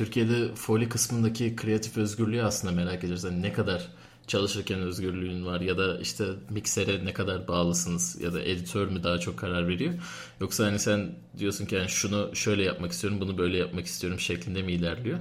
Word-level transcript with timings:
Türkiye'de 0.00 0.54
foli 0.54 0.88
kısmındaki 0.88 1.56
kreatif 1.56 1.96
özgürlüğü 1.96 2.42
aslında 2.42 2.74
merak 2.74 2.98
ediyoruz. 2.98 3.24
Yani 3.24 3.42
ne 3.42 3.52
kadar 3.52 3.88
çalışırken 4.26 4.80
özgürlüğün 4.80 5.46
var 5.46 5.60
ya 5.60 5.78
da 5.78 5.98
işte 5.98 6.24
miksere 6.50 7.04
ne 7.04 7.12
kadar 7.12 7.48
bağlısınız 7.48 8.20
ya 8.20 8.32
da 8.32 8.42
editör 8.42 8.88
mü 8.88 9.02
daha 9.02 9.18
çok 9.18 9.38
karar 9.38 9.68
veriyor. 9.68 9.94
Yoksa 10.40 10.66
hani 10.66 10.78
sen 10.78 11.12
diyorsun 11.38 11.66
ki 11.66 11.74
yani 11.74 11.88
şunu 11.88 12.36
şöyle 12.36 12.62
yapmak 12.62 12.92
istiyorum 12.92 13.20
bunu 13.20 13.38
böyle 13.38 13.58
yapmak 13.58 13.86
istiyorum 13.86 14.20
şeklinde 14.20 14.62
mi 14.62 14.72
ilerliyor? 14.72 15.18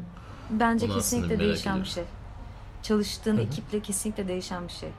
Bence 0.49 0.85
Onu 0.85 0.93
kesinlikle 0.93 1.39
değişen 1.39 1.81
bir 1.81 1.87
şey. 1.87 2.03
Çalıştığın 2.83 3.37
Hı-hı. 3.37 3.45
ekiple 3.45 3.81
kesinlikle 3.81 4.27
değişen 4.27 4.67
bir 4.67 4.73
şey. 4.73 4.89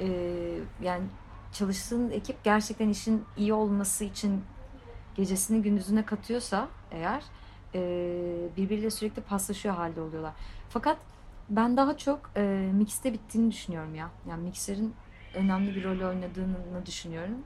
Ee, 0.00 0.60
yani 0.82 1.04
çalıştığın 1.52 2.10
ekip 2.10 2.44
gerçekten 2.44 2.88
işin 2.88 3.24
iyi 3.36 3.52
olması 3.52 4.04
için 4.04 4.42
gecesini 5.16 5.62
gündüzüne 5.62 6.06
katıyorsa 6.06 6.68
eğer 6.90 7.22
e, 7.74 7.80
birbiriyle 8.56 8.90
sürekli 8.90 9.22
paslaşıyor 9.22 9.74
halde 9.74 10.00
oluyorlar. 10.00 10.32
Fakat 10.68 10.98
ben 11.50 11.76
daha 11.76 11.96
çok 11.96 12.30
e, 12.36 12.70
mixte 12.74 13.12
bittiğini 13.12 13.50
düşünüyorum 13.50 13.94
ya. 13.94 14.10
Yani 14.28 14.42
mikserin 14.42 14.94
önemli 15.34 15.74
bir 15.74 15.84
rol 15.84 16.08
oynadığını 16.08 16.86
düşünüyorum. 16.86 17.44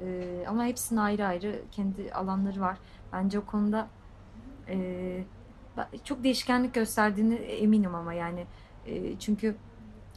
E, 0.00 0.44
ama 0.48 0.64
hepsinin 0.64 1.00
ayrı 1.00 1.26
ayrı 1.26 1.62
kendi 1.72 2.12
alanları 2.12 2.60
var. 2.60 2.78
Bence 3.12 3.38
o 3.38 3.44
konuda 3.44 3.88
e, 4.68 5.24
çok 6.04 6.24
değişkenlik 6.24 6.74
gösterdiğini 6.74 7.34
eminim 7.34 7.94
ama 7.94 8.12
yani 8.12 8.46
e, 8.86 9.18
çünkü 9.18 9.56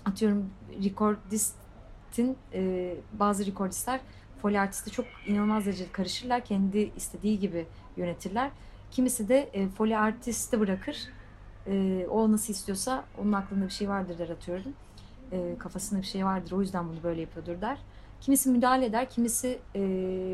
atıyorum 0.05 0.49
recordistin 0.83 2.37
e, 2.53 2.93
bazı 3.13 3.45
recordistler 3.45 3.99
foley 4.41 4.59
artisti 4.59 4.91
çok 4.91 5.05
inanılmaz 5.27 5.65
derecede 5.65 5.91
karışırlar. 5.91 6.45
Kendi 6.45 6.91
istediği 6.95 7.39
gibi 7.39 7.67
yönetirler. 7.97 8.51
Kimisi 8.91 9.29
de 9.29 9.49
e, 9.53 9.67
foley 9.67 9.97
artisti 9.97 10.59
bırakır 10.59 10.97
e, 11.67 12.05
o 12.09 12.31
nasıl 12.31 12.53
istiyorsa 12.53 13.05
onun 13.21 13.31
aklında 13.33 13.65
bir 13.65 13.71
şey 13.71 13.89
vardır 13.89 14.17
der 14.17 14.29
atıyorum. 14.29 14.73
E, 15.31 15.55
kafasında 15.59 15.99
bir 16.01 16.05
şey 16.05 16.25
vardır 16.25 16.51
o 16.51 16.61
yüzden 16.61 16.89
bunu 16.89 17.03
böyle 17.03 17.21
yapıyordur 17.21 17.61
der. 17.61 17.77
Kimisi 18.21 18.49
müdahale 18.49 18.85
eder, 18.85 19.09
kimisi 19.09 19.59
e, 19.75 19.79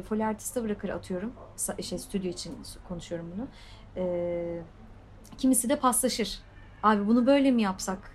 foley 0.10 0.26
artiste 0.26 0.64
bırakır 0.64 0.90
atıyorum. 0.90 1.34
Şey, 1.82 1.98
stüdyo 1.98 2.32
için 2.32 2.58
konuşuyorum 2.88 3.32
bunu. 3.36 3.48
E, 3.96 4.62
kimisi 5.38 5.70
de 5.70 5.80
paslaşır. 5.80 6.40
Abi 6.84 7.08
bunu 7.08 7.26
böyle 7.26 7.52
mi 7.52 7.62
yapsak? 7.62 8.12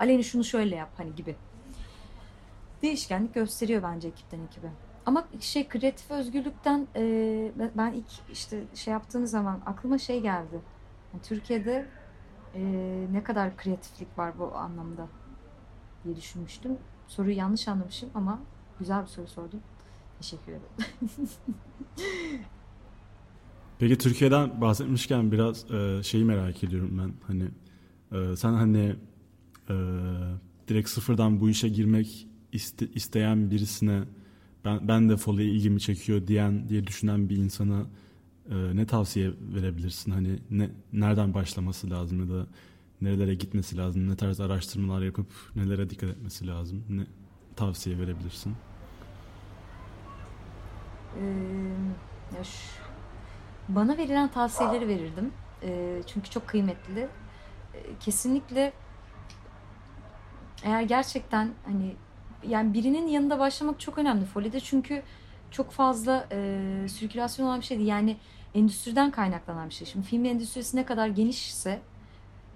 Aleni 0.00 0.24
şunu 0.24 0.44
şöyle 0.44 0.76
yap 0.76 0.90
hani 0.96 1.14
gibi. 1.14 1.36
Değişkenlik 2.82 3.34
gösteriyor 3.34 3.82
bence 3.82 4.08
ekipten 4.08 4.40
ekibe. 4.40 4.68
Ama 5.06 5.28
şey 5.40 5.68
kreatif 5.68 6.10
özgürlükten 6.10 6.86
e, 6.96 7.52
ben 7.76 7.92
ilk 7.92 8.32
işte 8.32 8.64
şey 8.74 8.92
yaptığınız 8.92 9.30
zaman 9.30 9.60
aklıma 9.66 9.98
şey 9.98 10.22
geldi. 10.22 10.60
Yani 11.12 11.22
Türkiye'de 11.22 11.86
e, 12.54 12.62
ne 13.12 13.24
kadar 13.24 13.56
kreatiflik 13.56 14.18
var 14.18 14.38
bu 14.38 14.54
anlamda 14.54 15.08
diye 16.04 16.16
düşünmüştüm. 16.16 16.72
Soruyu 17.08 17.36
yanlış 17.36 17.68
anlamışım 17.68 18.08
ama 18.14 18.40
güzel 18.78 19.02
bir 19.02 19.06
soru 19.06 19.26
sordum. 19.26 19.60
Teşekkür 20.20 20.52
ederim. 20.52 20.88
Peki 23.78 23.98
Türkiye'den 23.98 24.60
bahsetmişken 24.60 25.32
biraz 25.32 25.70
e, 25.70 26.02
şeyi 26.02 26.24
merak 26.24 26.64
ediyorum 26.64 26.98
ben. 26.98 27.12
Hani 27.26 27.48
e, 28.12 28.36
sen 28.36 28.52
hani 28.52 28.96
e, 29.68 29.74
direkt 30.68 30.88
sıfırdan 30.88 31.40
bu 31.40 31.48
işe 31.50 31.68
girmek 31.68 32.28
iste, 32.52 32.86
isteyen 32.86 33.50
birisine 33.50 34.02
ben 34.66 34.88
ben 34.88 35.08
de 35.08 35.16
foley 35.16 35.56
ilgimi 35.56 35.80
çekiyor 35.80 36.26
diyen 36.26 36.68
diye 36.68 36.86
düşünen 36.86 37.28
bir 37.28 37.36
insana 37.36 37.86
e, 38.50 38.54
ne 38.76 38.86
tavsiye 38.86 39.30
verebilirsin? 39.54 40.10
Hani 40.12 40.38
ne 40.50 40.70
nereden 40.92 41.34
başlaması 41.34 41.90
lazım 41.90 42.20
ya 42.20 42.36
da 42.36 42.46
nerelere 43.00 43.34
gitmesi 43.34 43.76
lazım? 43.76 44.10
Ne 44.10 44.16
tarz 44.16 44.40
araştırmalar 44.40 45.02
yapıp 45.02 45.26
nelere 45.56 45.90
dikkat 45.90 46.10
etmesi 46.10 46.46
lazım? 46.46 46.84
Ne 46.88 47.06
tavsiye 47.56 47.98
verebilirsin? 47.98 48.54
Ee, 51.20 52.42
bana 53.68 53.98
verilen 53.98 54.28
tavsiyeleri 54.28 54.88
verirdim. 54.88 55.32
E, 55.62 56.00
çünkü 56.06 56.30
çok 56.30 56.48
kıymetli. 56.48 57.00
E, 57.74 57.80
kesinlikle 58.00 58.72
eğer 60.62 60.82
gerçekten 60.82 61.50
hani 61.66 61.96
yani 62.48 62.74
birinin 62.74 63.06
yanında 63.06 63.38
başlamak 63.38 63.80
çok 63.80 63.98
önemli 63.98 64.24
Foley'de 64.24 64.60
çünkü 64.60 65.02
çok 65.50 65.70
fazla 65.70 66.26
e, 66.32 66.88
sirkülasyon 66.88 67.46
olan 67.46 67.60
bir 67.60 67.64
şey 67.64 67.78
değil. 67.78 67.88
Yani 67.88 68.16
endüstriden 68.54 69.10
kaynaklanan 69.10 69.68
bir 69.68 69.74
şey. 69.74 69.86
Şimdi 69.86 70.06
film 70.06 70.24
endüstrisi 70.24 70.76
ne 70.76 70.86
kadar 70.86 71.08
genişse 71.08 71.80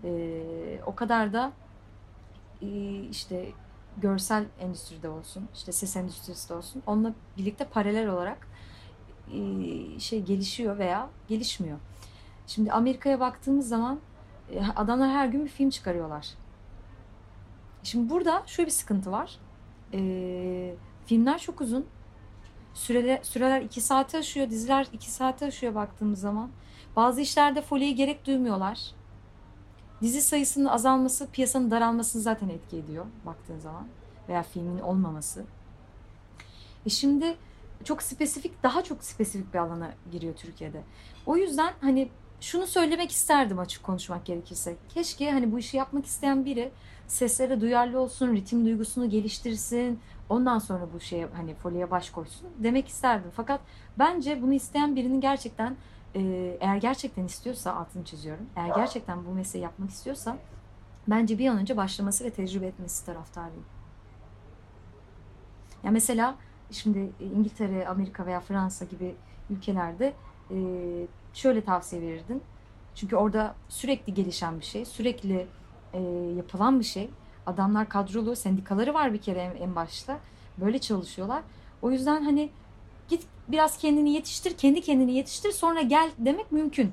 e, 0.05 0.41
o 0.87 0.95
kadar 0.95 1.33
da 1.33 1.53
e, 2.63 3.01
işte 3.11 3.53
görsel 3.97 4.45
endüstride 4.61 5.09
olsun, 5.09 5.49
işte 5.55 5.73
ses 5.73 5.97
endüstrisi 5.97 6.49
de 6.49 6.55
olsun 6.55 6.83
onunla 6.87 7.13
birlikte 7.39 7.65
paralel 7.65 8.09
olarak 8.09 8.49
e, 9.33 10.01
şey 10.01 10.23
gelişiyor 10.23 10.79
veya 10.79 11.09
gelişmiyor. 11.29 11.79
Şimdi 12.47 12.73
Amerika'ya 12.73 13.21
baktığımız 13.21 13.69
zaman 13.69 14.01
e, 14.53 14.67
adamlar 14.77 15.11
her 15.11 15.27
gün 15.27 15.45
bir 15.45 15.51
film 15.51 15.71
çıkarıyorlar. 15.71 16.29
Şimdi 17.83 18.11
burada 18.11 18.43
şöyle 18.47 18.67
bir 18.67 18.73
sıkıntı 18.73 19.13
var. 19.13 19.39
E, 19.95 20.75
filmler 21.07 21.39
çok 21.39 21.61
uzun 21.61 21.87
Süreler, 22.75 23.23
süreler 23.23 23.63
iki 23.63 23.81
saate 23.81 24.19
aşıyor. 24.19 24.51
Diziler 24.51 24.87
iki 24.93 25.11
saate 25.11 25.47
aşıyor 25.47 25.75
baktığımız 25.75 26.21
zaman. 26.21 26.51
Bazı 26.97 27.21
işlerde 27.21 27.63
folyeyi 27.63 27.95
gerek 27.95 28.27
duymuyorlar. 28.27 28.95
Dizi 30.03 30.23
sayısının 30.23 30.65
azalması 30.65 31.31
piyasanın 31.31 31.71
daralmasını 31.71 32.23
zaten 32.23 32.49
etki 32.49 32.77
ediyor 32.77 33.07
baktığın 33.27 33.59
zaman. 33.59 33.87
Veya 34.29 34.43
filmin 34.43 34.79
olmaması. 34.79 35.45
E 36.87 36.91
şimdi 36.91 37.37
çok 37.85 38.03
spesifik, 38.03 38.63
daha 38.63 38.85
çok 38.85 39.05
spesifik 39.05 39.55
bir 39.55 39.59
alana 39.59 39.93
giriyor 40.13 40.35
Türkiye'de. 40.35 40.83
O 41.27 41.37
yüzden 41.37 41.75
hani 41.81 42.09
şunu 42.41 42.67
söylemek 42.67 43.11
isterdim 43.11 43.59
açık 43.59 43.83
konuşmak 43.83 44.25
gerekirse. 44.25 44.77
Keşke 44.95 45.33
hani 45.33 45.53
bu 45.53 45.59
işi 45.59 45.77
yapmak 45.77 46.07
isteyen 46.07 46.45
biri 46.45 46.71
seslere 47.07 47.61
duyarlı 47.61 48.01
olsun, 48.01 48.35
ritim 48.35 48.65
duygusunu 48.65 49.11
geliştirsin, 49.11 50.01
Ondan 50.31 50.59
sonra 50.59 50.89
bu 50.95 51.01
şeye 51.01 51.29
hani 51.37 51.55
folyoya 51.55 51.91
baş 51.91 52.11
koysun 52.11 52.49
demek 52.59 52.89
isterdim. 52.89 53.31
Fakat 53.35 53.61
bence 53.99 54.43
bunu 54.43 54.55
isteyen 54.55 54.97
birinin 54.97 55.21
gerçekten 55.21 55.77
e, 56.15 56.21
eğer 56.61 56.77
gerçekten 56.77 57.25
istiyorsa 57.25 57.75
altını 57.75 58.05
çiziyorum. 58.05 58.47
Eğer 58.57 58.75
gerçekten 58.75 59.27
bu 59.27 59.31
mesleği 59.31 59.63
yapmak 59.63 59.91
istiyorsa 59.91 60.37
bence 61.09 61.39
bir 61.39 61.49
an 61.49 61.59
önce 61.59 61.77
başlaması 61.77 62.25
ve 62.25 62.31
tecrübe 62.31 62.67
etmesi 62.67 63.07
taraftarıyım. 63.07 63.65
Ya 65.85 65.91
mesela 65.91 66.35
şimdi 66.71 67.11
İngiltere, 67.21 67.89
Amerika 67.89 68.27
veya 68.27 68.41
Fransa 68.41 68.85
gibi 68.85 69.15
ülkelerde 69.51 70.15
e, 70.51 70.57
şöyle 71.35 71.65
tavsiye 71.65 72.03
verirdin. 72.03 72.43
Çünkü 72.95 73.17
orada 73.17 73.55
sürekli 73.69 74.15
gelişen 74.15 74.61
bir 74.61 74.65
şey, 74.65 74.85
sürekli 74.85 75.47
e, 75.93 76.01
yapılan 76.37 76.81
bir 76.81 76.85
şey 76.85 77.11
Adamlar 77.47 77.89
kadrolu, 77.89 78.37
sendikaları 78.37 78.95
var 78.95 79.13
bir 79.13 79.19
kere 79.19 79.39
en, 79.41 79.63
en 79.63 79.77
başta. 79.77 80.19
Böyle 80.59 80.79
çalışıyorlar. 80.79 81.43
O 81.83 81.91
yüzden 81.91 82.25
hani 82.25 82.51
git 83.09 83.27
biraz 83.49 83.79
kendini 83.79 84.13
yetiştir, 84.13 84.57
kendi 84.57 84.81
kendini 84.81 85.13
yetiştir 85.13 85.53
sonra 85.53 85.81
gel 85.81 86.11
demek 86.19 86.53
mümkün. 86.53 86.93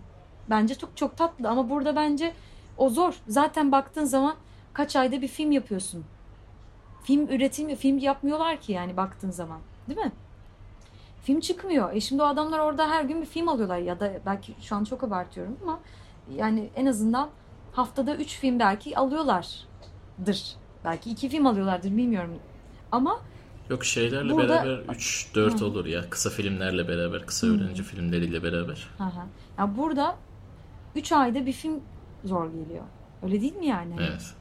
Bence 0.49 0.75
çok 0.75 0.97
çok 0.97 1.17
tatlı 1.17 1.49
ama 1.49 1.69
burada 1.69 1.95
bence 1.95 2.33
o 2.77 2.89
zor. 2.89 3.13
Zaten 3.27 3.71
baktığın 3.71 4.05
zaman 4.05 4.35
kaç 4.73 4.95
ayda 4.95 5.21
bir 5.21 5.27
film 5.27 5.51
yapıyorsun. 5.51 6.05
Film 7.03 7.27
üretilmiyor, 7.27 7.77
film 7.77 7.97
yapmıyorlar 7.97 8.61
ki 8.61 8.71
yani 8.71 8.97
baktığın 8.97 9.31
zaman. 9.31 9.59
Değil 9.87 9.99
mi? 9.99 10.11
Film 11.27 11.39
çıkmıyor. 11.39 11.93
E 11.93 12.01
şimdi 12.01 12.21
o 12.21 12.25
adamlar 12.25 12.59
orada 12.59 12.89
her 12.89 13.03
gün 13.03 13.21
bir 13.21 13.25
film 13.25 13.49
alıyorlar 13.49 13.77
ya 13.77 13.99
da 13.99 14.11
belki 14.25 14.55
şu 14.61 14.75
an 14.75 14.83
çok 14.83 15.03
abartıyorum 15.03 15.57
ama 15.63 15.79
yani 16.35 16.69
en 16.75 16.85
azından 16.85 17.29
haftada 17.71 18.15
3 18.15 18.39
film 18.39 18.59
belki 18.59 18.97
alıyorlar 18.97 19.65
dır. 20.25 20.55
Belki 20.85 21.09
iki 21.09 21.29
film 21.29 21.45
alıyorlardır 21.45 21.97
bilmiyorum. 21.97 22.39
Ama 22.91 23.21
Yok 23.69 23.85
şeylerle 23.85 24.33
burada... 24.33 24.63
beraber 24.65 24.93
3-4 24.95 25.63
olur 25.63 25.85
ya. 25.85 26.09
Kısa 26.09 26.29
filmlerle 26.29 26.87
beraber, 26.87 27.25
kısa 27.25 27.47
öğrenci 27.47 27.83
filmleriyle 27.83 28.43
beraber. 28.43 28.87
Hı 28.97 29.03
hı. 29.03 29.21
Ya 29.57 29.77
burada 29.77 30.15
3 30.95 31.11
ayda 31.11 31.45
bir 31.45 31.53
film 31.53 31.79
zor 32.25 32.45
geliyor. 32.45 32.83
Öyle 33.23 33.41
değil 33.41 33.55
mi 33.55 33.65
yani? 33.65 33.95
Evet. 33.99 34.33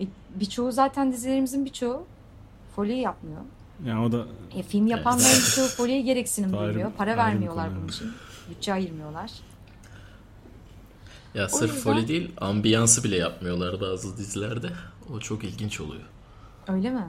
E, 0.00 0.04
birçoğu 0.34 0.72
zaten 0.72 1.12
dizilerimizin 1.12 1.64
birçoğu 1.64 2.06
foley 2.76 2.98
yapmıyor. 2.98 3.40
Yani 3.86 4.06
o 4.06 4.12
da 4.12 4.26
e, 4.56 4.62
film 4.62 4.86
yapanların 4.86 5.24
evet. 5.24 5.44
birçoğu 5.46 5.66
foleye 5.66 6.00
gereksinim 6.00 6.52
duymuyor. 6.52 6.92
Para 6.92 7.16
vermiyorlar 7.16 7.76
bunun 7.76 7.88
için. 7.88 8.12
Bütçe 8.50 8.72
ayırmıyorlar. 8.72 9.30
Ya 11.34 11.44
o 11.44 11.48
sırf 11.48 11.74
yüzden... 11.74 11.82
foli 11.82 12.08
değil, 12.08 12.30
ambiyansı 12.38 13.04
bile 13.04 13.16
yapmıyorlar 13.16 13.80
bazı 13.80 14.16
dizilerde. 14.16 14.70
O 15.12 15.20
çok 15.20 15.44
ilginç 15.44 15.80
oluyor. 15.80 16.02
Öyle 16.68 16.90
mi? 16.90 17.04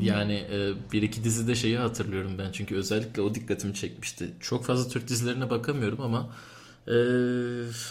Yani 0.00 0.32
e, 0.32 0.72
bir 0.92 1.02
iki 1.02 1.24
dizide 1.24 1.54
şeyi 1.54 1.78
hatırlıyorum 1.78 2.32
ben 2.38 2.52
çünkü 2.52 2.76
özellikle 2.76 3.22
o 3.22 3.34
dikkatimi 3.34 3.74
çekmişti. 3.74 4.30
Çok 4.40 4.64
fazla 4.64 4.90
Türk 4.90 5.08
dizilerine 5.08 5.50
bakamıyorum 5.50 6.00
ama 6.00 6.30
Ee, 6.88 6.92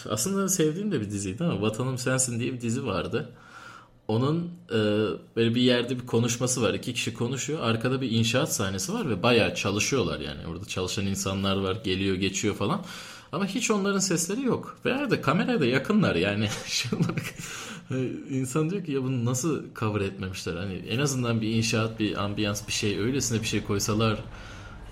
aslında 0.08 0.48
sevdiğim 0.48 0.92
de 0.92 1.00
bir 1.00 1.10
diziydi 1.10 1.44
ama 1.44 1.62
Vatanım 1.62 1.98
Sensin 1.98 2.40
diye 2.40 2.52
bir 2.52 2.60
dizi 2.60 2.86
vardı. 2.86 3.30
Onun 4.10 4.50
e, 4.70 4.78
böyle 5.36 5.54
bir 5.54 5.60
yerde 5.60 6.00
bir 6.00 6.06
konuşması 6.06 6.62
var. 6.62 6.74
İki 6.74 6.94
kişi 6.94 7.14
konuşuyor. 7.14 7.60
Arkada 7.62 8.00
bir 8.00 8.10
inşaat 8.10 8.54
sahnesi 8.54 8.92
var 8.92 9.10
ve 9.10 9.22
bayağı 9.22 9.54
çalışıyorlar 9.54 10.20
yani. 10.20 10.46
Orada 10.46 10.64
çalışan 10.64 11.06
insanlar 11.06 11.56
var. 11.56 11.76
Geliyor 11.84 12.16
geçiyor 12.16 12.54
falan. 12.54 12.82
Ama 13.32 13.46
hiç 13.46 13.70
onların 13.70 13.98
sesleri 13.98 14.42
yok. 14.42 14.76
Ve 14.84 14.94
arada 14.94 15.20
kameraya 15.20 15.60
da 15.60 15.66
yakınlar 15.66 16.14
yani. 16.14 16.48
şey 16.66 16.90
olarak 16.98 17.34
insan 18.30 18.70
diyor 18.70 18.84
ki 18.84 18.92
ya 18.92 19.02
bunu 19.02 19.24
nasıl 19.24 19.62
cover 19.78 20.00
etmemişler? 20.00 20.56
Hani 20.56 20.74
en 20.74 20.98
azından 20.98 21.40
bir 21.40 21.48
inşaat, 21.48 22.00
bir 22.00 22.24
ambiyans, 22.24 22.66
bir 22.66 22.72
şey 22.72 22.98
öylesine 22.98 23.40
bir 23.40 23.46
şey 23.46 23.64
koysalar 23.64 24.18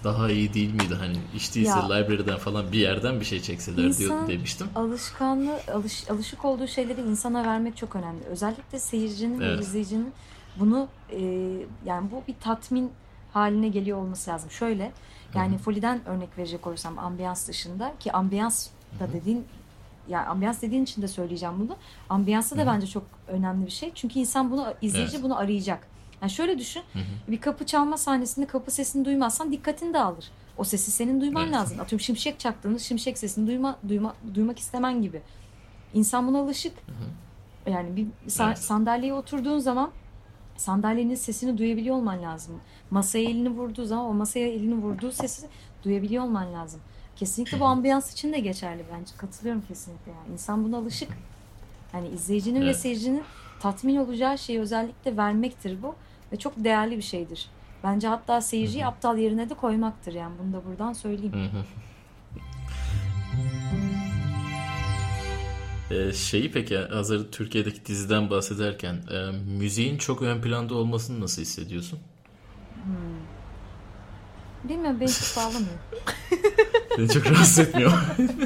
daha 0.04 0.30
iyi 0.30 0.54
değil 0.54 0.74
miydi? 0.74 0.94
Hani 0.98 1.16
hiç 1.34 1.54
değilse 1.54 1.70
ya, 1.70 1.92
library'den 1.92 2.38
falan 2.38 2.72
bir 2.72 2.78
yerden 2.78 3.20
bir 3.20 3.24
şey 3.24 3.42
çekseler 3.42 3.98
diyor 3.98 4.28
demiştim. 4.28 4.66
alışkanlığı, 4.74 5.60
alış, 5.74 6.10
alışık 6.10 6.44
olduğu 6.44 6.66
şeyleri 6.66 7.00
insana 7.00 7.44
vermek 7.44 7.76
çok 7.76 7.96
önemli. 7.96 8.24
Özellikle 8.24 8.78
seyircinin 8.78 9.40
evet. 9.40 9.58
ve 9.58 9.62
izleyicinin 9.62 10.12
bunu 10.56 10.88
e, 11.10 11.20
yani 11.84 12.10
bu 12.10 12.22
bir 12.28 12.34
tatmin 12.40 12.92
haline 13.32 13.68
geliyor 13.68 13.98
olması 13.98 14.30
lazım. 14.30 14.50
Şöyle 14.50 14.92
yani 15.34 15.52
Hı-hı. 15.52 15.62
Folly'den 15.62 16.08
örnek 16.08 16.38
verecek 16.38 16.66
olursam 16.66 16.98
ambiyans 16.98 17.48
dışında 17.48 17.94
ki 18.00 18.12
ambiyans 18.12 18.68
da 19.00 19.12
dediğin 19.12 19.44
yani 20.08 20.26
ambiyans 20.26 20.62
dediğin 20.62 20.82
için 20.82 21.02
de 21.02 21.08
söyleyeceğim 21.08 21.54
bunu. 21.58 21.76
Ambiyansı 22.08 22.56
da 22.56 22.60
Hı-hı. 22.60 22.68
bence 22.68 22.86
çok 22.86 23.02
önemli 23.28 23.66
bir 23.66 23.70
şey. 23.70 23.92
Çünkü 23.94 24.18
insan 24.18 24.50
bunu 24.50 24.74
izleyici 24.82 25.14
evet. 25.14 25.24
bunu 25.24 25.38
arayacak. 25.38 25.86
Yani 26.22 26.30
şöyle 26.30 26.58
düşün. 26.58 26.82
Hı 26.92 26.98
hı. 26.98 27.32
Bir 27.32 27.40
kapı 27.40 27.66
çalma 27.66 27.96
sahnesinde 27.96 28.46
kapı 28.46 28.70
sesini 28.70 29.04
duymazsan 29.04 29.52
dikkatini 29.52 29.94
de 29.94 29.98
alır. 29.98 30.30
O 30.56 30.64
sesi 30.64 30.90
senin 30.90 31.20
duyman 31.20 31.44
evet. 31.44 31.54
lazım. 31.54 31.80
Atıyorum 31.80 32.04
şimşek 32.04 32.40
çaktığında 32.40 32.78
şimşek 32.78 33.18
sesini 33.18 33.46
duyma, 33.46 33.78
duyma, 33.88 34.14
duymak 34.34 34.58
istemen 34.58 35.02
gibi. 35.02 35.22
İnsan 35.94 36.26
buna 36.28 36.38
alışık. 36.38 36.72
Hı 36.72 36.92
hı. 36.92 37.70
Yani 37.70 37.96
bir 37.96 38.06
sa- 38.28 38.48
evet. 38.48 38.58
sandalyeye 38.58 39.14
oturduğun 39.14 39.58
zaman 39.58 39.90
sandalyenin 40.56 41.14
sesini 41.14 41.58
duyabiliyor 41.58 41.96
olman 41.96 42.22
lazım. 42.22 42.60
Masaya 42.90 43.24
elini 43.24 43.50
vurduğu 43.50 43.84
zaman 43.84 44.04
o 44.04 44.14
masaya 44.14 44.48
elini 44.48 44.74
vurduğu 44.74 45.12
sesi 45.12 45.46
duyabiliyor 45.84 46.24
olman 46.24 46.52
lazım. 46.52 46.80
Kesinlikle 47.16 47.60
bu 47.60 47.64
ambiyans 47.64 48.12
için 48.12 48.32
de 48.32 48.38
geçerli 48.38 48.84
bence. 48.92 49.12
Katılıyorum 49.16 49.62
kesinlikle. 49.68 50.12
Yani. 50.12 50.32
İnsan 50.32 50.64
buna 50.64 50.76
alışık. 50.76 51.08
Yani 51.94 52.08
izleyicinin 52.08 52.62
evet. 52.62 52.74
ve 52.74 52.78
seyircinin 52.78 53.22
tatmin 53.60 53.96
olacağı 53.96 54.38
şeyi 54.38 54.60
özellikle 54.60 55.16
vermektir 55.16 55.82
bu. 55.82 55.94
Ve 56.32 56.36
çok 56.36 56.64
değerli 56.64 56.96
bir 56.96 57.02
şeydir. 57.02 57.48
Bence 57.84 58.08
hatta 58.08 58.40
seyirciyi 58.40 58.82
Hı-hı. 58.82 58.90
aptal 58.90 59.18
yerine 59.18 59.50
de 59.50 59.54
koymaktır 59.54 60.12
yani. 60.12 60.34
Bunu 60.42 60.52
da 60.52 60.64
buradan 60.66 60.92
söyleyeyim. 60.92 61.64
Ee, 65.90 66.12
şeyi 66.12 66.52
peki 66.52 66.78
hazır 66.78 67.32
Türkiye'deki 67.32 67.86
diziden 67.86 68.30
bahsederken 68.30 68.94
e, 68.94 69.30
müziğin 69.58 69.98
çok 69.98 70.22
ön 70.22 70.42
planda 70.42 70.74
olmasını 70.74 71.20
nasıl 71.20 71.42
hissediyorsun? 71.42 71.98
Hmm. 72.84 73.28
Bilmiyorum 74.68 75.00
beni 75.00 75.10
çok 75.12 75.36
bağlamıyor. 75.36 75.78
beni 76.98 77.08
çok 77.12 77.26
rahatsız 77.26 77.58
etmiyor. 77.58 77.92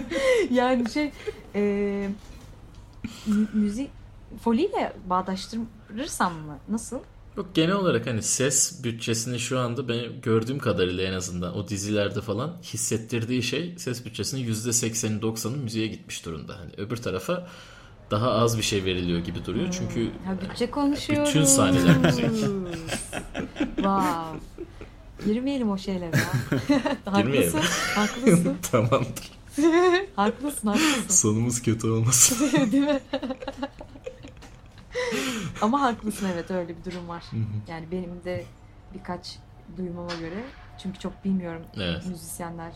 yani 0.51 0.91
şey 0.91 1.13
e, 1.55 2.11
müzik 3.53 3.91
foliyle 4.41 4.93
bağdaştırırsam 5.07 6.35
mı? 6.35 6.59
Nasıl? 6.69 6.99
Yok 7.37 7.55
genel 7.55 7.75
olarak 7.75 8.07
hani 8.07 8.23
ses 8.23 8.85
bütçesini 8.85 9.39
şu 9.39 9.59
anda 9.59 9.89
ben 9.89 10.21
gördüğüm 10.23 10.59
kadarıyla 10.59 11.05
en 11.05 11.13
azından 11.13 11.57
o 11.57 11.69
dizilerde 11.69 12.21
falan 12.21 12.57
hissettirdiği 12.63 13.43
şey 13.43 13.75
ses 13.79 14.05
bütçesinin 14.05 14.53
%80'i 14.55 15.21
90'ı 15.21 15.57
müziğe 15.57 15.87
gitmiş 15.87 16.25
durumda. 16.27 16.59
Hani 16.59 16.71
öbür 16.77 16.97
tarafa 16.97 17.49
daha 18.11 18.31
az 18.31 18.59
bir 18.59 18.63
şey 18.63 18.85
veriliyor 18.85 19.19
gibi 19.19 19.45
duruyor. 19.45 19.65
Hmm. 19.65 19.73
Çünkü 19.73 20.11
ha, 20.27 20.37
bütçe 20.41 20.71
konuşuyoruz. 20.71 21.29
Bütün 21.29 21.45
sahneler 21.45 21.97
müzik. 22.05 22.25
wow. 23.77 24.39
Girmeyelim 25.27 25.71
o 25.71 25.79
şeylere 25.79 26.17
haklısın. 27.05 27.61
haklısın. 27.95 28.57
Tamamdır. 28.73 29.31
haklısın, 30.17 30.69
haklısın. 30.69 31.09
Sonumuz 31.09 31.63
kötü 31.63 31.87
olmasın. 31.87 32.51
Değil 32.73 32.85
mi? 32.85 33.01
Ama 35.63 35.81
haklısın 35.81 36.29
evet 36.35 36.51
öyle 36.51 36.77
bir 36.79 36.91
durum 36.91 37.09
var. 37.09 37.25
Yani 37.69 37.91
benim 37.91 38.25
de 38.25 38.45
birkaç 38.95 39.39
duymama 39.77 40.15
göre 40.15 40.45
çünkü 40.83 40.99
çok 40.99 41.25
bilmiyorum 41.25 41.63
evet. 41.77 42.07
müzisyenler 42.07 42.73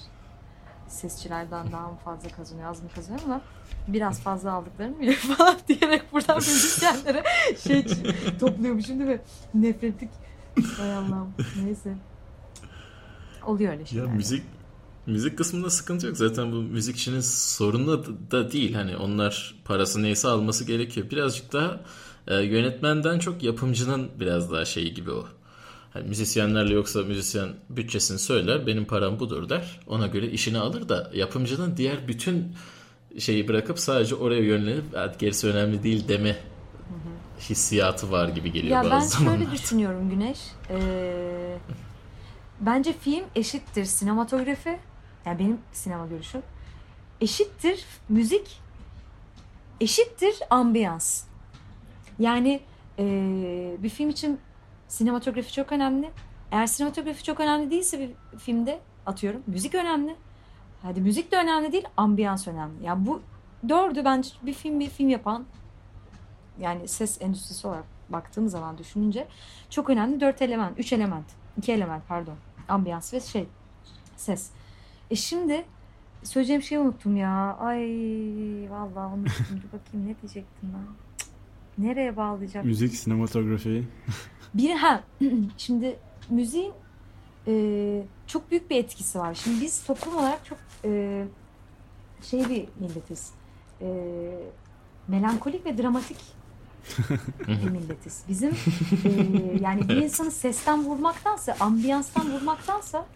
sesçilerden 0.88 1.72
daha 1.72 1.88
mı 1.88 1.96
fazla 2.04 2.28
kazanıyor 2.28 2.70
az 2.70 2.82
mı 2.82 2.88
kazanıyor 2.94 3.24
ama 3.24 3.40
biraz 3.88 4.20
fazla 4.20 4.52
aldıklarını 4.52 4.98
biliyor 5.00 5.16
falan 5.36 5.56
diyerek 5.68 6.12
buradan 6.12 6.36
müzisyenlere 6.36 7.22
şey 7.58 7.86
topluyormuşum 8.40 8.98
değil 8.98 9.10
mi? 9.10 9.20
Nefretlik. 9.54 10.10
Hay 10.76 10.92
Allah'ım. 10.94 11.34
Neyse. 11.64 11.94
Oluyor 13.46 13.72
öyle 13.72 13.86
şeyler. 13.86 14.04
Ya 14.04 14.12
müzik 14.12 14.42
müzik 15.06 15.38
kısmında 15.38 15.70
sıkıntı 15.70 16.06
yok. 16.06 16.16
Zaten 16.16 16.52
bu 16.52 16.56
müzik 16.56 16.96
işinin 16.96 17.20
sorunu 17.20 18.04
da 18.30 18.52
değil. 18.52 18.74
Hani 18.74 18.96
onlar 18.96 19.54
parası 19.64 20.02
neyse 20.02 20.28
alması 20.28 20.64
gerekiyor. 20.64 21.10
Birazcık 21.10 21.52
daha 21.52 21.80
e, 22.26 22.36
yönetmenden 22.36 23.18
çok 23.18 23.42
yapımcının 23.42 24.08
biraz 24.20 24.52
daha 24.52 24.64
şeyi 24.64 24.94
gibi 24.94 25.10
o. 25.10 25.26
Hani 25.92 26.08
müzisyenlerle 26.08 26.74
yoksa 26.74 27.02
müzisyen 27.02 27.48
bütçesini 27.68 28.18
söyler 28.18 28.66
benim 28.66 28.84
param 28.84 29.20
budur 29.20 29.48
der. 29.48 29.80
Ona 29.86 30.06
göre 30.06 30.26
işini 30.26 30.58
alır 30.58 30.88
da 30.88 31.10
yapımcının 31.14 31.76
diğer 31.76 32.08
bütün 32.08 32.52
şeyi 33.18 33.48
bırakıp 33.48 33.78
sadece 33.78 34.14
oraya 34.14 34.42
yönlenip 34.42 34.84
gerisi 35.18 35.46
önemli 35.46 35.82
değil 35.82 36.08
deme 36.08 36.36
hissiyatı 37.40 38.10
var 38.10 38.28
gibi 38.28 38.52
geliyor 38.52 38.84
ya 38.84 38.90
bazı 38.90 38.94
ben 38.94 39.00
zamanlar. 39.00 39.40
Ben 39.40 39.44
şöyle 39.44 39.58
düşünüyorum 39.58 40.10
Güneş. 40.10 40.38
Ee, 40.70 41.58
bence 42.60 42.92
film 42.92 43.24
eşittir 43.34 43.84
sinematografi. 43.84 44.78
Yani 45.26 45.38
benim 45.38 45.58
sinema 45.72 46.06
görüşüm. 46.06 46.42
Eşittir 47.20 47.86
müzik. 48.08 48.60
Eşittir 49.80 50.38
ambiyans. 50.50 51.24
Yani 52.18 52.60
e, 52.98 53.76
bir 53.78 53.88
film 53.88 54.10
için 54.10 54.40
sinematografi 54.88 55.52
çok 55.52 55.72
önemli. 55.72 56.10
Eğer 56.52 56.66
sinematografi 56.66 57.24
çok 57.24 57.40
önemli 57.40 57.70
değilse 57.70 58.00
bir 58.00 58.38
filmde 58.38 58.80
atıyorum 59.06 59.42
müzik 59.46 59.74
önemli. 59.74 60.16
Hadi 60.82 61.00
müzik 61.00 61.32
de 61.32 61.36
önemli 61.36 61.72
değil, 61.72 61.84
ambiyans 61.96 62.48
önemli. 62.48 62.84
Yani 62.84 63.06
bu 63.06 63.22
dördü 63.68 64.04
bence 64.04 64.30
bir 64.42 64.52
film 64.52 64.80
bir 64.80 64.88
film 64.88 65.08
yapan 65.08 65.46
yani 66.60 66.88
ses 66.88 67.22
endüstrisi 67.22 67.66
olarak 67.66 67.84
baktığım 68.08 68.48
zaman 68.48 68.78
düşününce 68.78 69.28
çok 69.70 69.90
önemli 69.90 70.20
dört 70.20 70.42
element, 70.42 70.78
üç 70.78 70.92
element, 70.92 71.26
iki 71.58 71.72
element 71.72 72.02
pardon. 72.08 72.34
Ambiyans 72.68 73.14
ve 73.14 73.20
şey 73.20 73.48
ses. 74.16 74.50
E 75.10 75.16
şimdi 75.16 75.64
söyleyeceğim 76.22 76.62
şeyi 76.62 76.78
unuttum 76.78 77.16
ya. 77.16 77.56
Ay 77.60 77.80
vallahi 78.70 79.14
unuttum. 79.14 79.46
Dur 79.50 79.78
bakayım 79.78 80.06
ne 80.06 80.14
diyecektim 80.22 80.74
ben. 80.74 80.86
Nereye 81.84 82.16
bağlayacak? 82.16 82.64
Müzik, 82.64 82.94
sinematografi. 82.94 83.84
Bir 84.54 84.70
ha 84.70 85.04
şimdi 85.56 85.96
müziğin 86.30 86.72
e, 87.46 88.02
çok 88.26 88.50
büyük 88.50 88.70
bir 88.70 88.76
etkisi 88.76 89.18
var. 89.18 89.34
Şimdi 89.34 89.60
biz 89.60 89.84
toplum 89.84 90.16
olarak 90.16 90.44
çok 90.44 90.58
e, 90.84 91.24
şey 92.22 92.40
bir 92.40 92.68
milletiz. 92.80 93.30
E, 93.80 93.88
melankolik 95.08 95.66
ve 95.66 95.78
dramatik 95.78 96.16
bir 97.48 97.70
milletiz. 97.70 98.24
Bizim 98.28 98.50
e, 99.04 99.08
yani 99.60 99.88
bir 99.88 99.96
insanı 99.96 100.30
sesten 100.30 100.84
vurmaktansa, 100.84 101.56
ambiyanstan 101.60 102.32
vurmaktansa 102.32 103.06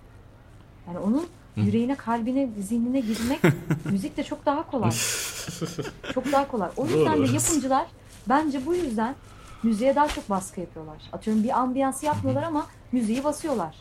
yani 0.86 0.98
onun 0.98 1.26
yüreğine, 1.56 1.94
kalbine, 1.94 2.50
zihnine 2.60 3.00
girmek 3.00 3.40
müzik 3.90 4.16
de 4.16 4.24
çok 4.24 4.46
daha 4.46 4.70
kolay. 4.70 4.90
Çok 6.14 6.32
daha 6.32 6.48
kolay. 6.48 6.70
O 6.76 6.86
yüzden 6.86 7.26
de 7.26 7.32
yapımcılar 7.32 7.86
Bence 8.28 8.66
bu 8.66 8.74
yüzden 8.74 9.14
müziğe 9.62 9.94
daha 9.94 10.08
çok 10.08 10.30
baskı 10.30 10.60
yapıyorlar. 10.60 11.02
Atıyorum 11.12 11.44
bir 11.44 11.58
ambiyansı 11.60 12.06
yapmıyorlar 12.06 12.42
ama 12.42 12.66
müziği 12.92 13.24
basıyorlar. 13.24 13.76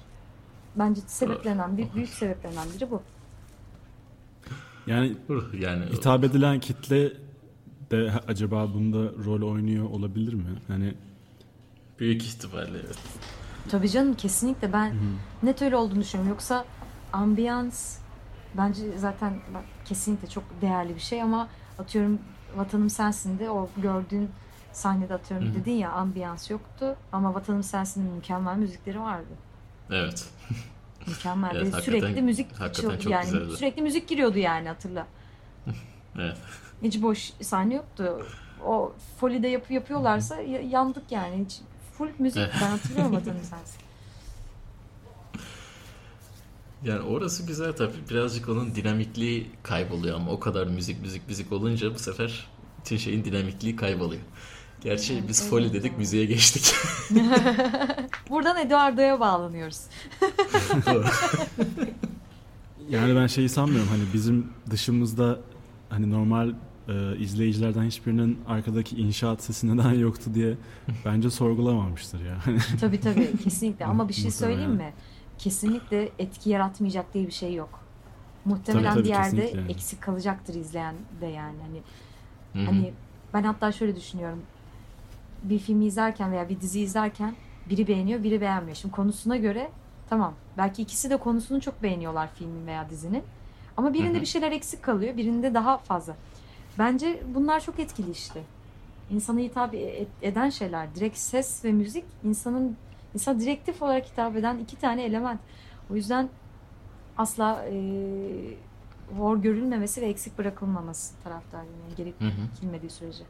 Bence 0.75 1.01
sebeplerinden 1.07 1.77
bir 1.77 1.88
büyük 1.95 2.09
sebeplerinden 2.09 2.67
biri 2.75 2.91
bu. 2.91 3.01
Yani 4.88 5.17
yani 5.59 5.85
hitap 5.85 6.23
edilen 6.23 6.59
kitle 6.59 7.13
de 7.91 8.11
acaba 8.27 8.73
bunda 8.73 9.11
rol 9.25 9.51
oynuyor 9.51 9.89
olabilir 9.89 10.33
mi? 10.33 10.43
Hani 10.67 10.93
büyük 11.99 12.23
ihtimalle 12.23 12.77
evet. 12.85 12.99
Tabii 13.69 13.89
canım 13.89 14.13
kesinlikle 14.13 14.73
ben 14.73 14.89
Hı-hı. 14.89 14.99
net 15.43 15.61
öyle 15.61 15.75
olduğunu 15.75 15.99
düşünüyorum. 15.99 16.29
Yoksa 16.29 16.65
ambiyans 17.13 17.98
bence 18.58 18.98
zaten 18.98 19.34
bak, 19.54 19.63
kesinlikle 19.86 20.28
çok 20.30 20.44
değerli 20.62 20.96
bir 20.96 21.00
şey 21.00 21.22
ama 21.22 21.48
atıyorum 21.80 22.20
Vatanım 22.56 22.89
Sensin 22.89 23.39
de 23.39 23.50
o 23.50 23.70
gördüğün 23.78 24.30
sahnede 24.72 25.13
atıyorum 25.13 25.48
Hı-hı. 25.48 25.56
dedin 25.56 25.72
ya 25.72 25.92
ambiyans 25.92 26.51
yoktu 26.51 26.96
ama 27.12 27.34
Vatanım 27.34 27.63
Sensin'in 27.63 28.12
mükemmel 28.12 28.56
müzikleri 28.56 29.00
vardı. 29.00 29.34
Evet. 29.89 30.30
Mükemmel. 31.08 31.56
evet, 31.56 31.75
sürekli 31.75 32.22
müzik 32.22 32.48
çok 32.82 33.06
yani 33.06 33.25
güzeldi. 33.25 33.58
sürekli 33.58 33.82
müzik 33.82 34.08
giriyordu 34.08 34.38
yani 34.38 34.68
hatırla. 34.68 35.08
evet. 36.20 36.38
Hiç 36.84 37.01
boş 37.01 37.34
sahne 37.42 37.74
yoktu. 37.75 38.25
O 38.66 38.94
folide 39.20 39.48
yapı 39.48 39.74
yapıyorlarsa 39.74 40.42
yandık 40.70 41.12
yani. 41.12 41.46
Hiç 41.46 41.62
full 41.98 42.10
müzik. 42.20 42.50
ben 42.62 42.68
hatırlıyorum 42.68 43.16
adını 43.16 43.44
sensin. 43.44 43.88
Yani 46.83 47.01
orası 47.01 47.45
güzel 47.45 47.74
tabii. 47.74 48.09
Birazcık 48.09 48.50
onun 48.50 48.75
dinamikliği 48.75 49.48
kayboluyor 49.63 50.15
ama 50.15 50.31
o 50.31 50.39
kadar 50.39 50.67
müzik 50.67 51.01
müzik 51.01 51.27
müzik 51.27 51.51
olunca 51.51 51.93
bu 51.93 52.00
sefer 52.00 52.48
bütün 52.79 52.98
şeyin 52.98 53.25
dinamikliği 53.25 53.75
kayboluyor. 53.75 54.21
Gerçi 54.81 55.13
evet, 55.13 55.24
biz 55.27 55.50
Foley 55.50 55.74
dedik 55.74 55.98
müziğe 55.98 56.25
geçtik. 56.25 56.75
Buradan 58.29 58.57
Eduardo'ya 58.57 59.19
bağlanıyoruz. 59.19 59.79
yani 62.89 63.15
ben 63.15 63.27
şeyi 63.27 63.50
sanmıyorum 63.50 63.89
hani 63.89 64.03
bizim 64.13 64.48
dışımızda 64.69 65.39
hani 65.89 66.12
normal 66.12 66.53
e, 66.88 67.17
izleyicilerden 67.17 67.83
hiçbirinin 67.83 68.39
arkadaki 68.48 68.95
inşaat 68.95 69.43
sesi 69.43 69.77
neden 69.77 69.93
yoktu 69.93 70.31
diye 70.33 70.57
bence 71.05 71.29
sorgulamamıştır 71.29 72.25
ya. 72.25 72.38
tabii 72.81 73.00
tabii 73.00 73.38
kesinlikle 73.43 73.86
ama 73.86 74.09
bir 74.09 74.13
şey 74.13 74.31
söyleyeyim 74.31 74.71
mi? 74.71 74.93
Kesinlikle 75.39 76.10
etki 76.19 76.50
yaratmayacak 76.50 77.13
diye 77.13 77.27
bir 77.27 77.31
şey 77.31 77.53
yok. 77.53 77.79
Muhtemelen 78.46 78.84
tabii, 78.84 78.93
tabii, 78.93 79.03
bir 79.03 79.10
yerde 79.10 79.46
kesinlikle. 79.46 79.72
eksik 79.72 80.01
kalacaktır 80.01 80.55
izleyen 80.55 80.96
de 81.22 81.25
yani 81.25 81.58
hani 81.62 81.81
Hı-hı. 82.53 82.72
hani 82.72 82.93
ben 83.34 83.43
hatta 83.43 83.72
şöyle 83.72 83.96
düşünüyorum 83.96 84.43
bir 85.43 85.60
filmi 85.60 85.86
izlerken 85.86 86.31
veya 86.31 86.50
bir 86.50 86.62
dizi 86.62 86.81
izlerken 86.81 87.36
biri 87.69 87.88
beğeniyor, 87.88 88.24
biri 88.24 88.41
beğenmiyor. 88.41 88.75
Şimdi 88.75 88.96
konusuna 88.96 89.38
göre 89.38 89.69
tamam. 90.10 90.34
Belki 90.58 90.81
ikisi 90.81 91.10
de 91.10 91.17
konusunu 91.17 91.62
çok 91.62 91.84
beğeniyorlar 91.84 92.29
filmin 92.36 92.67
veya 92.67 92.89
dizinin. 92.89 93.24
Ama 93.77 93.93
birinde 93.93 94.13
Hı-hı. 94.13 94.22
bir 94.22 94.25
şeyler 94.25 94.51
eksik 94.51 94.84
kalıyor, 94.84 95.17
birinde 95.17 95.53
daha 95.53 95.77
fazla. 95.77 96.15
Bence 96.79 97.24
bunlar 97.36 97.60
çok 97.60 97.79
etkili 97.79 98.12
işte. 98.12 98.41
İnsana 99.12 99.39
hitap 99.39 99.74
e, 99.74 100.08
eden 100.22 100.50
şeyler. 100.50 100.96
Direkt 100.96 101.17
ses 101.17 101.65
ve 101.65 101.72
müzik 101.72 102.05
insanın 102.24 102.77
insan 103.13 103.39
direktif 103.39 103.82
olarak 103.82 104.06
hitap 104.12 104.36
eden 104.36 104.58
iki 104.58 104.75
tane 104.75 105.04
element. 105.04 105.39
O 105.92 105.96
yüzden 105.96 106.30
asla 107.18 107.66
e, 107.72 107.75
hor 109.18 109.38
görülmemesi 109.38 110.01
ve 110.01 110.06
eksik 110.06 110.38
bırakılmaması 110.38 111.13
taraftarıyım. 111.24 111.74
Yani 111.84 111.96
gerekilmediği 111.98 112.89
sürece. 112.89 113.24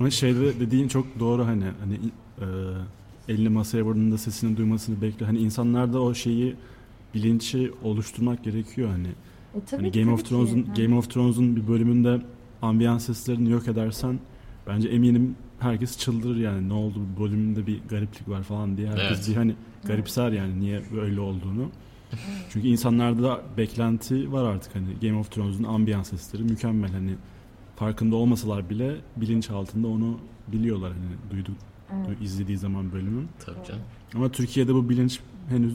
Ama 0.00 0.10
şeyde 0.10 0.60
dediğin 0.60 0.88
çok 0.88 1.20
doğru 1.20 1.46
hani 1.46 1.64
hani 1.80 1.94
e, 2.40 2.46
elini 3.32 3.48
masaya 3.48 3.82
vurduğunda 3.82 4.18
sesini 4.18 4.56
duymasını 4.56 5.02
bekle. 5.02 5.26
Hani 5.26 5.38
insanlarda 5.38 6.02
o 6.02 6.14
şeyi 6.14 6.56
bilinci 7.14 7.72
oluşturmak 7.82 8.44
gerekiyor 8.44 8.90
hani. 8.90 9.08
E, 9.08 9.64
tabii, 9.66 9.82
hani 9.82 9.92
Game 9.92 10.12
of 10.12 10.28
Thrones'un 10.28 10.74
Game 10.76 10.96
of 10.96 11.10
Thrones'un 11.10 11.56
bir 11.56 11.68
bölümünde 11.68 12.20
ambiyans 12.62 13.06
seslerini 13.06 13.50
yok 13.50 13.68
edersen 13.68 14.18
bence 14.66 14.88
eminim 14.88 15.36
herkes 15.58 15.98
çıldırır 15.98 16.36
yani 16.36 16.68
ne 16.68 16.72
oldu 16.72 17.00
bu 17.16 17.24
bölümünde 17.24 17.66
bir 17.66 17.80
gariplik 17.88 18.28
var 18.28 18.42
falan 18.42 18.76
diye 18.76 18.88
herkes 18.88 19.18
evet. 19.18 19.28
bir 19.28 19.36
hani 19.36 19.54
garipser 19.84 20.32
yani 20.32 20.60
niye 20.60 20.82
böyle 20.94 21.20
olduğunu. 21.20 21.70
Çünkü 22.50 22.68
insanlarda 22.68 23.22
da 23.22 23.42
beklenti 23.56 24.32
var 24.32 24.44
artık 24.44 24.74
hani 24.74 24.86
Game 25.02 25.18
of 25.18 25.30
Thrones'un 25.30 25.64
ambiyans 25.64 26.10
sesleri 26.10 26.42
mükemmel 26.42 26.92
hani 26.92 27.14
farkında 27.76 28.16
olmasalar 28.16 28.70
bile 28.70 28.96
bilinç 29.16 29.50
altında 29.50 29.88
onu 29.88 30.18
biliyorlar 30.48 30.92
hani 30.92 31.30
duyduk 31.30 31.56
evet. 31.92 32.22
izlediği 32.22 32.58
zaman 32.58 32.92
bölümün. 32.92 33.28
Tabii 33.46 33.66
canım. 33.68 33.82
Ama 34.14 34.28
Türkiye'de 34.28 34.74
bu 34.74 34.88
bilinç 34.88 35.20
henüz 35.48 35.74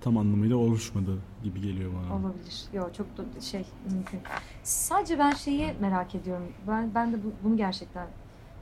tam 0.00 0.18
anlamıyla 0.18 0.56
oluşmadı 0.56 1.18
gibi 1.44 1.60
geliyor 1.60 1.92
bana. 1.92 2.20
Olabilir. 2.20 2.64
Yok 2.72 2.94
çok 2.94 3.06
da 3.18 3.40
şey 3.40 3.64
mümkün. 3.90 4.20
Sadece 4.62 5.18
ben 5.18 5.30
şeyi 5.30 5.74
merak 5.80 6.14
ediyorum. 6.14 6.46
Ben 6.68 6.94
ben 6.94 7.12
de 7.12 7.16
bu, 7.24 7.32
bunu 7.44 7.56
gerçekten 7.56 8.06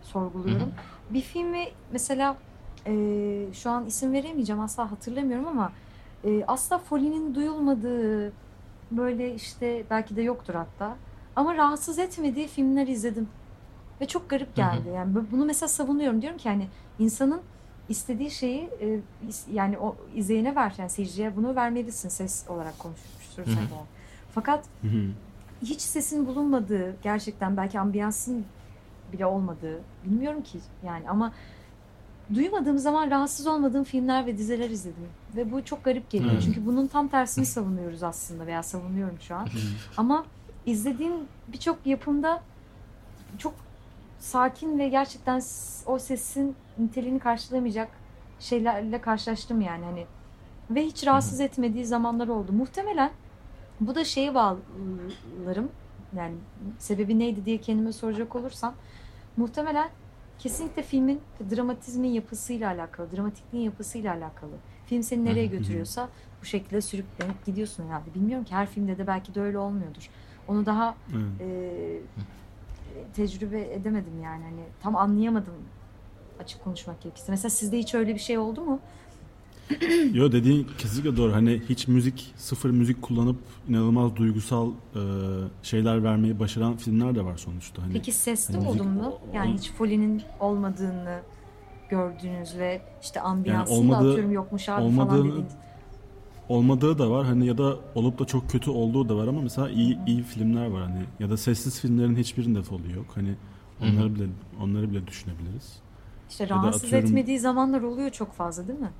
sorguluyorum. 0.04 0.66
Hı-hı. 0.66 1.14
Bir 1.14 1.20
filmi 1.20 1.66
mesela 1.92 2.36
e, 2.86 2.92
şu 3.52 3.70
an 3.70 3.86
isim 3.86 4.12
veremeyeceğim 4.12 4.62
asla 4.62 4.90
hatırlamıyorum 4.90 5.48
ama 5.48 5.72
e, 6.24 6.44
asla 6.44 6.78
Foley'nin 6.78 7.34
duyulmadığı 7.34 8.32
böyle 8.90 9.34
işte 9.34 9.84
belki 9.90 10.16
de 10.16 10.22
yoktur 10.22 10.54
hatta 10.54 10.96
ama 11.36 11.54
rahatsız 11.56 11.98
etmediği 11.98 12.48
filmler 12.48 12.86
izledim. 12.86 13.28
Ve 14.00 14.06
çok 14.06 14.30
garip 14.30 14.56
geldi. 14.56 14.88
Yani 14.94 15.14
bunu 15.32 15.44
mesela 15.44 15.68
savunuyorum. 15.68 16.22
Diyorum 16.22 16.38
ki 16.38 16.48
hani 16.48 16.66
insanın 16.98 17.40
istediği 17.88 18.30
şeyi 18.30 18.70
e, 18.80 19.00
yani 19.52 19.78
o 19.78 19.96
izleyene 20.14 20.54
ver. 20.54 20.74
Yani 20.78 20.90
seyirciye 20.90 21.36
bunu 21.36 21.56
vermelisin 21.56 22.08
ses 22.08 22.44
olarak 22.48 22.78
konuşmuştur 22.78 23.44
sen 23.44 23.54
Fakat 24.34 24.64
hiç 25.62 25.80
sesin 25.80 26.26
bulunmadığı 26.26 26.96
gerçekten 27.02 27.56
belki 27.56 27.80
ambiyansın 27.80 28.44
bile 29.14 29.26
olmadığı 29.26 29.80
bilmiyorum 30.04 30.42
ki 30.42 30.58
yani 30.86 31.10
ama 31.10 31.32
duymadığım 32.34 32.78
zaman 32.78 33.10
rahatsız 33.10 33.46
olmadığım 33.46 33.84
filmler 33.84 34.26
ve 34.26 34.38
diziler 34.38 34.70
izledim. 34.70 35.08
Ve 35.36 35.52
bu 35.52 35.64
çok 35.64 35.84
garip 35.84 36.10
geliyor. 36.10 36.42
Çünkü 36.44 36.66
bunun 36.66 36.86
tam 36.86 37.08
tersini 37.08 37.46
savunuyoruz 37.46 38.02
aslında 38.02 38.46
veya 38.46 38.62
savunuyorum 38.62 39.18
şu 39.20 39.34
an. 39.34 39.48
ama 39.96 40.24
izlediğim 40.66 41.12
birçok 41.48 41.86
yapımda 41.86 42.42
çok 43.38 43.54
sakin 44.18 44.78
ve 44.78 44.88
gerçekten 44.88 45.42
o 45.86 45.98
sesin 45.98 46.56
niteliğini 46.78 47.18
karşılamayacak 47.18 47.88
şeylerle 48.40 49.00
karşılaştım 49.00 49.60
yani 49.60 49.84
hani 49.84 50.06
ve 50.70 50.86
hiç 50.86 51.06
rahatsız 51.06 51.40
etmediği 51.40 51.86
zamanlar 51.86 52.28
oldu. 52.28 52.52
Muhtemelen 52.52 53.10
bu 53.80 53.94
da 53.94 54.04
şeye 54.04 54.34
bağlarım 54.34 55.68
yani 56.16 56.34
sebebi 56.78 57.18
neydi 57.18 57.44
diye 57.44 57.58
kendime 57.58 57.92
soracak 57.92 58.36
olursam 58.36 58.74
muhtemelen 59.36 59.88
kesinlikle 60.38 60.82
filmin 60.82 61.20
dramatizmin 61.50 62.08
yapısıyla 62.08 62.70
alakalı, 62.70 63.16
dramatikliğin 63.16 63.64
yapısıyla 63.64 64.14
alakalı. 64.14 64.52
Film 64.86 65.02
seni 65.02 65.24
nereye 65.24 65.46
götürüyorsa 65.46 66.08
bu 66.40 66.44
şekilde 66.44 66.80
sürüklenip 66.80 67.46
gidiyorsun 67.46 67.86
herhalde. 67.86 68.14
Bilmiyorum 68.14 68.44
ki 68.44 68.54
her 68.54 68.66
filmde 68.66 68.98
de 68.98 69.06
belki 69.06 69.34
de 69.34 69.40
öyle 69.40 69.58
olmuyordur. 69.58 70.10
Onu 70.48 70.66
daha 70.66 70.94
e, 71.40 72.00
tecrübe 73.14 73.60
edemedim 73.74 74.22
yani. 74.22 74.44
Hani 74.44 74.62
tam 74.82 74.96
anlayamadım 74.96 75.54
açık 76.40 76.64
konuşmak 76.64 77.02
gerekirse. 77.02 77.32
Mesela 77.32 77.50
sizde 77.50 77.78
hiç 77.78 77.94
öyle 77.94 78.14
bir 78.14 78.20
şey 78.20 78.38
oldu 78.38 78.60
mu? 78.60 78.80
Yo 80.12 80.32
dediğin 80.32 80.66
kesinlikle 80.78 81.16
doğru. 81.16 81.32
Hani 81.32 81.62
hiç 81.68 81.88
müzik, 81.88 82.32
sıfır 82.36 82.70
müzik 82.70 83.02
kullanıp 83.02 83.36
inanılmaz 83.68 84.16
duygusal 84.16 84.70
e, 84.70 85.00
şeyler 85.62 86.04
vermeyi 86.04 86.40
başaran 86.40 86.76
filmler 86.76 87.14
de 87.14 87.24
var 87.24 87.36
sonuçta. 87.36 87.82
Hani, 87.82 87.92
Peki 87.92 88.12
sesli 88.12 88.56
hani 88.56 88.68
oldu 88.68 88.84
mu? 88.84 89.18
Yani 89.34 89.54
hiç 89.54 89.70
Foley'nin 89.72 90.22
olmadığını 90.40 91.20
gördüğünüz 91.88 92.58
ve 92.58 92.82
işte 93.02 93.20
ambiyansını 93.20 93.76
yani 93.76 93.84
olmadığı, 93.84 94.06
da 94.06 94.10
atıyorum 94.10 94.32
yokmuş 94.32 94.68
abi 94.68 94.96
falan 94.96 95.18
dediğiniz 95.18 95.52
olmadığı 96.48 96.98
da 96.98 97.10
var 97.10 97.26
hani 97.26 97.46
ya 97.46 97.58
da 97.58 97.76
olup 97.94 98.18
da 98.18 98.24
çok 98.24 98.50
kötü 98.50 98.70
olduğu 98.70 99.08
da 99.08 99.16
var 99.16 99.28
ama 99.28 99.40
mesela 99.40 99.68
iyi 99.68 99.98
iyi 100.06 100.22
filmler 100.22 100.66
var 100.66 100.82
hani 100.82 101.04
ya 101.20 101.30
da 101.30 101.36
sessiz 101.36 101.80
filmlerin 101.80 102.16
hiçbirinde 102.16 102.62
folu 102.62 102.90
yok 102.96 103.06
hani 103.14 103.34
onları 103.82 104.08
Hı-hı. 104.08 104.14
bile 104.14 104.26
onları 104.62 104.90
bile 104.90 105.06
düşünebiliriz. 105.06 105.78
İşte 106.30 106.48
rahatsız 106.48 106.84
atıyorum... 106.84 107.08
etmediği 107.08 107.38
zamanlar 107.38 107.82
oluyor 107.82 108.10
çok 108.10 108.32
fazla 108.32 108.68
değil 108.68 108.78
mi? 108.78 108.90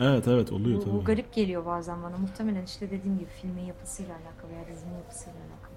Evet 0.00 0.28
evet 0.28 0.52
oluyor 0.52 0.80
bu, 0.80 0.84
tabii. 0.84 0.94
Bu 0.94 1.04
garip 1.04 1.34
geliyor 1.34 1.66
bazen 1.66 2.02
bana. 2.02 2.16
Muhtemelen 2.16 2.64
işte 2.64 2.90
dediğim 2.90 3.18
gibi 3.18 3.28
filmin 3.42 3.62
yapısıyla 3.62 4.14
alakalı 4.14 4.52
ya 4.52 4.74
dizinin 4.74 4.94
yapısıyla 4.94 5.38
alakalı. 5.38 5.72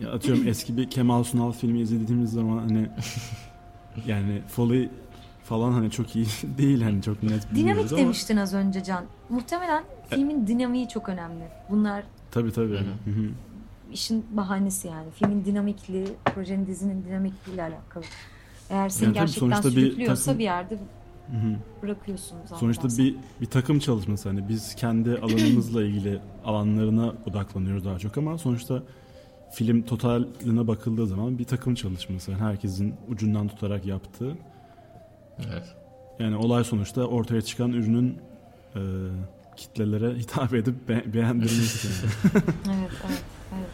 Ya 0.00 0.12
atıyorum 0.12 0.48
eski 0.48 0.76
bir 0.76 0.90
Kemal 0.90 1.22
Sunal 1.22 1.52
filmi 1.52 1.80
izlediğimiz 1.80 2.32
zaman 2.32 2.58
hani 2.58 2.88
yani 4.06 4.42
Foley 4.48 4.90
falan 5.44 5.72
hani 5.72 5.90
çok 5.90 6.16
iyi 6.16 6.26
değil 6.58 6.82
hani 6.82 7.02
çok 7.02 7.22
net 7.22 7.54
Dinamik 7.54 7.92
ama... 7.92 8.00
demiştin 8.00 8.36
az 8.36 8.54
önce 8.54 8.84
Can. 8.84 9.04
Muhtemelen 9.28 9.84
filmin 10.10 10.46
dinamiği 10.46 10.88
çok 10.88 11.08
önemli. 11.08 11.44
Bunlar 11.70 12.04
Tabii 12.30 12.52
tabii. 12.52 12.76
Hı-hı. 12.76 13.28
işin 13.92 14.26
bahanesi 14.30 14.88
yani. 14.88 15.10
Filmin 15.10 15.44
dinamikliği, 15.44 16.06
projenin 16.34 16.66
dizinin 16.66 17.04
dinamikliğiyle 17.04 17.62
alakalı. 17.62 18.04
Eğer 18.70 18.88
seni 18.88 19.06
yani 19.06 19.14
gerçekten 19.14 19.60
sürüklüyorsa 19.60 20.14
bir, 20.14 20.24
takım... 20.24 20.38
bir 20.38 20.44
yerde 20.44 20.78
Hı-hı. 21.30 21.56
bırakıyorsun 21.82 22.36
zaten. 22.42 22.56
Sonuçta 22.56 22.88
bir 22.88 23.16
bir 23.40 23.46
takım 23.46 23.78
çalışması 23.78 24.28
hani 24.28 24.48
biz 24.48 24.74
kendi 24.74 25.10
alanımızla 25.22 25.82
ilgili 25.84 26.18
alanlarına 26.44 27.14
odaklanıyoruz 27.26 27.84
daha 27.84 27.98
çok 27.98 28.18
ama 28.18 28.38
sonuçta 28.38 28.82
film 29.52 29.82
totaline 29.82 30.66
bakıldığı 30.66 31.06
zaman 31.06 31.38
bir 31.38 31.44
takım 31.44 31.74
çalışması. 31.74 32.30
Yani 32.30 32.42
herkesin 32.42 32.94
ucundan 33.08 33.48
tutarak 33.48 33.86
yaptığı 33.86 34.36
Evet. 35.38 35.64
Yani 36.18 36.36
olay 36.36 36.64
sonuçta 36.64 37.04
ortaya 37.04 37.42
çıkan 37.42 37.72
ürünün 37.72 38.18
e, 38.76 38.80
kitlelere 39.56 40.14
hitap 40.14 40.54
edip 40.54 40.88
be- 40.88 41.04
beğendirmesi. 41.14 41.88
Yani. 41.88 42.44
evet, 42.80 42.90
evet, 43.06 43.22
evet. 43.54 43.68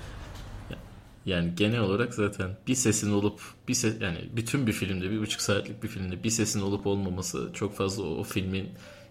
Yani 1.27 1.55
genel 1.57 1.81
olarak 1.81 2.15
zaten 2.15 2.51
bir 2.67 2.75
sesin 2.75 3.13
olup 3.13 3.41
bir 3.69 3.75
ses 3.75 4.01
yani 4.01 4.19
bütün 4.37 4.67
bir 4.67 4.73
filmde 4.73 5.11
bir 5.11 5.21
buçuk 5.21 5.41
saatlik 5.41 5.83
bir 5.83 5.89
filmde 5.89 6.23
bir 6.25 6.31
sesin 6.31 6.61
olup 6.61 6.87
olmaması 6.87 7.51
çok 7.55 7.75
fazla 7.77 8.03
o, 8.05 8.07
o 8.07 8.23
filmin 8.23 8.69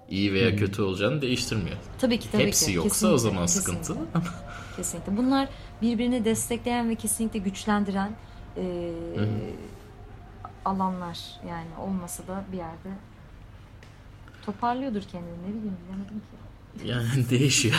iyi 0.10 0.34
veya 0.34 0.56
kötü 0.56 0.82
olacağını 0.82 1.22
değiştirmiyor. 1.22 1.78
Tabii 2.00 2.20
ki 2.20 2.32
tabii 2.32 2.44
Hepsi 2.44 2.66
ki. 2.66 2.72
yoksa 2.72 2.90
Kesinlikle, 2.90 3.16
o 3.16 3.18
zaman 3.18 3.46
kesinlikle. 3.46 3.84
sıkıntı. 3.84 4.00
Kesinlikle. 4.76 5.18
Bunlar 5.18 5.50
birbirini 5.82 6.26
destekleyen 6.26 6.90
ve 6.90 6.96
kesinlikle 6.96 7.40
güçlendiren 7.40 8.12
e, 8.58 8.92
alanlar. 10.66 11.20
Yani 11.50 11.68
olmasa 11.82 12.28
da 12.28 12.44
bir 12.52 12.58
yerde 12.58 12.90
toparlıyordur 14.46 15.02
kendini. 15.02 15.34
Ne 15.34 15.48
bileyim 15.48 15.78
bilemedim 15.88 16.20
ki. 16.20 16.49
Yani 16.86 17.08
değişiyor. 17.30 17.76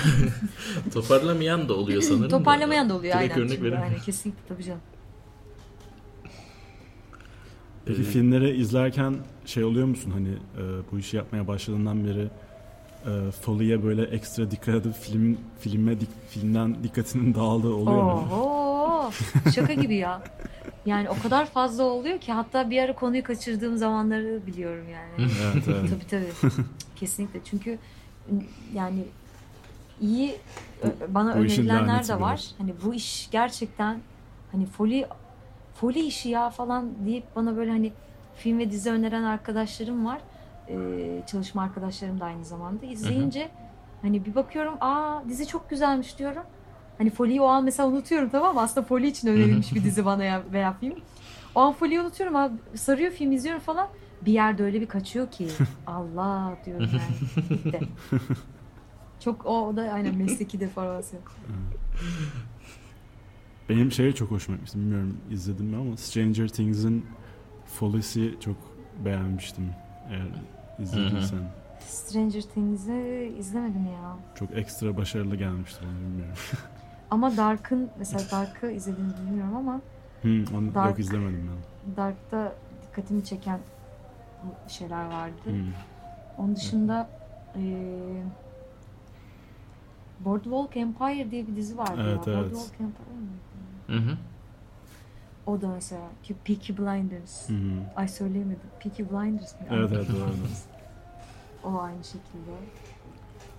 Toparlamayan 0.94 1.68
da 1.68 1.74
oluyor 1.74 2.02
sanırım. 2.02 2.28
Toparlamayan 2.30 2.88
da 2.88 2.94
oluyor 2.94 3.18
Direkt 3.18 3.32
aynen. 3.34 3.46
örnek 3.48 3.62
verin. 3.62 3.76
aynen 3.76 3.98
kesinlikle 3.98 4.40
tabii 4.48 4.64
canım. 4.64 4.80
Peki 7.86 8.02
filmleri 8.02 8.50
izlerken 8.56 9.14
şey 9.46 9.64
oluyor 9.64 9.86
musun 9.86 10.10
hani 10.10 10.28
e, 10.28 10.62
bu 10.92 10.98
işi 10.98 11.16
yapmaya 11.16 11.46
başladığından 11.48 12.04
beri 12.06 12.28
e, 13.06 13.30
Foley'e 13.30 13.82
böyle 13.84 14.02
ekstra 14.02 14.50
dikkat 14.50 14.74
edip 14.74 14.94
film 14.94 15.38
filme 15.60 15.92
dik- 15.92 16.28
filmden 16.30 16.84
dikkatinin 16.84 17.34
dağıldığı 17.34 17.72
oluyor 17.74 18.02
mu? 18.02 18.28
Oo, 18.32 19.10
şaka 19.54 19.72
gibi 19.74 19.94
ya. 19.96 20.22
Yani 20.86 21.08
o 21.10 21.22
kadar 21.22 21.46
fazla 21.50 21.82
oluyor 21.84 22.18
ki 22.20 22.32
hatta 22.32 22.70
bir 22.70 22.82
ara 22.82 22.94
konuyu 22.94 23.22
kaçırdığım 23.24 23.76
zamanları 23.76 24.40
biliyorum 24.46 24.84
yani. 24.92 25.30
Evet, 25.54 25.64
evet. 25.68 25.90
tabii 25.90 26.06
tabii. 26.10 26.52
Kesinlikle. 26.96 27.40
Çünkü 27.44 27.78
yani 28.74 29.04
iyi 30.00 30.36
bana 31.08 31.34
Bu 31.34 31.38
önerilenler 31.38 32.08
de 32.08 32.20
var. 32.20 32.30
biraz. 32.30 32.54
Hani 32.58 32.74
bu 32.84 32.94
iş 32.94 33.28
gerçekten 33.30 33.98
hani 34.52 34.66
foli 34.66 35.06
foli 35.74 36.00
işi 36.00 36.28
ya 36.28 36.50
falan 36.50 36.90
deyip 37.06 37.24
bana 37.36 37.56
böyle 37.56 37.70
hani 37.70 37.92
film 38.36 38.58
ve 38.58 38.70
dizi 38.70 38.90
öneren 38.90 39.22
arkadaşlarım 39.22 40.06
var. 40.06 40.18
Ee, 40.68 41.22
çalışma 41.26 41.62
arkadaşlarım 41.62 42.20
da 42.20 42.24
aynı 42.24 42.44
zamanda. 42.44 42.86
İzleyince 42.86 43.48
hani 44.02 44.24
bir 44.24 44.34
bakıyorum 44.34 44.74
aa 44.80 45.22
dizi 45.28 45.46
çok 45.46 45.70
güzelmiş 45.70 46.18
diyorum. 46.18 46.42
Hani 46.98 47.10
Foley'i 47.10 47.40
o 47.40 47.46
an 47.46 47.64
mesela 47.64 47.88
unutuyorum 47.88 48.28
tamam 48.28 48.54
mı? 48.54 48.60
Aslında 48.60 48.86
Foley 48.86 49.08
için 49.08 49.28
önerilmiş 49.28 49.74
bir 49.74 49.84
dizi 49.84 50.04
bana 50.04 50.24
ya 50.24 50.42
veya 50.52 50.72
film. 50.72 50.94
O 51.54 51.60
an 51.60 51.72
Foley'i 51.72 52.00
unutuyorum 52.00 52.36
abi. 52.36 52.54
Sarıyor 52.74 53.12
film 53.12 53.32
izliyorum 53.32 53.60
falan. 53.62 53.88
Bir 54.26 54.32
yerde 54.32 54.62
öyle 54.62 54.80
bir 54.80 54.86
kaçıyor 54.88 55.30
ki. 55.30 55.48
Allah 55.86 56.56
diyorum 56.66 56.88
yani. 56.92 57.48
Gitti. 57.48 57.80
Çok 59.20 59.46
o, 59.46 59.66
o 59.68 59.76
da 59.76 59.82
aynen 59.82 60.16
mesleki 60.16 60.60
deformasyon. 60.60 61.20
Benim 63.68 63.92
şeye 63.92 64.12
çok 64.12 64.30
hoşuma 64.30 64.56
gitmişti. 64.56 64.78
Bilmiyorum 64.78 65.16
izledim 65.30 65.66
mi 65.66 65.76
ama 65.76 65.96
Stranger 65.96 66.48
Things'in 66.48 67.06
Foley'si 67.66 68.34
çok 68.40 68.56
beğenmiştim. 69.04 69.70
Eğer 70.10 70.26
izlediysen. 70.82 71.38
Stranger 71.80 72.42
Things'i 72.42 73.34
izlemedim 73.38 73.86
ya. 73.86 74.16
Çok 74.34 74.50
ekstra 74.56 74.96
başarılı 74.96 75.36
gelmişti 75.36 75.80
bana 75.82 76.00
bilmiyorum. 76.08 76.34
Ama 77.10 77.36
Dark'ın 77.36 77.90
mesela 77.98 78.22
Dark'ı 78.32 78.70
izlediğini 78.70 79.12
bilmiyorum 79.26 79.56
ama 79.56 79.80
Hı, 80.22 80.56
onu 80.56 80.74
Dark. 80.74 80.88
yok 80.90 80.98
izlemedim 80.98 81.50
ben. 81.50 81.96
Dark'ta 81.96 82.54
dikkatimi 82.82 83.24
çeken 83.24 83.60
şeyler 84.68 85.04
vardı. 85.04 85.34
Hı. 85.46 85.52
Onun 86.38 86.56
dışında 86.56 87.08
eee 87.56 88.22
Boardwalk 90.20 90.76
Empire 90.76 91.30
diye 91.30 91.46
bir 91.46 91.56
dizi 91.56 91.78
vardı 91.78 92.00
Evet, 92.00 92.26
ya. 92.26 92.32
evet. 92.32 92.52
Boardwalk 92.52 92.80
Empire? 92.80 93.04
Hı 93.86 93.96
hı. 94.10 94.16
O 95.46 95.60
da 95.60 95.68
mesela 95.68 96.02
ki 96.22 96.34
Peaky 96.44 96.72
Blinders. 96.72 97.48
Hı 97.48 97.52
hı. 97.52 97.56
Ay 97.96 98.08
söyleyemedim. 98.08 98.70
Peaky 98.80 99.02
Blinders 99.02 99.60
mi? 99.60 99.66
Evet 99.70 99.90
evet 99.92 100.08
doğru. 100.08 100.30
O 101.74 101.80
aynı 101.80 102.04
şekilde. 102.04 102.50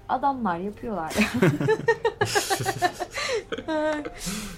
Adamlar 0.10 0.58
yapıyorlar. 0.58 1.14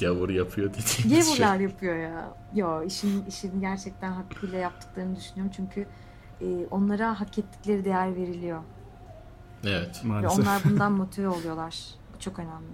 Gavur 0.00 0.28
yapıyor 0.30 0.68
dediğimiz 0.74 1.26
şey. 1.26 1.36
Gevurlar 1.36 1.60
yapıyor 1.60 1.96
ya. 1.96 2.34
Yo 2.54 2.82
işin 2.82 3.24
işini 3.26 3.60
gerçekten 3.60 4.12
hakkıyla 4.12 4.58
yaptıklarını 4.58 5.16
düşünüyorum 5.16 5.52
çünkü 5.56 5.86
e, 6.40 6.66
onlara 6.70 7.20
hak 7.20 7.38
ettikleri 7.38 7.84
değer 7.84 8.16
veriliyor. 8.16 8.62
Evet. 9.64 10.00
Ve 10.04 10.08
Maalesef. 10.08 10.38
onlar 10.38 10.62
bundan 10.70 10.92
motive 10.92 11.28
oluyorlar. 11.28 11.84
Bu 12.14 12.20
çok 12.20 12.38
önemli. 12.38 12.72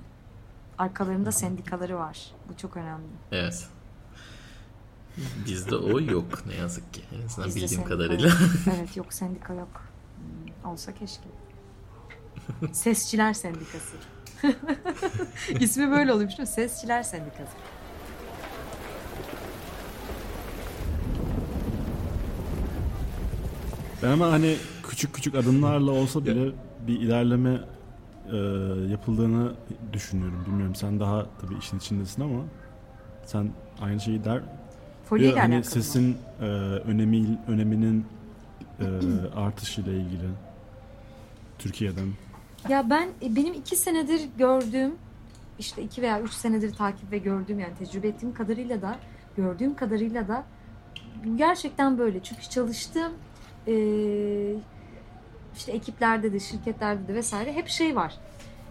Arkalarında 0.78 1.32
sendikaları 1.32 1.98
var. 1.98 2.30
Bu 2.48 2.56
çok 2.56 2.76
önemli. 2.76 3.06
Evet. 3.32 3.68
Bizde 5.46 5.76
o 5.76 6.00
yok 6.00 6.46
ne 6.46 6.54
yazık 6.54 6.94
ki. 6.94 7.02
En 7.14 7.26
azından 7.26 7.48
Bizde 7.48 7.60
bildiğim 7.60 7.84
kadarıyla. 7.84 8.28
yok. 8.28 8.38
evet 8.76 8.96
yok 8.96 9.12
sendika 9.12 9.54
yok. 9.54 9.82
Hmm, 10.62 10.70
Olsa 10.72 10.94
keşke. 10.94 11.28
Sesçiler 12.72 13.32
Sendikası. 13.34 13.96
İsmi 15.60 15.90
böyle 15.90 16.12
oluyormuş 16.12 16.38
değil 16.38 16.48
mi? 16.48 16.54
Sesçiler 16.54 17.02
Sendikası. 17.02 17.52
Ben 24.02 24.08
ama 24.10 24.32
hani 24.32 24.56
küçük 24.88 25.14
küçük 25.14 25.34
adımlarla 25.34 25.90
olsa 25.90 26.24
bile 26.24 26.52
bir 26.86 27.00
ilerleme 27.00 27.60
e, 28.32 28.36
yapıldığını 28.90 29.52
düşünüyorum. 29.92 30.44
Bilmiyorum 30.46 30.74
sen 30.74 31.00
daha 31.00 31.26
tabii 31.40 31.58
işin 31.58 31.78
içindesin 31.78 32.22
ama 32.22 32.42
sen 33.24 33.50
aynı 33.80 34.00
şeyi 34.00 34.24
der. 34.24 34.40
Folye 35.04 35.32
ile 35.32 35.40
hani 35.40 35.64
sesin 35.64 36.18
e, 36.40 36.44
önemi 36.44 37.38
öneminin 37.48 38.06
e, 38.80 38.84
artışıyla 39.36 39.92
ilgili 39.92 40.28
Türkiye'den. 41.58 42.08
Ya 42.68 42.90
ben 42.90 43.08
e, 43.22 43.36
benim 43.36 43.54
iki 43.54 43.76
senedir 43.76 44.28
gördüğüm 44.38 44.94
işte 45.58 45.82
iki 45.82 46.02
veya 46.02 46.20
üç 46.20 46.32
senedir 46.32 46.74
takip 46.74 47.12
ve 47.12 47.18
gördüğüm 47.18 47.58
yani 47.60 47.74
tecrübe 47.78 48.08
ettiğim 48.08 48.34
kadarıyla 48.34 48.82
da 48.82 48.96
gördüğüm 49.36 49.74
kadarıyla 49.74 50.28
da 50.28 50.44
gerçekten 51.36 51.98
böyle. 51.98 52.22
Çünkü 52.22 52.42
çalıştığım 52.50 53.12
e, 53.68 53.74
işte 55.56 55.72
ekiplerde 55.72 56.32
de 56.32 56.40
şirketlerde 56.40 57.08
de 57.08 57.14
vesaire 57.14 57.52
hep 57.52 57.68
şey 57.68 57.96
var. 57.96 58.14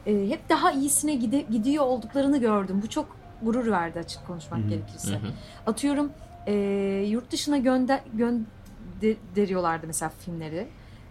E, 0.06 0.30
hep 0.30 0.50
daha 0.50 0.72
iyisine 0.72 1.14
gide- 1.16 1.52
gidiyor 1.52 1.84
olduklarını 1.84 2.38
gördüm. 2.38 2.80
Bu 2.84 2.90
çok 2.90 3.18
gurur 3.42 3.72
verdi 3.72 4.00
açık 4.00 4.28
konuşmak 4.28 4.60
Hı 4.60 4.64
hı. 4.66 4.70
gerekirse. 4.70 5.12
Hı 5.12 5.16
hı. 5.16 5.32
Atıyorum 5.68 6.12
e, 6.48 6.54
yurt 7.08 7.32
dışına 7.32 7.58
gönder 7.58 8.02
gönderiyorlardı 8.14 9.88
mesela 9.88 10.10
filmleri. 10.10 10.68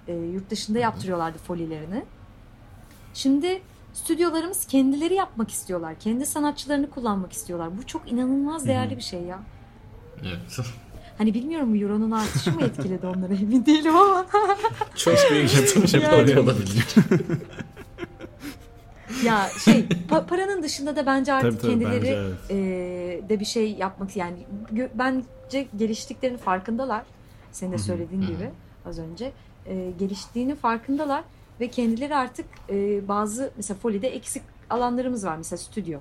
E, 0.08 0.14
yurt 0.14 0.50
dışında 0.50 0.78
yaptırıyorlardı 0.78 1.38
folilerini. 1.38 2.02
Şimdi 3.14 3.62
stüdyolarımız 3.92 4.66
kendileri 4.66 5.14
yapmak 5.14 5.50
istiyorlar. 5.50 5.94
Kendi 6.00 6.26
sanatçılarını 6.26 6.90
kullanmak 6.90 7.32
istiyorlar. 7.32 7.78
Bu 7.78 7.86
çok 7.86 8.12
inanılmaz 8.12 8.66
değerli 8.66 8.96
bir 8.96 9.02
şey 9.02 9.22
ya. 9.22 9.40
Evet. 10.22 10.58
Hani 11.18 11.34
bilmiyorum 11.34 11.72
bu 11.72 11.76
euronun 11.76 12.10
artışı 12.10 12.52
mı 12.52 12.62
etkiledi 12.62 13.06
onları 13.06 13.34
emin 13.34 13.66
değilim 13.66 13.96
ama. 13.96 14.26
Çok 14.96 15.14
büyük 15.30 15.94
Yani. 15.94 16.12
böyle 16.12 16.40
olabilir. 16.40 16.86
ya 19.24 19.48
şey 19.64 19.86
pa- 20.10 20.26
paranın 20.26 20.62
dışında 20.62 20.96
da 20.96 21.06
bence 21.06 21.32
artık 21.32 21.60
Tabii 21.60 21.72
tabii 21.72 21.84
kendileri 21.84 22.02
bence 22.02 22.12
evet. 22.14 22.50
e, 23.24 23.28
de 23.28 23.40
bir 23.40 23.44
şey 23.44 23.72
yapmak 23.72 24.16
yani 24.16 24.36
gö- 24.72 24.88
bence 24.94 25.66
geliştiklerinin 25.76 26.38
farkındalar. 26.38 27.02
Senin 27.52 27.72
de 27.72 27.78
söylediğin 27.78 28.22
gibi 28.22 28.50
az 28.86 28.98
önce 28.98 29.32
e, 29.66 29.90
geliştiğinin 29.98 30.54
farkındalar 30.54 31.24
ve 31.60 31.68
kendileri 31.70 32.16
artık 32.16 32.46
e, 32.70 33.08
bazı 33.08 33.52
mesela 33.56 33.78
Foley'de 33.78 34.08
eksik 34.08 34.42
alanlarımız 34.70 35.24
var 35.26 35.36
mesela 35.36 35.58
stüdyo. 35.58 36.00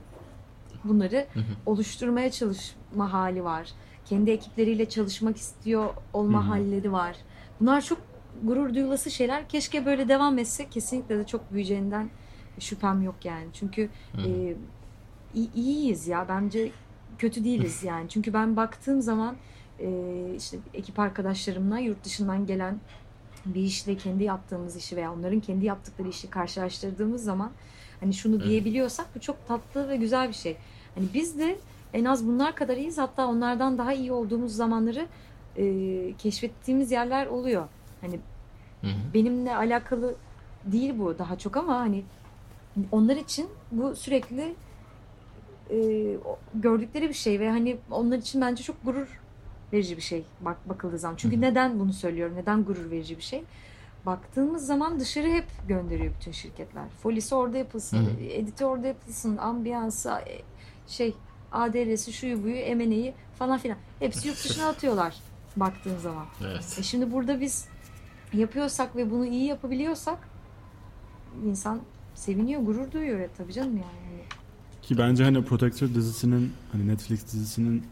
Bunları 0.84 1.26
Hı 1.34 1.40
hı. 1.40 1.44
oluşturmaya 1.66 2.32
çalışma 2.32 3.14
hali 3.14 3.44
var. 3.44 3.70
Kendi 4.06 4.32
ekipleriyle 4.32 4.90
çalışmak 4.90 5.38
istiyor 5.38 5.90
olma 6.14 6.40
Hı 6.40 6.44
hı. 6.44 6.48
halleri 6.50 6.92
var. 6.92 7.16
Bunlar 7.60 7.82
çok 7.82 7.98
gurur 8.44 8.74
duyulası 8.74 9.12
şeyler. 9.12 9.50
Keşke 9.50 9.86
böyle 9.86 10.08
devam 10.08 10.38
etse 10.40 10.70
kesinlikle 10.70 11.18
de 11.18 11.26
çok 11.26 11.52
büyüyeceğinden 11.52 12.10
şüphem 12.60 13.02
yok 13.02 13.16
yani. 13.24 13.46
Çünkü 13.54 13.90
Hı. 14.16 14.22
e, 14.28 14.56
iyi- 15.36 15.54
iyiyiz 15.56 16.08
ya 16.08 16.26
bence 16.30 16.72
kötü 17.18 17.44
değiliz 17.44 17.84
yani. 17.84 18.10
Çünkü 18.10 18.34
ben 18.34 18.56
baktığım 18.56 19.02
zaman 19.02 19.36
e, 19.80 19.90
işte 20.38 20.58
ekip 20.74 21.00
arkadaşlarımla 21.00 21.80
yurt 21.80 22.04
dışından 22.04 22.46
gelen 22.46 22.80
bir 23.46 23.62
işle 23.62 23.98
kendi 23.98 24.24
yaptığımız 24.24 24.76
işi 24.76 24.96
veya 24.96 25.14
onların 25.14 25.40
kendi 25.40 25.66
yaptıkları 25.66 26.08
işi 26.10 26.30
karşılaştırdığımız 26.30 27.24
zaman 27.24 27.52
hani 28.00 28.14
şunu 28.14 28.36
Evet. 28.36 28.46
diyebiliyorsak 28.46 29.06
bu 29.16 29.20
çok 29.20 29.48
tatlı 29.48 29.90
ve 29.90 29.98
güzel 29.98 30.28
bir 30.28 30.34
şey. 30.34 30.58
Hani 30.96 31.06
biz 31.14 31.40
de 31.40 31.56
en 31.94 32.06
az 32.06 32.28
bunlar 32.28 32.56
kadar 32.56 32.78
iyiyiz 32.78 32.98
hatta 32.98 33.28
onlardan 33.28 33.78
daha 33.78 33.94
iyi 33.94 34.12
olduğumuz 34.12 34.56
zamanları 34.56 35.08
e, 35.58 36.14
keşfettiğimiz 36.18 36.92
yerler 36.92 37.28
oluyor. 37.28 37.68
Hani 38.02 38.20
Hı 38.82 38.88
hı. 38.88 39.14
benimle 39.14 39.56
alakalı 39.56 40.16
değil 40.66 40.94
bu 41.00 41.18
daha 41.20 41.38
çok 41.38 41.58
ama 41.58 41.80
hani 41.80 42.04
onlar 42.92 43.16
için 43.18 43.48
bu 43.72 43.96
sürekli 43.96 44.56
e, 45.72 45.78
gördükleri 46.56 47.10
bir 47.10 47.14
şey 47.14 47.40
ve 47.40 47.50
hani 47.50 47.78
onlar 47.92 48.18
için 48.18 48.42
bence 48.42 48.64
çok 48.64 48.86
gurur 48.86 49.20
verici 49.74 49.98
bir 49.98 50.02
şey 50.02 50.24
bak 50.42 50.70
bakıldığı 50.70 51.00
zaman. 51.00 51.16
Çünkü 51.16 51.36
Hı 51.36 51.40
hı. 51.40 51.44
neden 51.44 51.80
bunu 51.80 51.94
söylüyorum? 51.94 52.36
Neden 52.36 52.64
gurur 52.64 52.92
verici 52.92 53.18
bir 53.18 53.24
şey? 53.24 53.44
baktığımız 54.06 54.66
zaman 54.66 55.00
dışarı 55.00 55.28
hep 55.28 55.46
gönderiyor 55.68 56.14
bütün 56.20 56.32
şirketler. 56.32 56.84
Folisi 57.04 57.36
orada 57.36 57.58
yapılsın, 57.58 58.06
Hı. 58.06 58.22
editi 58.22 58.66
orada 58.66 58.88
yapılsın, 58.88 59.38
ambiyansı, 59.38 60.10
e, 60.10 60.42
şey 60.88 61.16
ADR'si, 61.52 62.14
şuyu 62.14 62.44
buyu, 62.44 62.56
emeneyi 62.56 63.14
falan 63.40 63.58
filan. 63.60 63.78
Hepsi 64.00 64.28
yurt 64.28 64.44
dışına 64.46 64.68
atıyorlar 64.70 65.16
baktığın 65.56 65.98
zaman. 65.98 66.26
Evet. 66.44 66.78
E 66.80 66.84
şimdi 66.84 67.12
burada 67.12 67.42
biz 67.42 67.68
yapıyorsak 68.34 68.96
ve 68.96 69.12
bunu 69.12 69.26
iyi 69.26 69.46
yapabiliyorsak 69.46 70.18
insan 71.46 71.80
seviniyor, 72.16 72.62
gurur 72.62 72.92
duyuyor 72.92 73.20
ya 73.20 73.28
tabii 73.38 73.54
canım 73.54 73.78
yani. 73.78 74.24
Ki 74.82 74.98
bence 74.98 75.24
hani 75.24 75.44
Protector 75.46 75.88
dizisinin 75.88 76.54
hani 76.72 76.88
Netflix 76.88 77.26
dizisinin 77.26 77.84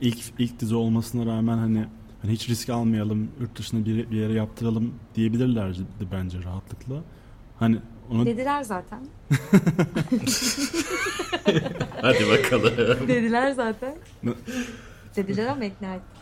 ilk 0.00 0.18
ilk 0.38 0.60
dizi 0.60 0.74
olmasına 0.74 1.26
rağmen 1.26 1.58
hani 1.58 1.86
hani 2.22 2.32
hiç 2.32 2.48
risk 2.48 2.68
almayalım, 2.68 3.30
yurt 3.40 3.58
dışına 3.58 3.84
bir, 3.86 4.10
bir 4.10 4.16
yere 4.16 4.32
yaptıralım 4.32 4.94
diyebilirlerdi 5.14 5.80
bence 6.12 6.42
rahatlıkla. 6.42 7.02
Hani 7.58 7.78
onu 8.10 8.26
Dediler 8.26 8.62
zaten. 8.62 9.00
Hadi 12.02 12.28
bakalım. 12.30 12.72
Dediler 13.08 13.50
zaten. 13.50 13.94
Dediler 15.16 15.46
ama 15.46 15.64
ikna 15.64 15.94
ettik. 15.94 16.16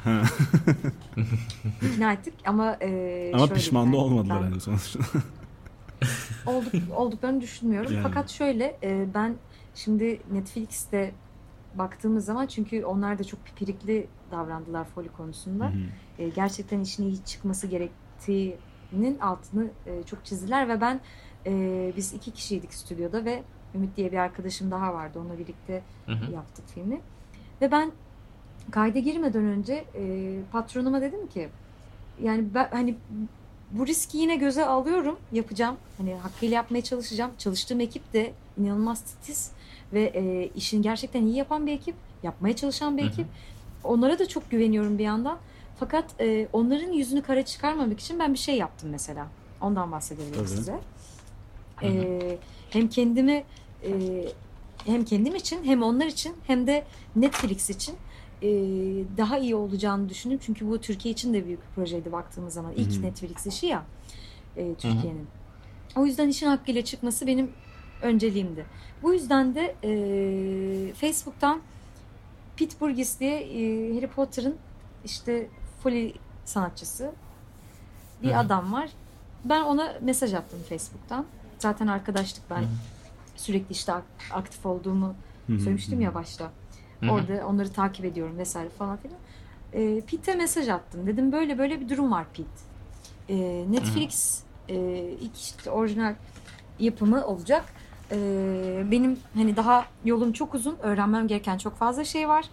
İkna 1.92 2.12
ettik 2.12 2.34
ama 2.46 2.76
e, 2.80 3.30
ama 3.34 3.46
şöyle 3.46 3.60
pişman 3.60 3.92
da 3.92 3.96
yani, 3.96 4.04
olmadılar 4.04 4.42
ben- 4.42 4.50
hani 4.50 4.60
sonuçta. 4.60 4.98
olduk, 6.46 6.72
olduklarını 6.96 7.40
düşünmüyorum. 7.40 7.92
Yani. 7.92 8.02
Fakat 8.02 8.30
şöyle 8.30 8.78
e, 8.82 9.06
ben 9.14 9.34
şimdi 9.74 10.20
Netflix'te 10.32 11.14
baktığımız 11.78 12.24
zaman 12.24 12.46
çünkü 12.46 12.84
onlar 12.84 13.18
da 13.18 13.24
çok 13.24 13.44
pipirikli 13.44 14.06
davrandılar 14.30 14.84
foli 14.84 15.08
konusunda. 15.08 15.64
Hı 15.64 15.68
hı. 15.68 16.22
E, 16.22 16.28
gerçekten 16.28 16.80
işin 16.80 17.02
iyi 17.02 17.24
çıkması 17.24 17.66
gerektiğinin 17.66 19.18
altını 19.20 19.70
e, 19.87 20.02
çok 20.02 20.24
çizdiler 20.24 20.68
ve 20.68 20.80
ben 20.80 21.00
e, 21.46 21.92
biz 21.96 22.12
iki 22.12 22.30
kişiydik 22.30 22.74
stüdyoda 22.74 23.24
ve 23.24 23.42
Ümit 23.74 23.96
diye 23.96 24.12
bir 24.12 24.16
arkadaşım 24.16 24.70
daha 24.70 24.94
vardı. 24.94 25.18
Onunla 25.18 25.38
birlikte 25.38 25.82
Hı 26.06 26.12
hı. 26.12 26.32
yaptık 26.32 26.64
filmi. 26.74 27.00
Ve 27.60 27.70
ben 27.70 27.92
kayda 28.70 28.98
girmeden 28.98 29.44
önce 29.44 29.84
e, 29.94 30.34
patronuma 30.52 31.00
dedim 31.00 31.26
ki 31.26 31.48
yani 32.22 32.44
ben 32.54 32.68
hani 32.70 32.94
bu 33.70 33.87
riski 33.87 34.18
yine 34.18 34.37
göze 34.37 34.64
alıyorum, 34.64 35.18
yapacağım. 35.32 35.76
Hani 35.98 36.14
hakkıyla 36.14 36.54
yapmaya 36.54 36.82
çalışacağım. 36.82 37.30
Çalıştığım 37.38 37.80
ekip 37.80 38.12
de 38.12 38.32
inanılmaz 38.58 39.02
titiz 39.02 39.50
ve 39.94 40.12
e, 40.14 40.50
işini 40.57 40.83
gerçekten 40.83 41.26
iyi 41.26 41.37
yapan 41.37 41.66
bir 41.66 41.72
ekip, 41.72 41.94
yapmaya 42.22 42.57
çalışan 42.57 42.96
bir 42.96 43.02
Hı 43.02 43.07
hı. 43.07 43.11
ekip. 43.11 43.26
Onlara 43.85 44.18
da 44.18 44.28
çok 44.28 44.50
güveniyorum 44.50 44.98
bir 44.98 45.04
yandan. 45.04 45.38
Fakat 45.80 46.20
e, 46.20 46.48
onların 46.52 46.92
yüzünü 46.92 47.22
kara 47.22 47.44
çıkarmamak 47.44 48.00
için 48.00 48.18
ben 48.18 48.33
bir 48.35 48.38
şey 48.38 48.57
yaptım 48.57 48.90
mesela. 48.90 49.26
Ondan 49.61 49.92
bahsedebilirim 49.92 50.35
Tabii. 50.35 50.48
size. 50.48 50.72
Hı 50.72 51.87
hı. 51.87 51.90
E, 51.90 52.38
hem 52.70 52.88
kendimi 52.88 53.44
e, 53.85 53.90
hem 54.87 55.04
kendim 55.04 55.35
için 55.35 55.64
hem 55.64 55.83
onlar 55.83 56.07
için 56.07 56.35
hem 56.46 56.66
de 56.66 56.85
Netflix 57.16 57.70
için 57.70 57.94
e, 58.42 58.48
daha 59.16 59.38
iyi 59.38 59.54
olacağını 59.54 60.09
düşündüm. 60.09 60.38
Çünkü 60.42 60.70
bu 60.70 60.80
Türkiye 60.80 61.12
için 61.12 61.35
de 61.35 61.46
büyük 61.46 61.61
bir 61.61 61.74
projeydi 61.74 62.12
baktığımız 62.12 62.54
zaman. 62.54 62.72
İlk 62.76 62.92
Hı 62.92 62.98
hı. 62.98 63.02
Netflix 63.02 63.46
işi 63.46 63.66
ya 63.66 63.85
e, 64.57 64.74
Türkiye'nin. 64.74 65.26
O 65.96 66.07
yüzden 66.07 66.28
işin 66.28 66.46
hakkıyla 66.46 66.85
çıkması 66.85 67.26
benim 67.26 67.50
önceliğimdi. 68.05 68.67
Bu 69.03 69.14
yüzden 69.14 69.55
de 69.55 69.75
e, 69.85 70.93
Facebook'tan 70.95 71.61
Pete 72.57 72.81
Burgess 72.81 73.21
diye 73.21 73.40
e, 73.40 73.95
Harry 73.95 74.07
Potter'ın 74.07 74.57
işte 75.05 75.49
Foley 75.83 76.14
sanatçısı 76.45 77.12
bir 78.23 78.29
Hı 78.31 78.35
hı. 78.35 78.38
adam 78.38 78.73
var. 78.73 78.90
Ben 79.45 79.62
ona 79.62 79.95
mesaj 80.01 80.35
attım 80.35 80.59
Facebook'tan. 80.69 81.27
Zaten 81.59 81.87
arkadaştık 81.87 82.45
ben. 82.51 82.57
Hı 82.61 82.62
hı. 82.62 82.69
Sürekli 83.37 83.73
işte 83.73 83.93
ak- 83.93 84.05
aktif 84.31 84.67
olduğumu 84.67 85.14
Hı 85.47 85.53
hı, 85.53 85.59
söylemiştim 85.59 86.01
ya 86.01 86.14
başta. 86.14 86.51
Hı 87.01 87.07
hı. 87.07 87.11
Orada 87.11 87.47
onları 87.47 87.73
takip 87.73 88.05
ediyorum 88.05 88.38
vesaire 88.38 88.69
falan 88.69 88.97
filan. 88.97 89.17
E, 89.73 90.01
Pete'e 90.01 90.35
mesaj 90.35 90.69
attım. 90.69 91.07
Dedim 91.07 91.33
böyle 91.33 91.59
böyle 91.59 91.81
bir 91.81 91.88
durum 91.88 92.12
var 92.12 92.27
Pete. 92.33 92.49
E, 93.29 93.64
Netflix 93.73 94.43
e, 94.69 94.75
ilk 95.21 95.37
işte 95.37 95.71
orijinal 95.71 96.14
yapımı 96.79 97.27
olacak. 97.27 97.64
E, 98.11 98.17
benim 98.90 99.19
hani 99.35 99.57
daha 99.57 99.87
yolum 100.05 100.33
çok 100.33 100.55
uzun. 100.55 100.77
Öğrenmem 100.83 101.29
gereken 101.29 101.59
çok 101.59 101.77
fazla 101.77 102.05
şey 102.05 102.29
var. 102.29 102.45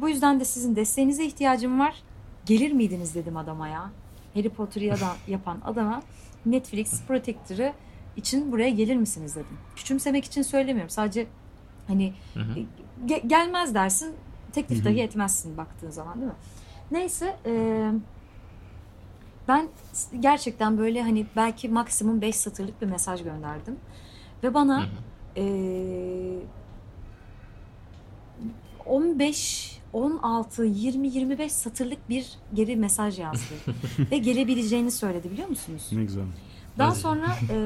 Bu 0.00 0.08
yüzden 0.08 0.40
de 0.40 0.44
sizin 0.44 0.76
desteğinize 0.76 1.24
ihtiyacım 1.24 1.80
var. 1.80 2.02
Gelir 2.46 2.72
miydiniz 2.72 3.14
dedim 3.14 3.36
adama 3.36 3.68
ya. 3.68 3.90
Harry 4.34 4.48
Potter'ı 4.48 4.84
yapan 5.28 5.58
adama 5.64 6.02
Netflix 6.46 7.02
Protector'ı 7.02 7.72
için 8.16 8.52
buraya 8.52 8.70
gelir 8.70 8.96
misiniz 8.96 9.34
dedim. 9.36 9.58
Küçümsemek 9.76 10.24
için 10.24 10.42
söylemiyorum. 10.42 10.90
Sadece 10.90 11.26
hani 11.86 12.12
Hı 12.34 12.40
hı. 12.40 12.58
ge- 13.06 13.26
gelmez 13.26 13.74
dersin 13.74 14.14
teklif 14.52 14.84
dahi 14.84 15.00
etmezsin 15.00 15.56
baktığın 15.56 15.90
zaman 15.90 16.14
değil 16.14 16.26
mi? 16.26 16.36
Neyse 16.90 17.36
e, 17.46 17.52
ben 19.48 19.68
gerçekten 20.20 20.78
böyle 20.78 21.02
hani 21.02 21.26
belki 21.36 21.68
maksimum 21.68 22.20
5 22.20 22.36
satırlık 22.36 22.82
bir 22.82 22.86
mesaj 22.86 23.22
gönderdim. 23.24 23.76
Ve 24.42 24.54
bana 24.54 24.82
hı. 24.82 24.86
e, 25.36 25.44
15 28.86 29.78
16 29.92 30.64
20 30.64 31.08
25 31.08 31.52
satırlık 31.52 32.08
bir 32.08 32.30
geri 32.54 32.76
mesaj 32.76 33.18
yazdı. 33.18 33.54
Ve 34.10 34.18
gelebileceğini 34.18 34.90
söyledi 34.90 35.30
biliyor 35.30 35.48
musunuz? 35.48 35.88
Ne 35.92 36.02
güzel. 36.02 36.24
Daha 36.78 36.88
Evet. 36.88 36.98
sonra 36.98 37.26
e, 37.50 37.58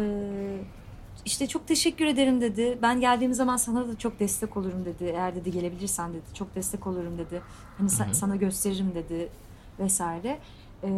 işte 1.25 1.47
çok 1.47 1.67
teşekkür 1.69 2.07
ederim 2.07 2.41
dedi. 2.41 2.79
Ben 2.83 3.01
geldiğim 3.01 3.35
zaman 3.35 3.57
sana 3.57 3.89
da 3.89 3.99
çok 3.99 4.21
destek 4.21 4.57
olurum 4.57 4.85
dedi. 4.85 5.05
Eğer 5.05 5.35
dedi 5.35 5.51
gelebilirsen 5.51 6.11
dedi. 6.13 6.23
Çok 6.35 6.55
destek 6.55 6.87
olurum 6.87 7.19
dedi. 7.19 7.43
Hani 7.79 7.89
sa- 7.89 8.15
sana 8.15 8.37
gösteririm 8.37 8.93
dedi 8.95 9.29
vesaire. 9.79 10.39
E, 10.85 10.91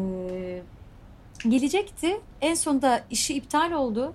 gelecekti. 1.49 2.21
En 2.41 2.55
sonunda 2.55 3.05
işi 3.11 3.35
iptal 3.35 3.73
oldu. 3.73 4.13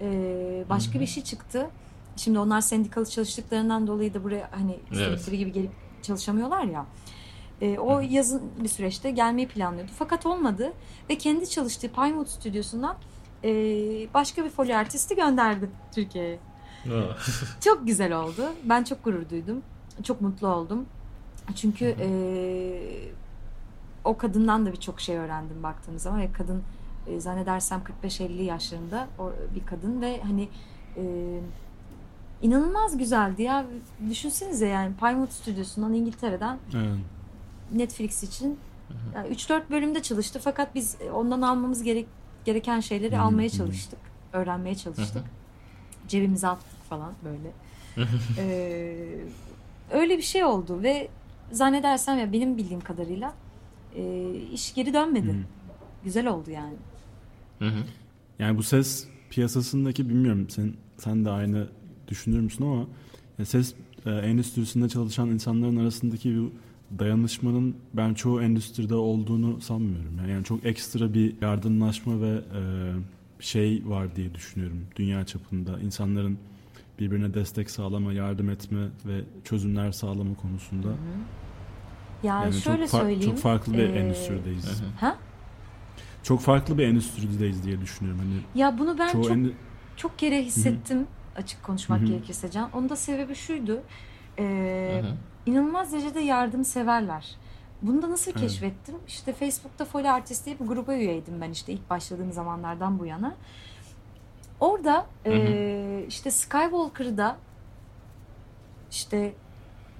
E, 0.00 0.64
başka 0.70 0.94
Hı 0.94 0.98
hı. 0.98 1.00
bir 1.02 1.06
şey 1.06 1.22
çıktı. 1.24 1.70
Şimdi 2.16 2.38
onlar 2.38 2.60
sendikalı 2.60 3.06
çalıştıklarından 3.06 3.86
dolayı 3.86 4.14
da 4.14 4.24
buraya 4.24 4.48
hani 4.52 4.78
Evet. 4.92 4.92
istedikleri 4.92 5.38
gibi 5.38 5.52
gelip 5.52 5.70
çalışamıyorlar 6.02 6.62
ya. 6.64 6.86
E, 7.60 7.78
o 7.78 8.00
yazın 8.00 8.42
bir 8.62 8.68
süreçte 8.68 9.10
gelmeyi 9.10 9.48
planlıyordu. 9.48 9.92
Fakat 9.98 10.26
olmadı 10.26 10.72
ve 11.10 11.18
kendi 11.18 11.50
çalıştığı 11.50 11.88
Pinewood 11.92 12.26
stüdyosundan 12.26 12.96
e, 13.44 13.50
başka 14.14 14.44
bir 14.44 14.50
folyo 14.50 14.76
artisti 14.76 15.16
gönderdi 15.16 15.70
Türkiye'ye. 15.94 16.38
Çok 17.64 17.86
güzel 17.86 18.12
oldu. 18.12 18.42
Ben 18.64 18.84
çok 18.84 19.04
gurur 19.04 19.30
duydum. 19.30 19.62
Çok 20.02 20.20
mutlu 20.20 20.48
oldum. 20.48 20.86
Çünkü 21.56 21.84
e, 22.00 22.08
o 24.04 24.16
kadından 24.16 24.66
da 24.66 24.72
birçok 24.72 25.00
şey 25.00 25.16
öğrendim 25.16 25.62
baktığımız 25.62 26.02
zaman 26.02 26.20
ve 26.20 26.32
kadın 26.32 26.62
e, 27.08 27.20
zannedersem 27.20 27.82
45-50 28.04 28.42
yaşlarında 28.42 29.08
o, 29.18 29.32
bir 29.54 29.66
kadın 29.66 30.00
ve 30.00 30.20
hani 30.22 30.48
e, 30.96 31.02
inanılmaz 32.42 32.98
güzeldi 32.98 33.42
ya. 33.42 33.66
Düşünsenize 34.10 34.66
yani 34.66 34.94
Pinewood 35.00 35.30
stüdyosundan 35.30 35.94
İngiltere'den 35.94 36.58
Evet. 36.74 36.88
Netflix 37.72 38.22
için 38.22 38.58
yani 39.14 39.28
3-4 39.34 39.62
bölümde 39.70 40.02
çalıştı 40.02 40.40
fakat 40.44 40.74
biz 40.74 40.96
ondan 41.14 41.42
almamız 41.42 41.82
gerek, 41.82 42.06
gereken 42.44 42.80
şeyleri 42.80 43.16
Hı 43.16 43.20
almaya 43.20 43.48
çalıştık. 43.48 43.98
Öğrenmeye 44.32 44.74
çalıştık. 44.74 45.24
Cebimize 46.08 46.48
attık 46.48 46.82
falan 46.88 47.12
böyle. 47.24 47.50
Ee, 48.38 49.20
öyle 49.90 50.18
bir 50.18 50.22
şey 50.22 50.44
oldu 50.44 50.82
ve 50.82 51.08
zannedersem 51.52 52.18
ya 52.18 52.32
benim 52.32 52.56
bildiğim 52.56 52.80
kadarıyla 52.80 53.32
e, 53.96 54.32
iş 54.52 54.74
geri 54.74 54.94
dönmedi. 54.94 55.28
Hı 55.28 55.32
hı. 55.32 55.42
Güzel 56.04 56.26
oldu 56.26 56.50
yani. 56.50 56.74
Hı 57.58 57.64
hı. 57.64 57.82
Yani 58.38 58.58
bu 58.58 58.62
ses 58.62 59.08
piyasasındaki 59.30 60.08
bilmiyorum 60.08 60.46
sen 60.50 60.72
sen 60.96 61.24
de 61.24 61.30
aynı 61.30 61.66
düşünür 62.08 62.40
müsün 62.40 62.64
ama 62.64 62.86
ya 63.38 63.44
ses 63.44 63.74
e, 64.06 64.10
endüstrisinde 64.10 64.88
çalışan 64.88 65.28
insanların 65.28 65.76
arasındaki 65.76 66.36
bu 66.36 66.52
dayanışmanın 66.98 67.76
ben 67.94 68.14
çoğu 68.14 68.42
endüstride 68.42 68.94
olduğunu 68.94 69.60
sanmıyorum. 69.60 70.16
Yani, 70.18 70.30
yani 70.30 70.44
çok 70.44 70.66
ekstra 70.66 71.14
bir 71.14 71.34
yardımlaşma 71.42 72.20
ve 72.20 72.28
e, 72.54 72.62
şey 73.40 73.82
var 73.86 74.16
diye 74.16 74.34
düşünüyorum 74.34 74.80
dünya 74.96 75.26
çapında 75.26 75.80
insanların 75.80 76.38
birbirine 76.98 77.34
destek 77.34 77.70
sağlama, 77.70 78.12
yardım 78.12 78.50
etme 78.50 78.88
ve 79.06 79.20
çözümler 79.44 79.92
sağlama 79.92 80.34
konusunda. 80.34 80.88
Ya 82.22 82.42
Yani 82.42 82.52
şöyle 82.60 82.86
çok, 82.88 82.94
far- 83.00 83.02
söyleyeyim. 83.02 83.22
çok 83.22 83.38
farklı 83.38 83.72
bir 83.72 83.78
e, 83.78 83.86
endüstrideyiz. 83.98 84.64
Hı 84.66 84.84
hı. 84.84 84.88
Ha? 85.00 85.16
Çok 86.22 86.40
farklı 86.40 86.78
bir 86.78 86.84
endüstrideyiz 86.84 87.64
diye 87.64 87.80
düşünüyorum. 87.80 88.20
Hani 88.20 88.60
Ya 88.60 88.78
bunu 88.78 88.98
ben 88.98 89.08
çok 89.08 89.24
endü- 89.24 89.52
çok 89.96 90.18
kere 90.18 90.42
hissettim 90.42 91.06
açık 91.36 91.62
konuşmak 91.62 92.00
Hı 92.00 92.04
hı. 92.04 92.08
gerekirse 92.08 92.50
Can. 92.50 92.70
Onun 92.72 92.88
da 92.88 92.96
sebebi 92.96 93.34
şuydu. 93.34 93.82
Ee, 94.38 95.00
Hı 95.02 95.06
hı. 95.08 95.16
inanılmaz 95.46 95.92
derecede 95.92 96.20
yardımseverler. 96.20 97.36
Bunu 97.82 98.02
da 98.02 98.10
nasıl 98.10 98.30
evet. 98.30 98.40
keşfettim? 98.40 98.94
İşte 99.08 99.32
Facebook'ta 99.32 99.84
Foley 99.84 100.10
Artist 100.10 100.46
diye 100.46 100.60
bir 100.60 100.66
gruba 100.66 100.94
üyeydim 100.94 101.40
ben 101.40 101.50
işte 101.50 101.72
ilk 101.72 101.90
başladığım 101.90 102.32
zamanlardan 102.32 102.98
bu 102.98 103.06
yana. 103.06 103.34
Orada 104.60 105.06
hı 105.24 105.30
hı. 105.30 105.34
E, 105.34 106.04
işte 106.08 106.30
Skywalker'da 106.30 107.36
işte 108.90 109.32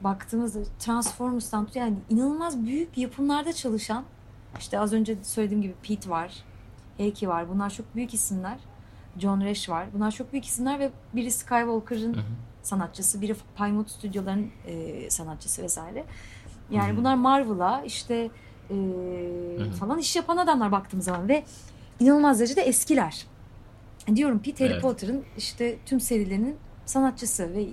baktığımızda 0.04 0.58
Transformers'tan 0.78 1.68
yani 1.74 1.94
inanılmaz 2.10 2.66
büyük 2.66 2.98
yapımlarda 2.98 3.52
çalışan 3.52 4.04
işte 4.58 4.78
az 4.78 4.92
önce 4.92 5.16
söylediğim 5.22 5.62
gibi 5.62 5.74
Pete 5.82 6.10
var, 6.10 6.44
Heikki 6.96 7.28
var. 7.28 7.48
Bunlar 7.48 7.70
çok 7.70 7.94
büyük 7.94 8.14
isimler. 8.14 8.58
John 9.18 9.40
Resch 9.40 9.68
var. 9.68 9.86
Bunlar 9.94 10.10
çok 10.10 10.32
büyük 10.32 10.44
isimler 10.44 10.78
ve 10.78 10.90
biri 11.14 11.30
Skywalker'ın 11.30 12.16
sanatçısı, 12.62 13.20
biri 13.20 13.36
Pinewood 13.56 13.88
Stüdyoların 13.88 14.50
e, 14.66 15.10
sanatçısı 15.10 15.62
vesaire. 15.62 16.04
Yani 16.70 16.92
hı 16.92 16.96
bunlar 16.96 17.14
Marvel'a 17.14 17.82
işte 17.82 18.30
e, 18.70 18.74
falan 19.80 19.98
iş 19.98 20.16
yapan 20.16 20.36
adamlar 20.36 20.72
baktığım 20.72 21.00
zaman 21.00 21.28
ve 21.28 21.44
inanılmaz 22.00 22.40
derecede 22.40 22.60
eskiler. 22.60 23.26
Diyorum 24.14 24.38
Pete 24.38 24.64
Harry 24.64 24.72
evet. 24.72 24.82
Potter'ın 24.82 25.24
işte 25.36 25.78
tüm 25.86 26.00
serilerinin 26.00 26.56
sanatçısı 26.86 27.54
ve 27.54 27.66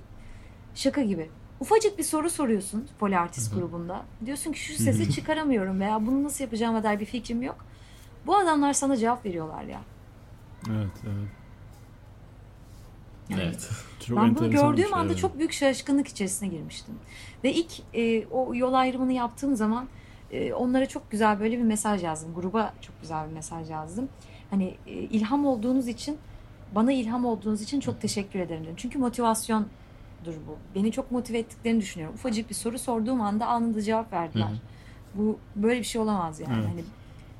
şaka 0.74 1.02
gibi. 1.02 1.30
Ufacık 1.60 1.98
bir 1.98 2.02
soru 2.02 2.30
soruyorsun 2.30 2.88
Polartist 2.98 3.54
grubunda. 3.54 4.04
Diyorsun 4.26 4.52
ki 4.52 4.58
şu 4.58 4.82
sesi 4.82 5.10
çıkaramıyorum 5.10 5.80
veya 5.80 6.06
bunu 6.06 6.24
nasıl 6.24 6.44
yapacağıma 6.44 6.82
dair 6.82 7.00
bir 7.00 7.04
fikrim 7.04 7.42
yok. 7.42 7.56
Bu 8.26 8.36
adamlar 8.36 8.72
sana 8.72 8.96
cevap 8.96 9.24
veriyorlar 9.26 9.64
ya. 9.64 9.80
Evet, 10.70 10.90
evet. 11.04 11.28
Yani 13.28 13.42
evet. 13.42 13.70
Çok 14.06 14.18
ben 14.18 14.36
bunu 14.36 14.50
gördüğüm 14.50 14.88
şey 14.88 14.94
anda 14.94 15.16
çok 15.16 15.38
büyük 15.38 15.52
şaşkınlık 15.52 16.08
içerisine 16.08 16.48
girmiştim. 16.48 16.94
Ve 17.44 17.52
ilk 17.52 17.72
e, 17.94 18.26
o 18.26 18.54
yol 18.54 18.74
ayrımını 18.74 19.12
yaptığım 19.12 19.56
zaman 19.56 19.88
e, 20.30 20.52
onlara 20.52 20.86
çok 20.86 21.10
güzel 21.10 21.40
böyle 21.40 21.58
bir 21.58 21.62
mesaj 21.62 22.04
yazdım. 22.04 22.34
Gruba 22.34 22.74
çok 22.80 23.00
güzel 23.00 23.28
bir 23.28 23.34
mesaj 23.34 23.70
yazdım. 23.70 24.08
Hani 24.50 24.76
e, 24.86 24.92
ilham 24.92 25.46
olduğunuz 25.46 25.88
için, 25.88 26.18
bana 26.74 26.92
ilham 26.92 27.24
olduğunuz 27.24 27.62
için 27.62 27.80
çok 27.80 28.00
teşekkür 28.00 28.40
ederim 28.40 28.64
dedim. 28.64 28.74
Çünkü 28.76 28.98
motivasyondur 28.98 29.68
bu. 30.26 30.56
Beni 30.74 30.92
çok 30.92 31.10
motive 31.10 31.38
ettiklerini 31.38 31.80
düşünüyorum. 31.80 32.14
Ufacık 32.14 32.50
bir 32.50 32.54
soru 32.54 32.78
sorduğum 32.78 33.20
anda 33.20 33.46
anında 33.46 33.82
cevap 33.82 34.12
verdiler. 34.12 34.46
Hı-hı. 34.46 34.58
Bu 35.14 35.38
böyle 35.56 35.80
bir 35.80 35.84
şey 35.84 36.00
olamaz 36.00 36.40
yani. 36.40 36.54
Evet. 36.54 36.68
Hani 36.68 36.84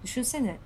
düşünsene 0.05 0.57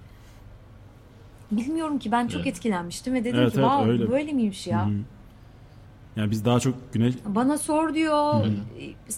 bilmiyorum 1.50 1.98
ki 1.98 2.12
ben 2.12 2.28
çok 2.28 2.40
evet. 2.40 2.54
etkilenmiştim 2.54 3.14
ve 3.14 3.24
dedim 3.24 3.40
evet, 3.40 3.52
ki 3.52 3.60
evet, 3.60 3.88
öyle. 3.88 4.10
böyle 4.10 4.32
miymiş 4.32 4.66
ya? 4.66 4.86
Hı-hı. 4.86 4.94
Yani 6.16 6.30
biz 6.30 6.44
daha 6.44 6.60
çok 6.60 6.92
güneş... 6.92 7.14
Bana 7.26 7.58
sor 7.58 7.94
diyor. 7.94 8.44
Hı-hı. 8.44 8.52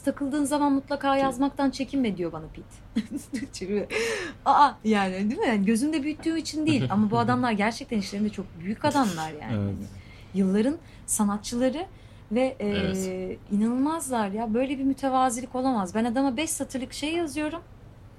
Takıldığın 0.05 0.44
zaman 0.44 0.72
mutlaka 0.72 1.16
yazmaktan 1.16 1.70
çekinme 1.70 2.16
diyor 2.16 2.33
bana 2.33 2.44
Pete. 2.46 3.88
Aa 4.44 4.70
yani 4.85 5.31
değil 5.31 5.40
mi? 5.40 5.46
Yani 5.46 5.64
gözümde 5.64 6.02
büyüttüğü 6.02 6.38
için 6.38 6.66
değil. 6.66 6.87
Ama 6.90 7.11
bu 7.11 7.18
adamlar 7.24 7.52
gerçekten 7.52 7.98
işlerinde 7.98 8.28
çok 8.28 8.46
büyük 8.61 8.85
adamlar 8.85 9.33
yani. 9.40 9.64
Evet. 9.64 9.74
Yılların 10.35 10.76
sanatçıları 11.07 11.87
ve 12.33 12.57
e, 12.61 12.68
evet. 12.68 13.38
inanılmazlar 13.53 14.29
ya. 14.29 14.55
Böyle 14.55 14.79
bir 14.79 14.85
mütevazilik 14.85 15.55
olamaz. 15.55 15.95
Ben 15.95 16.05
adama 16.05 16.37
5 16.37 16.51
satırlık 16.51 16.92
şey 16.92 17.14
yazıyorum. 17.14 17.62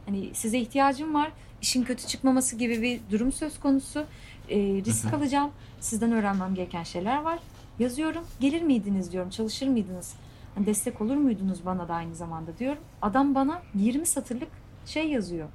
Hani 0.06 0.30
size 0.34 0.60
ihtiyacım 0.60 1.14
var 1.14 1.32
işin 1.64 1.84
kötü 1.84 2.08
çıkmaması 2.08 2.56
gibi 2.56 2.82
bir 2.82 3.02
durum 3.12 3.32
söz 3.32 3.60
konusu. 3.60 4.06
E, 4.50 4.58
risk 4.60 5.14
alacağım. 5.14 5.52
Sizden 5.80 6.12
öğrenmem 6.12 6.56
gereken 6.56 6.84
şeyler 6.84 7.22
var. 7.22 7.40
Yazıyorum. 7.80 8.24
Gelir 8.40 8.62
miydiniz 8.62 9.12
diyorum. 9.12 9.30
Çalışır 9.30 9.68
mıydınız? 9.68 10.16
Hani 10.56 10.66
destek 10.66 11.02
olur 11.02 11.16
muydunuz 11.16 11.66
bana 11.66 11.88
da 11.88 11.94
aynı 11.94 12.16
zamanda 12.16 12.58
diyorum. 12.58 12.84
Adam 13.02 13.36
bana 13.36 13.62
20 13.76 14.06
satırlık 14.06 14.50
şey 14.86 15.10
yazıyor. 15.10 15.50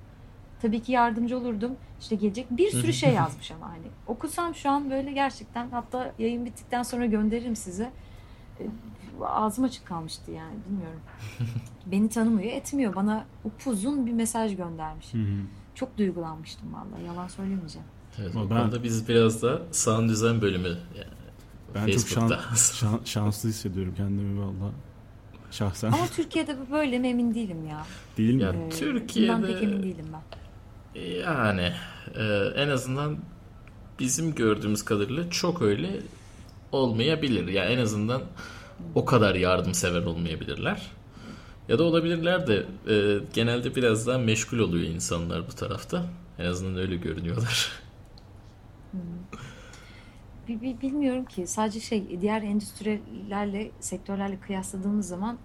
Tabii 0.62 0.82
ki 0.82 0.92
yardımcı 0.92 1.38
olurdum. 1.38 1.76
İşte 2.00 2.16
gelecek 2.16 2.46
bir 2.50 2.70
sürü 2.70 2.92
şey 2.92 3.14
yazmış 3.14 3.50
ama 3.50 3.70
hani. 3.70 3.86
Okusam 4.06 4.54
şu 4.54 4.70
an 4.70 4.90
böyle 4.90 5.12
gerçekten 5.12 5.70
hatta 5.70 6.12
yayın 6.18 6.44
bittikten 6.44 6.82
sonra 6.82 7.06
gönderirim 7.06 7.56
size. 7.56 7.90
Ağzım 9.22 9.64
açık 9.64 9.86
kalmıştı 9.86 10.30
yani 10.30 10.56
bilmiyorum. 10.68 11.00
Beni 11.86 12.08
tanımıyor, 12.08 12.52
etmiyor. 12.52 12.94
Bana 12.94 13.24
upuzun 13.44 14.06
bir 14.06 14.12
mesaj 14.12 14.56
göndermiş. 14.56 15.12
Çok 15.74 15.98
duygulanmıştım 15.98 16.74
vallahi 16.74 17.06
yalan 17.06 17.28
söylemeyeceğim. 17.28 17.86
Evet, 18.18 18.36
o 18.36 18.50
ben, 18.50 18.58
konuda 18.58 18.82
biz 18.82 19.08
biraz 19.08 19.42
da 19.42 19.62
sound 19.72 20.10
design 20.10 20.40
bölümü 20.40 20.68
yani 20.68 21.18
ben 21.74 21.86
Facebook'ta. 21.86 22.28
çok 22.28 22.44
şans, 22.44 22.74
şan, 22.80 23.00
şanslı 23.04 23.48
hissediyorum 23.48 23.94
kendimi 23.96 24.40
valla. 24.40 24.72
Şahsen. 25.50 25.92
Ama 25.92 26.06
Türkiye'de 26.06 26.56
bu 26.58 26.72
böyle 26.72 26.98
mi 26.98 27.08
emin 27.08 27.34
değilim 27.34 27.66
ya. 27.66 27.86
Değil 28.16 28.34
mi? 28.34 28.42
Ya, 28.42 28.52
ee, 28.52 28.68
Türkiye'de 28.68 29.46
pek 29.46 29.62
emin 29.62 29.82
değilim 29.82 30.06
ben. 30.12 30.38
Yani 31.00 31.72
e, 32.14 32.24
en 32.56 32.68
azından 32.68 33.18
bizim 33.98 34.34
gördüğümüz 34.34 34.84
kadarıyla 34.84 35.30
çok 35.30 35.62
öyle 35.62 36.00
olmayabilir. 36.72 37.48
Yani 37.48 37.72
en 37.72 37.78
azından 37.78 38.22
o 38.94 39.04
kadar 39.04 39.34
yardımsever 39.34 40.02
olmayabilirler. 40.02 40.90
Ya 41.68 41.78
da 41.78 41.84
olabilirler 41.84 42.46
de 42.46 42.66
e, 42.88 43.20
genelde 43.34 43.76
biraz 43.76 44.06
daha 44.06 44.18
meşgul 44.18 44.58
oluyor 44.58 44.84
insanlar 44.84 45.48
bu 45.48 45.52
tarafta. 45.52 46.04
En 46.38 46.44
azından 46.44 46.76
öyle 46.76 46.96
görünüyorlar. 46.96 47.72
Bilmiyorum 50.82 51.24
ki 51.24 51.46
sadece 51.46 51.80
şey 51.80 52.20
diğer 52.20 52.42
endüstrilerle 52.42 53.70
sektörlerle 53.80 54.40
kıyasladığımız 54.40 55.08
zaman 55.08 55.38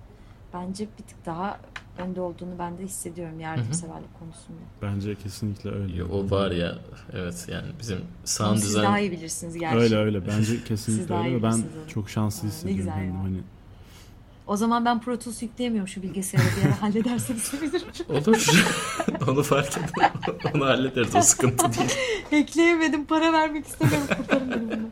bence 0.53 0.88
bir 0.99 1.03
tık 1.03 1.25
daha 1.25 1.59
önde 1.97 2.21
olduğunu 2.21 2.60
ben 2.60 2.77
de 2.77 2.84
hissediyorum 2.84 3.39
yardımseverlik 3.39 4.19
konusunda. 4.19 4.60
Bence 4.82 5.15
kesinlikle 5.15 5.71
öyle. 5.71 5.95
Yo, 5.95 6.08
o 6.12 6.32
var 6.32 6.51
ya 6.51 6.77
evet 7.13 7.45
yani 7.51 7.67
bizim 7.79 7.99
sound 8.25 8.56
design... 8.56 8.67
Siz 8.67 8.75
daha 8.75 8.99
iyi 8.99 9.12
bilirsiniz 9.12 9.58
gerçi. 9.58 9.77
Öyle 9.77 9.97
öyle 9.97 10.27
bence 10.27 10.63
kesinlikle 10.67 11.15
öyle. 11.15 11.43
Ben 11.43 11.63
çok 11.88 12.10
şanslı 12.10 12.47
hissediyorum. 12.47 12.77
Ne 12.77 12.84
güzel 12.86 13.08
yani. 13.08 13.17
Hani 13.17 13.38
o 14.47 14.56
zaman 14.58 14.86
ben 14.86 15.01
Pro 15.01 15.19
Tools 15.19 15.41
yükleyemiyorum 15.41 15.88
şu 15.88 16.01
bilgisayarı 16.01 16.47
bir 16.58 16.67
ara 16.67 16.82
hallederseniz 16.82 17.43
sevinirim. 17.43 17.88
Olur. 18.10 18.65
Onu 19.27 19.43
fark 19.43 19.77
ettim. 19.77 20.03
Onu 20.56 20.65
hallederiz 20.65 21.15
o 21.15 21.21
sıkıntı 21.21 21.73
değil. 21.73 21.91
Ekleyemedim 22.32 23.06
para 23.06 23.34
vermek 23.34 23.65
istemiyorum 23.65 24.08
kurtarın 24.17 24.51
beni 24.51 24.62
bunu. 24.62 24.89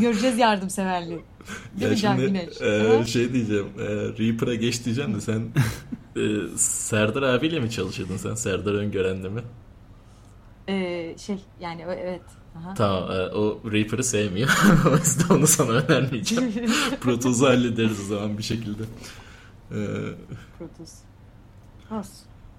Göreceğiz 0.00 0.38
yardımseverliği. 0.38 1.20
Değil 1.80 1.90
mi 1.90 1.96
Can 1.96 2.16
Güneş? 2.16 2.60
E, 2.60 3.04
şey 3.06 3.32
diyeceğim. 3.32 3.66
E, 3.78 3.84
Reaper'a 4.18 4.54
geç 4.54 4.84
diyeceğim 4.84 5.14
de 5.14 5.20
sen 5.20 5.40
e, 6.16 6.56
Serdar 6.56 7.22
abiyle 7.22 7.60
mi 7.60 7.70
çalışıyordun 7.70 8.16
sen? 8.16 8.34
Serdar 8.34 8.74
Öngören'le 8.74 9.30
mi? 9.30 9.42
E, 10.68 11.14
şey 11.18 11.38
yani 11.60 11.84
evet 11.88 12.22
Aha. 12.58 12.74
Tamam 12.74 13.10
e, 13.10 13.14
o 13.14 13.60
Reaper'ı 13.72 14.04
sevmiyor. 14.04 14.48
o 14.92 14.96
yüzden 14.96 15.34
onu 15.34 15.46
sana 15.46 15.70
önermeyeceğim. 15.70 16.52
Protos'u 17.00 17.46
hallederiz 17.46 18.00
o 18.00 18.04
zaman 18.04 18.38
bir 18.38 18.42
şekilde. 18.42 18.82
Ee, 19.70 19.76
Protos. 20.58 20.92
Has. 21.88 22.10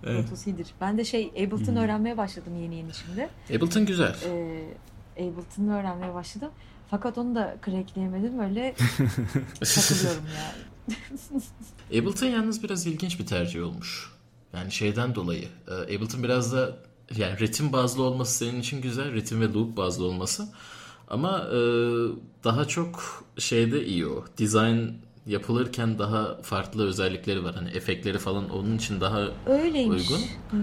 Evet. 0.03 0.47
İyidir. 0.47 0.67
Ben 0.81 0.97
de 0.97 1.05
şey 1.05 1.31
Ableton 1.31 1.73
hmm. 1.73 1.77
öğrenmeye 1.77 2.17
başladım 2.17 2.53
yeni 2.62 2.75
yeni 2.75 2.93
şimdi. 2.93 3.29
Ableton 3.49 3.86
güzel. 3.86 4.15
Ee, 4.25 5.23
Ableton'ı 5.23 5.79
öğrenmeye 5.79 6.13
başladım. 6.13 6.49
Fakat 6.93 7.17
onu 7.17 7.36
da 7.36 7.58
crackleyemedim. 7.65 8.39
Öyle 8.39 8.75
takılıyorum 9.60 10.23
yani. 10.36 12.01
Ableton 12.01 12.27
yalnız 12.27 12.63
biraz 12.63 12.88
ilginç 12.88 13.19
bir 13.19 13.25
tercih 13.25 13.63
olmuş. 13.63 14.12
Yani 14.53 14.71
şeyden 14.71 15.15
dolayı. 15.15 15.47
E, 15.67 15.73
Ableton 15.73 16.23
biraz 16.23 16.53
da 16.53 16.77
yani 17.15 17.39
ritim 17.39 17.73
bazlı 17.73 18.03
olması 18.03 18.38
senin 18.38 18.60
için 18.60 18.82
güzel. 18.82 19.13
Ritim 19.13 19.41
ve 19.41 19.53
loop 19.53 19.77
bazlı 19.77 20.06
olması. 20.06 20.47
Ama 21.08 21.39
e, 21.39 21.58
daha 22.43 22.65
çok 22.65 23.23
şeyde 23.38 23.86
iyi 23.86 24.08
o. 24.08 24.25
Design 24.39 24.88
yapılırken 25.25 25.99
daha 25.99 26.38
farklı 26.41 26.88
özellikleri 26.88 27.43
var. 27.43 27.55
Hani 27.55 27.69
efektleri 27.69 28.17
falan 28.17 28.49
onun 28.49 28.77
için 28.77 29.01
daha 29.01 29.19
Öyleymiş. 29.45 30.12
uygun. 30.12 30.23
Hmm, 30.49 30.62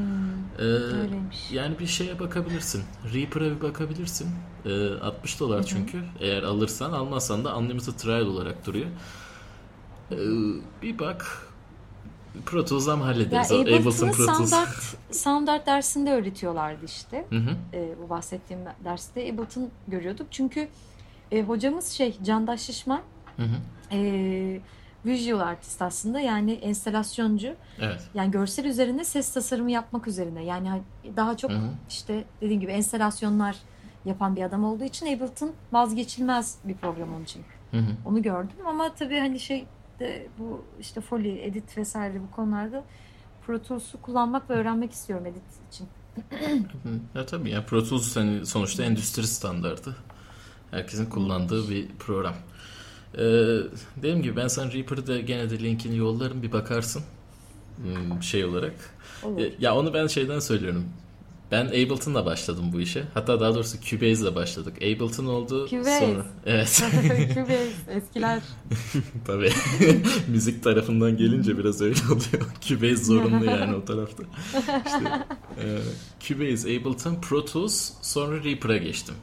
ee, 0.58 0.62
öyleymiş. 0.62 1.50
Yani 1.52 1.78
bir 1.78 1.86
şeye 1.86 2.18
bakabilirsin. 2.18 2.82
Reaper'a 3.14 3.44
bir 3.44 3.60
bakabilirsin. 3.60 4.28
Ee, 4.66 4.94
60 4.94 5.40
dolar 5.40 5.62
çünkü. 5.62 5.98
Hı-hı. 5.98 6.06
Eğer 6.20 6.42
alırsan 6.42 6.92
almazsan 6.92 7.44
da 7.44 7.58
Unlimited 7.58 7.92
Trial 7.92 8.26
olarak 8.26 8.66
duruyor. 8.66 8.86
Ee, 10.10 10.16
bir 10.82 10.98
bak 10.98 11.50
Pro 12.46 12.64
Tools'dan 12.64 13.00
hallederiz? 13.00 13.50
Ya 13.50 13.58
Ableton'ı 13.58 14.14
Soundart, 14.14 14.96
Soundart 15.10 15.66
dersinde 15.66 16.12
öğretiyorlardı 16.12 16.84
işte. 16.84 17.26
Hı 17.30 17.36
hı. 17.36 17.76
E, 17.76 17.94
bu 18.04 18.10
bahsettiğim 18.10 18.62
derste 18.84 19.32
Ableton 19.32 19.70
görüyorduk. 19.88 20.26
Çünkü 20.30 20.68
e, 21.32 21.42
hocamız 21.42 21.88
şey 21.88 22.16
Candaş 22.22 22.60
Şişman. 22.60 23.00
Hı 23.40 23.44
hı. 23.44 23.96
E, 23.96 24.60
visual 25.06 25.40
artist 25.40 25.82
aslında 25.82 26.20
yani 26.20 26.52
enstalasyoncu. 26.52 27.54
Evet. 27.80 28.08
Yani 28.14 28.30
görsel 28.30 28.64
üzerine 28.64 29.04
ses 29.04 29.32
tasarımı 29.32 29.70
yapmak 29.70 30.06
üzerine. 30.06 30.44
Yani 30.44 30.82
daha 31.16 31.36
çok 31.36 31.50
hı 31.50 31.56
hı. 31.56 31.70
işte 31.88 32.24
dediğim 32.40 32.60
gibi 32.60 32.72
enstalasyonlar 32.72 33.56
yapan 34.04 34.36
bir 34.36 34.42
adam 34.42 34.64
olduğu 34.64 34.84
için 34.84 35.16
Ableton 35.16 35.52
vazgeçilmez 35.72 36.58
bir 36.64 36.74
program 36.74 37.14
onun 37.14 37.24
için. 37.24 37.42
Hı 37.70 37.76
hı. 37.76 37.90
Onu 38.04 38.22
gördüm 38.22 38.66
ama 38.66 38.94
tabii 38.94 39.18
hani 39.18 39.40
şey 39.40 39.66
de 40.00 40.28
bu 40.38 40.64
işte 40.80 41.00
Foley, 41.00 41.46
edit 41.46 41.78
vesaire 41.78 42.20
bu 42.22 42.36
konularda 42.36 42.84
Pro 43.46 43.62
Tools'u 43.62 44.02
kullanmak 44.02 44.50
ve 44.50 44.54
öğrenmek 44.54 44.92
istiyorum 44.92 45.26
edit 45.26 45.42
için. 45.72 45.88
ya 47.14 47.26
tabii 47.26 47.50
ya 47.50 47.66
Pro 47.66 47.84
Tools 47.84 48.16
hani 48.16 48.46
sonuçta 48.46 48.82
endüstri 48.82 49.26
standardı. 49.26 49.96
Herkesin 50.70 51.06
kullandığı 51.06 51.70
bir 51.70 51.88
program. 51.88 52.34
Ee, 53.14 53.20
dediğim 53.96 54.22
gibi 54.22 54.36
ben 54.36 54.48
sana 54.48 54.72
Reaper'da 54.72 55.20
gene 55.20 55.50
de 55.50 55.58
linkini 55.58 55.96
yollarım 55.96 56.42
bir 56.42 56.52
bakarsın. 56.52 57.02
Hmm, 57.76 58.22
şey 58.22 58.44
olarak. 58.44 58.74
Olur. 59.22 59.42
Ya 59.60 59.76
onu 59.76 59.94
ben 59.94 60.06
şeyden 60.06 60.38
söylüyorum. 60.38 60.84
Ben 61.50 61.66
Ableton'la 61.66 62.26
başladım 62.26 62.64
bu 62.72 62.80
işe. 62.80 63.04
Hatta 63.14 63.40
daha 63.40 63.54
doğrusu 63.54 63.80
Cubase'le 63.80 64.34
başladık. 64.34 64.76
Ableton 64.76 65.26
oldu. 65.26 65.68
Cubase. 65.68 66.00
Sonra 66.00 66.26
evet. 66.46 66.82
Cubase 67.34 67.70
eskiler. 67.88 68.42
Tabii. 69.26 69.52
Müzik 70.28 70.64
tarafından 70.64 71.16
gelince 71.16 71.58
biraz 71.58 71.80
öyle 71.80 72.00
oluyor. 72.04 72.50
Cubase 72.60 73.04
zorunlu 73.04 73.44
yani 73.44 73.74
o 73.74 73.84
tarafta. 73.84 74.22
İşte, 74.86 75.24
e, 75.58 75.78
Cubase, 76.20 76.76
Ableton, 76.76 77.20
Pro 77.20 77.44
Tools 77.44 77.92
sonra 78.02 78.44
Reaper'a 78.44 78.76
geçtim. 78.76 79.14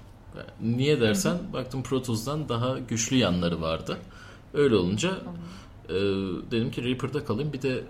Niye 0.62 1.02
dersen 1.02 1.38
baktım 1.54 1.84
Pro 1.84 2.04
Tools'dan 2.04 2.50
daha 2.50 2.80
güçlü 2.80 3.16
yanları 3.16 3.62
vardı. 3.62 3.98
Öyle 4.54 4.76
olunca 4.76 5.10
e, 5.90 5.94
dedim 6.52 6.72
ki 6.72 6.84
Reaper'da 6.84 7.26
kalayım. 7.26 7.54
Bir 7.54 7.62
de 7.62 7.84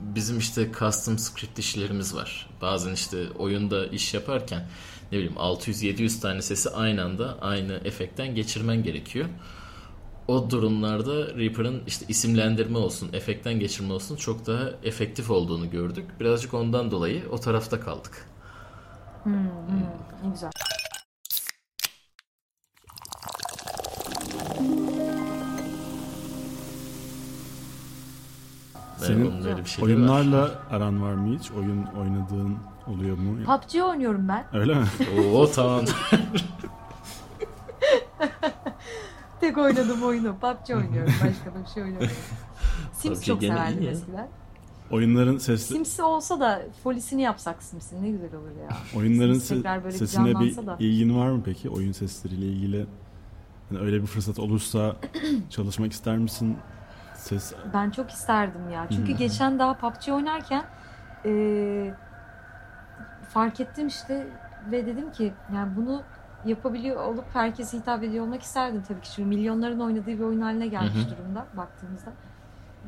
bizim 0.00 0.38
işte 0.38 0.70
custom 0.78 1.18
script 1.18 1.58
işlerimiz 1.58 2.16
var. 2.16 2.50
Bazen 2.62 2.92
işte 2.92 3.30
oyunda 3.38 3.86
iş 3.86 4.14
yaparken 4.14 4.68
ne 5.12 5.18
bileyim 5.18 5.36
600-700 5.36 6.20
tane 6.20 6.42
sesi 6.42 6.70
aynı 6.70 7.04
anda 7.04 7.38
aynı 7.40 7.72
efektten 7.72 8.34
geçirmen 8.34 8.82
gerekiyor. 8.82 9.26
O 10.28 10.50
durumlarda 10.50 11.34
Reaper'ın 11.38 11.82
işte 11.86 12.06
isimlendirme 12.08 12.78
olsun, 12.78 13.10
efektten 13.12 13.60
geçirme 13.60 13.92
olsun 13.92 14.16
çok 14.16 14.46
daha 14.46 14.70
efektif 14.84 15.30
olduğunu 15.30 15.70
gördük. 15.70 16.04
Birazcık 16.20 16.54
ondan 16.54 16.90
dolayı 16.90 17.22
o 17.30 17.38
tarafta 17.38 17.80
kaldık. 17.80 18.26
Hmm, 19.22 19.34
hmm, 19.34 20.32
güzel. 20.32 20.50
Senin 29.06 29.30
onun 29.30 29.44
öyle 29.44 29.64
bir 29.64 29.64
şeyleri 29.70 29.94
oyunlarla 29.96 30.42
var. 30.42 30.50
aran 30.70 31.02
var 31.02 31.12
mı 31.12 31.38
hiç? 31.38 31.50
Oyun 31.50 31.82
oynadığın 31.84 32.56
oluyor 32.86 33.18
mu? 33.18 33.44
PUBG 33.44 33.82
oynuyorum 33.82 34.28
ben. 34.28 34.44
Öyle 34.52 34.74
mi? 34.74 34.86
Oo 35.34 35.50
tamam. 35.50 35.84
Tek 39.40 39.58
oynadığım 39.58 40.02
oyunu 40.02 40.36
PUBG 40.40 40.70
oynuyorum. 40.70 41.12
Başka 41.24 41.54
da 41.54 41.62
bir 41.64 41.68
şey 41.74 41.82
oynamıyorum. 41.82 42.16
Sims 42.92 43.18
PUBG 43.18 43.26
çok 43.26 43.40
severdim 43.40 43.88
eskiden. 43.88 44.28
Oyunların 44.90 45.38
sesli 45.38 45.74
Sims 45.74 46.00
olsa 46.00 46.40
da 46.40 46.62
polisini 46.84 47.22
yapsak 47.22 47.62
Sims'in 47.62 48.02
ne 48.02 48.10
güzel 48.10 48.34
olur 48.34 48.50
ya. 48.62 48.76
oyunların 48.96 49.34
se- 49.34 49.84
böyle 49.84 49.98
sesine 49.98 50.40
bir 50.40 50.66
da. 50.66 50.76
ilgin 50.78 51.18
var 51.18 51.30
mı 51.30 51.42
peki? 51.44 51.70
Oyun 51.70 51.92
sesleriyle 51.92 52.46
ilgili 52.46 52.86
hani 53.68 53.78
öyle 53.80 54.02
bir 54.02 54.06
fırsat 54.06 54.38
olursa 54.38 54.96
çalışmak 55.50 55.92
ister 55.92 56.18
misin? 56.18 56.56
Ses 57.26 57.52
Ben 57.74 57.90
çok 57.90 58.10
isterdim 58.10 58.70
ya. 58.70 58.86
Çünkü 58.90 59.12
Hı. 59.12 59.16
geçen 59.16 59.58
daha 59.58 59.74
PUBG 59.74 60.08
oynarken 60.12 60.64
eee, 61.24 61.94
fark 63.28 63.60
ettim 63.60 63.86
işte 63.86 64.26
ve 64.70 64.86
dedim 64.86 65.12
ki 65.12 65.32
yani 65.54 65.76
bunu 65.76 66.02
yapabiliyor 66.44 66.96
olup 67.04 67.24
herkese 67.34 67.78
hitap 67.78 68.02
ediyor 68.02 68.24
olmak 68.24 68.42
isterdim 68.42 68.82
tabii 68.88 69.00
ki. 69.00 69.10
Çünkü 69.12 69.28
milyonların 69.28 69.80
oynadığı 69.80 70.06
bir 70.06 70.20
oyun 70.20 70.40
haline 70.40 70.66
gelmiş 70.68 70.94
Hı 70.94 70.98
hı. 70.98 71.10
durumda 71.10 71.46
baktığımızda. 71.56 72.12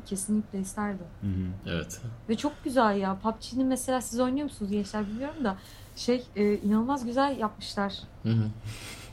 Kesinlikle 0.05 0.59
isterdim. 0.59 1.05
Hı 1.21 1.27
hı. 1.27 1.73
evet. 1.75 2.01
Ve 2.29 2.37
çok 2.37 2.63
güzel 2.63 2.97
ya. 2.97 3.15
PUBG'nin 3.23 3.67
mesela 3.67 4.01
siz 4.01 4.19
oynuyor 4.19 4.43
musunuz 4.43 4.71
gençler 4.71 5.07
bilmiyorum 5.07 5.43
da 5.43 5.55
şey 5.95 6.27
e, 6.35 6.53
inanılmaz 6.57 7.05
güzel 7.05 7.37
yapmışlar 7.37 7.93
Hı 8.23 8.29
hı. 8.29 8.43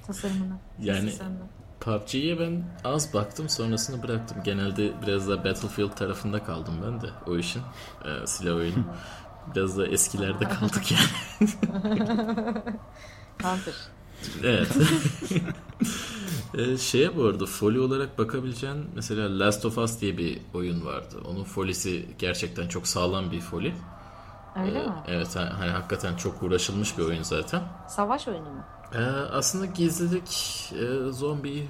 tasarımını. 0.06 0.54
Yani- 0.82 1.10
tasarımını. 1.10 1.38
PUBG'ye 1.80 2.40
ben 2.40 2.64
az 2.84 3.14
baktım 3.14 3.48
sonrasını 3.48 4.02
bıraktım. 4.02 4.38
Genelde 4.44 4.92
biraz 5.02 5.28
da 5.28 5.44
Battlefield 5.44 5.90
tarafında 5.96 6.44
kaldım 6.44 6.74
ben 6.86 7.00
de 7.00 7.06
o 7.26 7.36
işin. 7.36 7.62
Ee, 8.04 8.26
silah 8.26 8.56
oyunu. 8.56 8.84
Biraz 9.54 9.78
da 9.78 9.86
eskilerde 9.86 10.44
kaldık 10.48 10.82
yani. 10.92 11.50
Counter. 13.42 13.74
Evet. 14.44 14.68
Ee, 16.58 16.76
şeye 16.78 17.16
bu 17.16 17.24
arada 17.24 17.46
folyo 17.46 17.84
olarak 17.84 18.18
bakabileceğin 18.18 18.86
mesela 18.94 19.38
Last 19.38 19.64
of 19.64 19.78
Us 19.78 20.00
diye 20.00 20.18
bir 20.18 20.40
oyun 20.54 20.84
vardı. 20.84 21.16
Onun 21.24 21.44
folisi 21.44 22.06
gerçekten 22.18 22.68
çok 22.68 22.88
sağlam 22.88 23.32
bir 23.32 23.40
foli. 23.40 23.74
Öyle 24.62 24.78
Ee, 24.78 24.86
mi? 24.86 24.92
Evet 25.08 25.36
ha- 25.36 25.52
hani 25.58 25.70
hakikaten 25.70 26.16
çok 26.16 26.42
uğraşılmış 26.42 26.98
bir 26.98 27.02
oyun 27.02 27.22
zaten. 27.22 27.62
Savaş 27.88 28.28
oyunu 28.28 28.50
mu? 28.50 28.64
Ee, 28.94 28.98
aslında 29.32 29.66
gizlilik, 29.66 30.72
e, 30.72 31.12
zombi 31.12 31.66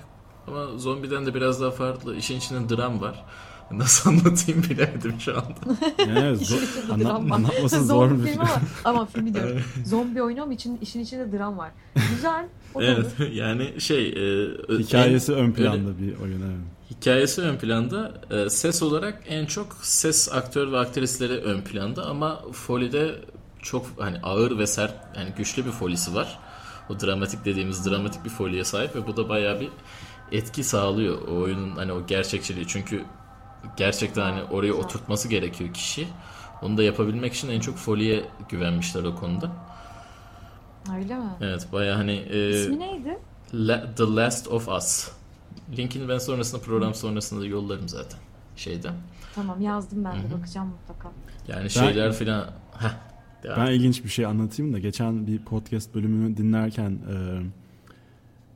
ama 0.49 0.67
zombiden 0.79 1.27
de 1.27 1.35
biraz 1.35 1.61
daha 1.61 1.71
farklı. 1.71 2.17
İşin 2.17 2.37
içinde 2.39 2.77
dram 2.77 3.01
var. 3.01 3.25
Nasıl 3.71 4.11
anlatayım 4.11 4.63
bilemedim 4.63 5.21
şu 5.21 5.33
anda. 5.39 5.79
Yani 6.15 6.37
İşin 6.37 6.57
zor, 7.05 7.05
anlatması 7.11 7.85
zor 7.85 8.09
Zombi 8.09 8.25
bir 8.25 8.31
film 8.31 8.41
ama, 8.41 8.51
ama 8.85 9.07
filmi 9.07 9.35
diyorum. 9.35 9.61
Zombi 9.87 10.23
oyunu 10.23 10.43
ama 10.43 10.53
için, 10.53 10.79
işin 10.83 11.01
içinde 11.01 11.39
dram 11.39 11.59
var. 11.59 11.71
Güzel. 12.15 12.47
O 12.75 12.81
da 12.81 12.85
evet 12.85 13.07
yani 13.33 13.81
şey... 13.81 14.09
e, 14.09 14.49
Hikayesi 14.79 15.33
en- 15.33 15.39
ön 15.39 15.43
öyle- 15.45 15.55
planda 15.55 15.99
bir 15.99 16.19
oyun 16.21 16.41
evet. 16.43 16.76
Hikayesi 16.91 17.43
ön 17.43 17.57
planda. 17.59 18.13
e, 18.31 18.51
Ses 18.51 18.83
olarak 18.83 19.23
en 19.29 19.47
çok 19.47 19.77
ses 19.83 20.33
aktör 20.33 20.73
ve 20.73 20.79
aktrisleri 20.79 21.33
ön 21.33 21.61
planda 21.61 22.05
ama 22.07 22.43
Foley'de 22.53 23.15
çok 23.63 23.87
hani 23.99 24.21
ağır 24.23 24.59
ve 24.59 24.67
sert 24.67 24.95
yani 25.17 25.33
güçlü 25.37 25.67
bir 25.67 25.71
folisi 25.71 26.15
var. 26.15 26.39
O 26.91 27.01
dramatik 27.01 27.45
dediğimiz 27.45 27.87
dramatik 27.91 28.25
bir 28.25 28.31
folye 28.31 28.65
sahip 28.65 28.97
ve 28.97 29.07
bu 29.07 29.17
da 29.17 29.29
bayağı 29.29 29.61
bir 29.61 29.69
etki 30.33 30.65
sağlıyor 30.65 31.29
o 31.29 31.41
oyunun 31.43 31.77
hani 31.77 31.93
o 31.93 32.07
gerçekçiliği. 32.07 32.67
Çünkü 32.69 33.05
gerçekten 33.77 34.23
hani 34.23 34.43
oraya 34.43 34.73
oturtması 34.73 35.29
gerekiyor 35.29 35.75
kişi. 35.75 36.09
Onu 36.63 36.77
da 36.77 36.83
yapabilmek 36.83 37.35
için 37.35 37.49
en 37.49 37.61
çok 37.61 37.77
Foley'e 37.77 38.25
güvenmişler 38.49 39.05
o 39.05 39.15
konuda. 39.15 39.51
Öyle 40.97 41.15
mi? 41.15 41.31
Evet 41.41 41.67
bayağı 41.73 41.97
hani 41.97 42.13
e, 42.31 42.51
İsmi 42.51 42.79
neydi? 42.81 43.19
La- 43.55 43.95
The 43.95 44.05
Last 44.05 44.49
of 44.49 44.69
Us. 44.69 45.09
Linkini 45.77 46.09
ben 46.09 46.19
sonrasında 46.19 46.61
program 46.61 46.95
sonrasında 46.95 47.41
da 47.41 47.47
yollarım 47.47 47.89
zaten 47.89 48.19
şeyden. 48.57 48.95
Tamam 49.35 49.61
yazdım 49.61 50.05
ben 50.05 50.15
de 50.15 50.23
Hı 50.23 50.27
hı. 50.29 50.39
bakacağım 50.39 50.69
mutlaka. 50.69 51.13
Yani 51.49 51.71
şeyler 51.71 52.13
filan. 52.13 52.51
Ben 53.57 53.67
ilginç 53.73 54.05
bir 54.05 54.09
şey 54.09 54.27
anlatayım 54.27 54.73
da 54.73 54.79
geçen 54.79 55.27
bir 55.27 55.39
podcast 55.39 55.95
bölümünü 55.95 56.37
dinlerken 56.37 56.99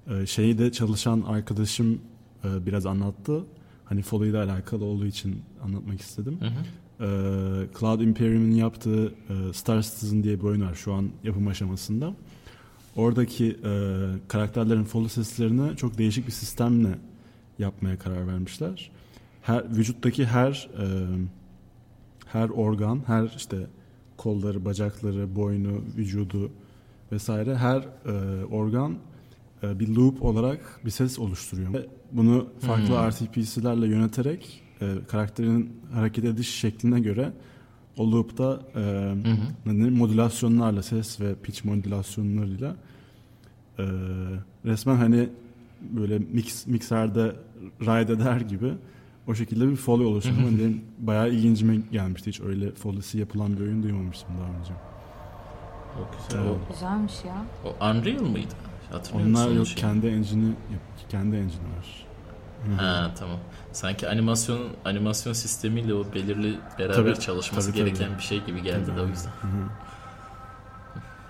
e, 0.08 0.14
e, 0.14 0.26
şeyde 0.26 0.72
çalışan 0.72 1.22
arkadaşım 1.22 2.00
e, 2.44 2.66
biraz 2.66 2.86
anlattı. 2.86 3.44
Hani 3.84 4.02
Foley 4.02 4.30
ile 4.30 4.38
alakalı 4.38 4.84
olduğu 4.84 5.06
için 5.06 5.42
anlatmak 5.64 6.00
istedim. 6.00 6.38
Hı 6.40 6.46
hı. 6.46 6.60
E, 7.00 7.78
Cloud 7.78 8.00
Imperium'un 8.00 8.50
yaptığı 8.50 9.06
e, 9.06 9.52
Star 9.52 9.82
Citizen 9.82 10.22
diye 10.22 10.38
bir 10.38 10.44
oyun 10.44 10.62
var 10.62 10.74
şu 10.74 10.92
an 10.94 11.10
yapım 11.24 11.48
aşamasında. 11.48 12.14
Oradaki 12.96 13.56
e, 13.64 13.72
karakterlerin 14.28 14.84
Foley 14.84 15.08
seslerini 15.08 15.76
çok 15.76 15.98
değişik 15.98 16.26
bir 16.26 16.32
sistemle 16.32 16.98
yapmaya 17.58 17.98
karar 17.98 18.26
vermişler. 18.26 18.90
Her 19.42 19.76
vücuttaki 19.76 20.26
her 20.26 20.68
e, 20.78 20.86
her 22.26 22.48
organ, 22.48 23.02
her 23.06 23.34
işte 23.36 23.56
kolları, 24.16 24.64
bacakları, 24.64 25.36
boynu, 25.36 25.82
vücudu 25.96 26.50
vesaire 27.12 27.56
her 27.56 27.78
e, 28.06 28.44
organ 28.44 28.98
e, 29.62 29.78
bir 29.78 29.88
loop 29.88 30.22
olarak 30.22 30.80
bir 30.84 30.90
ses 30.90 31.18
oluşturuyor. 31.18 31.72
Ve 31.72 31.86
bunu 32.12 32.48
farklı 32.60 32.88
Hmm. 32.88 33.10
RTPC'lerle 33.10 33.86
yöneterek 33.86 34.62
e, 34.80 34.86
karakterin 35.08 35.80
hareket 35.92 36.24
ediş 36.24 36.54
şekline 36.54 37.00
göre 37.00 37.32
o 38.00 38.10
loop'ta 38.12 38.60
e, 38.74 38.80
Hı 39.66 39.70
hı. 39.72 39.90
modülasyonlarla 39.90 40.82
ses 40.82 41.20
ve 41.20 41.34
pitch 41.34 41.64
modülasyonlarıyla 41.64 42.76
e, 43.78 43.84
resmen 44.64 44.96
hani 44.96 45.28
böyle 45.80 46.18
mix 46.18 46.66
mikserde 46.66 47.36
ride 47.80 48.12
eder 48.12 48.40
gibi 48.40 48.72
o 49.28 49.34
şekilde 49.34 49.68
bir 49.70 49.76
foley 49.76 50.06
oluşturdu. 50.06 50.36
Hani 50.36 50.58
benim 50.58 50.80
bayağı 50.98 51.30
ilgincime 51.30 51.76
gelmişti. 51.92 52.30
Hiç 52.30 52.40
öyle 52.40 52.70
foley'si 52.70 53.18
yapılan 53.18 53.56
bir 53.56 53.60
oyun 53.60 53.82
duymamıştım 53.82 54.30
daha 54.38 54.58
önce. 54.60 54.72
Çok 55.96 56.28
güzel. 56.28 56.44
Evet. 56.46 56.58
Güzelmiş 56.72 57.14
ya. 57.24 57.44
O, 57.64 57.68
Unreal 57.86 58.22
mıydı? 58.30 58.54
Hatırlıyor 58.90 59.28
Onlar 59.28 59.50
yok 59.50 59.66
şeyi? 59.66 59.76
kendi 59.76 60.06
engine'i 60.06 60.52
kendi 61.08 61.36
engine 61.36 61.62
var. 61.78 62.06
Ha 62.76 63.10
tamam. 63.18 63.38
Sanki 63.72 64.08
animasyon 64.08 64.68
animasyon 64.84 65.32
sistemiyle 65.32 65.94
o 65.94 66.04
belirli 66.14 66.58
beraber 66.78 66.94
Tabii, 66.94 67.20
çalışması 67.20 67.68
tabii, 67.70 67.78
gereken 67.78 68.06
tabii. 68.06 68.18
bir 68.18 68.22
şey 68.22 68.44
gibi 68.44 68.62
geldi 68.62 68.96
de 68.96 69.00
o 69.00 69.06
yüzden. 69.06 69.32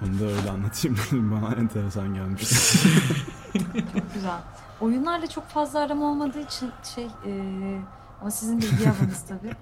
Onu 0.02 0.20
da 0.20 0.24
öyle 0.24 0.50
anlatayım 0.50 0.96
dedim. 1.06 1.32
Bana 1.32 1.54
enteresan 1.54 2.14
gelmişti. 2.14 2.54
Çok 3.92 4.14
güzel. 4.14 4.40
Oyunlarla 4.80 5.26
çok 5.26 5.48
fazla 5.48 5.80
aram 5.80 6.02
olmadığı 6.02 6.40
için 6.40 6.70
şey 6.94 7.04
e, 7.04 7.32
ama 8.20 8.30
sizin 8.30 8.60
de 8.62 8.66
ilgi 8.66 8.90
alanınız 8.90 9.24
tabii. 9.28 9.52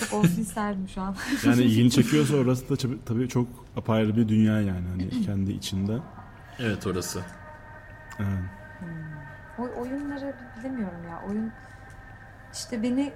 Çok 0.00 0.12
olsun 0.24 0.40
isterdim 0.42 0.88
şu 0.94 1.00
an. 1.00 1.16
Yani 1.44 1.62
ilgini 1.62 1.90
çekiyorsa 1.90 2.36
orası 2.36 2.68
da 2.68 2.76
tabii, 2.76 2.98
tabii 3.06 3.28
çok 3.28 3.48
apayrı 3.76 4.16
bir 4.16 4.28
dünya 4.28 4.60
yani 4.60 4.88
hani 4.90 5.26
kendi 5.26 5.52
içinde. 5.52 5.98
Evet 6.58 6.86
orası. 6.86 7.20
Evet. 8.18 8.28
O 9.60 9.80
oyunları 9.80 10.34
bilemiyorum 10.58 11.08
ya. 11.10 11.22
Oyun 11.28 11.52
işte 12.52 12.82
beni 12.82 13.12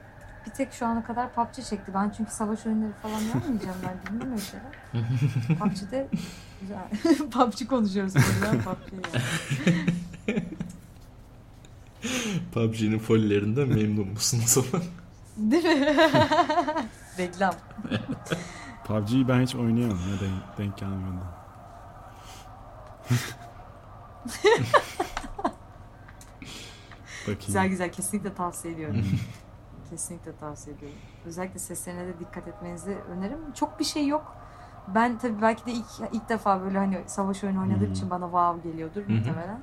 bir 0.47 0.51
tek 0.51 0.73
şu 0.73 0.87
ana 0.87 1.05
kadar 1.05 1.35
PUBG 1.35 1.55
çekti. 1.55 1.95
Ben 1.95 2.11
çünkü 2.17 2.33
savaş 2.33 2.67
oyunları 2.67 2.93
falan 3.03 3.21
yapmayacağım 3.35 3.77
ben 3.87 4.15
bilmem 4.15 4.33
öyle 4.33 4.43
şeyler. 4.43 5.59
PUBG'de 5.59 6.09
güzel. 6.61 6.89
PUBG 7.31 7.69
konuşuyoruz 7.69 8.15
burada. 8.15 8.59
PUBG 8.59 8.93
yani. 8.93 10.45
PUBG'nin 12.53 12.99
follerinden 12.99 13.69
memnun 13.69 14.09
musun 14.09 14.41
o 14.45 14.49
zaman? 14.49 14.87
Değil 15.37 15.65
mi? 15.65 15.97
Reklam. 17.19 17.55
PUBG'yi 18.85 19.29
ben 19.29 19.41
hiç 19.41 19.55
oynayamam 19.55 19.99
ya 19.99 20.21
denk, 20.21 20.59
denk 20.59 20.79
gelmedi. 20.79 21.25
Bakayım. 27.25 27.41
Güzel 27.47 27.69
güzel 27.69 27.93
kesinlikle 27.93 28.35
tavsiye 28.35 28.75
ediyorum. 28.75 28.97
kesinlikle 29.91 30.37
tavsiye 30.37 30.77
ediyorum. 30.77 30.99
Özellikle 31.27 31.59
seslerine 31.59 32.07
de 32.07 32.19
dikkat 32.21 32.49
etmenizi 32.49 32.99
öneririm. 33.11 33.53
Çok 33.55 33.81
bir 33.81 33.85
şey 33.85 34.07
yok. 34.07 34.37
Ben 34.95 35.19
tabii 35.19 35.43
belki 35.43 35.67
de 35.67 35.73
ilk 35.73 35.87
ilk 36.13 36.29
defa 36.29 36.63
böyle 36.63 36.79
hani 36.79 37.01
savaş 37.07 37.45
oyunu 37.45 37.61
oynadığım 37.61 37.87
Hmm. 37.87 37.93
için 37.93 38.11
bana 38.11 38.25
wow 38.25 38.71
geliyordur 38.71 39.03
muhtemelen. 39.09 39.61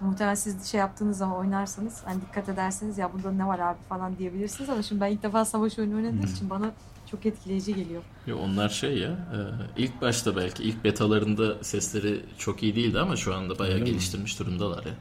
Muhtemelen 0.00 0.34
siz 0.34 0.66
şey 0.66 0.80
yaptığınız 0.80 1.18
zaman 1.18 1.36
oynarsanız 1.38 2.02
hani 2.04 2.20
dikkat 2.22 2.48
ederseniz 2.48 2.98
ya 2.98 3.12
bunda 3.12 3.32
ne 3.32 3.46
var 3.46 3.58
abi 3.58 3.78
falan 3.88 4.18
diyebilirsiniz 4.18 4.70
ama 4.70 4.82
şimdi 4.82 5.00
ben 5.00 5.10
ilk 5.10 5.22
defa 5.22 5.44
savaş 5.44 5.78
oyunu 5.78 5.96
oynadığım 5.96 6.20
için 6.20 6.50
bana 6.50 6.70
çok 7.10 7.26
etkileyici 7.26 7.74
geliyor. 7.74 8.02
Yo, 8.26 8.38
onlar 8.38 8.68
şey 8.68 8.98
ya 8.98 9.08
e, 9.10 9.38
ilk 9.76 10.00
başta 10.02 10.36
belki 10.36 10.62
ilk 10.62 10.84
betalarında 10.84 11.64
sesleri 11.64 12.24
çok 12.38 12.62
iyi 12.62 12.76
değildi 12.76 13.00
ama 13.00 13.16
şu 13.16 13.34
anda 13.34 13.58
bayağı 13.58 13.74
Öyle 13.74 13.84
mi? 13.84 13.90
geliştirmiş 13.90 14.38
durumdalar 14.40 14.84
ya. 14.84 14.92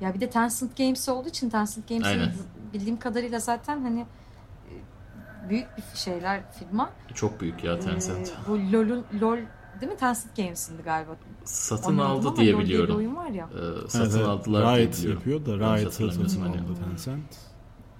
Ya 0.00 0.14
bir 0.14 0.20
de 0.20 0.30
Tencent 0.30 0.76
Games 0.76 1.08
olduğu 1.08 1.28
için 1.28 1.50
Tencent 1.50 1.88
Games'in 1.88 2.32
bildiğim 2.74 2.98
kadarıyla 2.98 3.38
zaten 3.38 3.82
hani 3.82 4.00
e, 4.00 4.72
büyük 5.50 5.66
bir 5.76 5.98
şeyler 5.98 6.52
firma. 6.52 6.90
Çok 7.14 7.40
büyük 7.40 7.64
ya 7.64 7.80
Tencent. 7.80 8.28
Ee, 8.28 8.48
bu 8.48 8.72
LoL'un 8.72 9.04
LoL 9.20 9.38
değil 9.80 9.92
mi 9.92 9.98
Tencent 9.98 10.36
Games'indi 10.36 10.82
galiba. 10.82 11.16
Satın 11.44 11.98
Anladım 11.98 12.26
aldı 12.26 12.36
diye 12.36 12.52
LoL 12.52 12.58
bir 12.58 12.64
biliyorum. 12.64 12.96
oyun 12.96 13.16
var 13.16 13.30
ya. 13.30 13.44
E, 13.84 13.88
satın 13.88 14.18
Evet, 14.18 14.28
aldılar 14.28 14.76
diye 14.76 14.86
Riot 14.86 14.98
biliyorum. 14.98 15.18
yapıyor 15.18 15.46
da 15.46 15.58
Riot'ı 15.78 15.92
satın 16.12 16.42
aldı. 16.42 16.58
Tencent. 16.80 17.36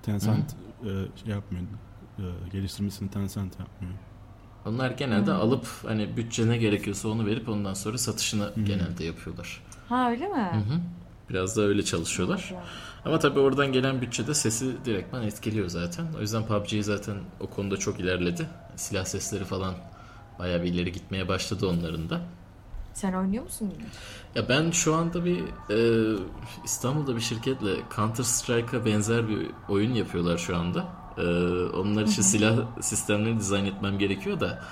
Tencent 0.03 0.57
e, 0.83 0.87
şey 1.25 1.33
yapmıyor. 1.35 1.65
E, 2.19 2.23
geliştirmesini 2.53 3.11
Tencent 3.11 3.61
yapmıyor. 3.61 3.95
Onlar 4.67 4.91
genelde 4.91 5.31
Hmm. 5.33 5.41
alıp 5.41 5.67
hani 5.87 6.17
bütçe 6.17 6.49
ne 6.49 6.57
gerekiyorsa 6.59 7.09
onu 7.09 7.27
verip 7.27 7.49
ondan 7.49 7.75
sonra 7.75 7.99
satışını 7.99 8.53
genelde 8.65 9.05
yapıyorlar. 9.05 9.63
Ha 9.89 10.11
öyle 10.11 10.29
mi? 10.29 10.37
Hı 10.53 10.75
hı. 10.75 10.81
Biraz 11.31 11.57
da 11.57 11.63
öyle 11.63 11.85
çalışıyorlar. 11.85 12.55
Ama 13.05 13.19
tabii 13.19 13.41
oradan 13.41 13.73
gelen 13.73 14.01
bütçede 14.01 14.35
sesi 14.35 14.85
direktman 14.85 15.23
etkiliyor 15.23 15.69
zaten. 15.69 16.07
O 16.19 16.21
yüzden 16.21 16.47
PUBG 16.47 16.83
zaten 16.83 17.17
o 17.41 17.47
konuda 17.47 17.77
çok 17.77 18.01
ilerledi. 18.01 18.47
Silah 18.77 19.05
sesleri 19.05 19.45
falan 19.45 19.75
bayağı 20.39 20.63
bir 20.63 20.73
ileri 20.73 20.93
gitmeye 20.93 21.29
başladı 21.29 21.67
onların 21.67 22.11
da. 22.11 22.21
Sen 22.95 23.13
oynuyor 23.13 23.45
musun? 23.45 23.73
yine? 23.79 23.89
Ya 24.35 24.49
ben 24.49 24.71
şu 24.71 24.95
anda 24.95 25.25
bir 25.25 25.41
e, 25.71 26.19
İstanbul'da 26.65 27.17
bir 27.17 27.21
şirketle 27.21 27.71
Counter 27.97 28.25
Strike'a 28.25 28.85
benzer 28.85 29.29
bir 29.29 29.47
oyun 29.69 29.95
yapıyorlar 29.95 30.39
şu 30.39 30.57
anda. 30.57 30.87
E, 31.19 31.23
onlar 31.77 32.03
için 32.03 32.23
silah 32.23 32.81
sistemleri 32.81 33.39
dizayn 33.39 33.65
etmem 33.65 33.99
gerekiyor 33.99 34.41
da. 34.41 34.63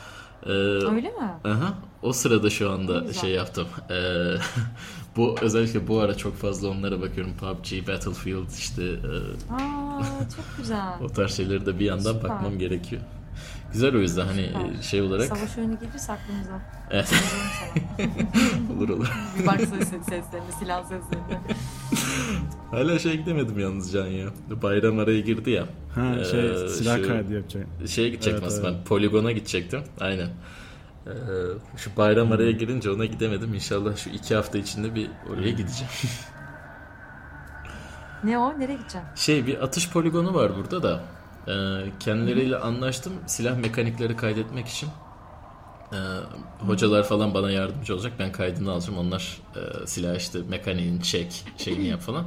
E, 0.46 0.50
Öyle 0.50 1.08
mi? 1.08 1.30
Aha, 1.44 1.74
o 2.02 2.12
sırada 2.12 2.50
şu 2.50 2.70
anda 2.70 2.98
güzel. 2.98 3.20
şey 3.20 3.30
yaptım. 3.30 3.68
Ee, 3.90 3.94
bu 5.16 5.36
özellikle 5.40 5.88
bu 5.88 6.00
ara 6.00 6.16
çok 6.16 6.36
fazla 6.36 6.68
onlara 6.68 7.00
bakıyorum. 7.00 7.32
PUBG, 7.36 7.88
Battlefield 7.88 8.50
işte 8.58 8.82
e, 8.82 9.52
Aa 9.54 10.02
çok 10.36 10.44
güzel. 10.58 10.92
o 11.04 11.08
tarz 11.08 11.36
şeyleri 11.36 11.66
de 11.66 11.78
bir 11.78 11.84
yandan 11.84 12.12
Süper. 12.12 12.30
bakmam 12.30 12.58
gerekiyor. 12.58 13.02
Güzel 13.72 13.94
o 13.96 13.98
yüzden 13.98 14.26
hani 14.26 14.46
Süper. 14.46 14.78
e, 14.78 14.82
şey 14.82 15.02
olarak 15.02 15.26
Savaş 15.26 15.58
oyunu 15.58 15.78
gelirse 15.80 16.12
aklımıza. 16.12 16.60
Evet. 16.90 17.14
Olur 18.76 18.88
olur. 18.88 19.12
Bir 19.38 19.46
bak 19.46 19.60
ses, 19.60 19.88
seslerine, 19.88 20.52
silah 20.58 20.82
seslerine. 20.82 21.40
Hala 22.70 22.98
şey 22.98 23.16
gidemedim 23.16 23.58
yalnız 23.58 23.92
Can 23.92 24.06
ya. 24.06 24.28
Bayram 24.62 24.98
araya 24.98 25.20
girdi 25.20 25.50
ya. 25.50 25.66
Ha 25.94 26.24
şey 26.24 26.50
Ee, 26.50 26.68
silah 26.68 26.96
şu- 26.96 27.08
kaydı 27.08 27.34
yapacak. 27.34 27.66
Şeye 27.86 28.08
gidecektim 28.08 28.42
Evet, 28.44 28.52
aslında 28.52 28.68
evet. 28.68 28.78
ben 28.78 28.84
poligona 28.84 29.32
gidecektim. 29.32 29.80
Aynen. 30.00 30.30
Ee, 31.06 31.10
şu 31.76 31.90
bayram 31.96 32.32
araya 32.32 32.50
girince 32.52 32.90
ona 32.90 33.04
gidemedim. 33.04 33.54
İnşallah 33.54 33.96
şu 33.96 34.10
iki 34.10 34.34
hafta 34.34 34.58
içinde 34.58 34.94
bir 34.94 35.10
oraya 35.30 35.50
gideceğim. 35.50 35.92
Ne 38.24 38.38
o? 38.38 38.58
Nereye 38.60 38.72
gideceksin? 38.74 39.00
Şey 39.14 39.46
bir 39.46 39.62
atış 39.62 39.90
poligonu 39.90 40.34
var 40.34 40.52
burada 40.56 40.82
da. 40.82 41.00
Ee, 41.48 41.52
kendileriyle 42.00 42.56
anlaştım 42.56 43.12
silah 43.26 43.58
mekanikleri 43.58 44.16
kaydetmek 44.16 44.66
için. 44.68 44.88
Ee, 45.92 45.96
hocalar 46.66 47.04
falan 47.04 47.34
bana 47.34 47.50
yardımcı 47.50 47.94
olacak. 47.94 48.12
Ben 48.18 48.32
kaydını 48.32 48.72
alacağım. 48.72 48.98
Onlar 48.98 49.40
e, 49.56 49.86
silah 49.86 50.16
işte 50.16 50.38
mekaniğini 50.48 51.02
çek, 51.02 51.44
şeyini 51.58 51.86
yap 51.86 52.00
falan. 52.00 52.24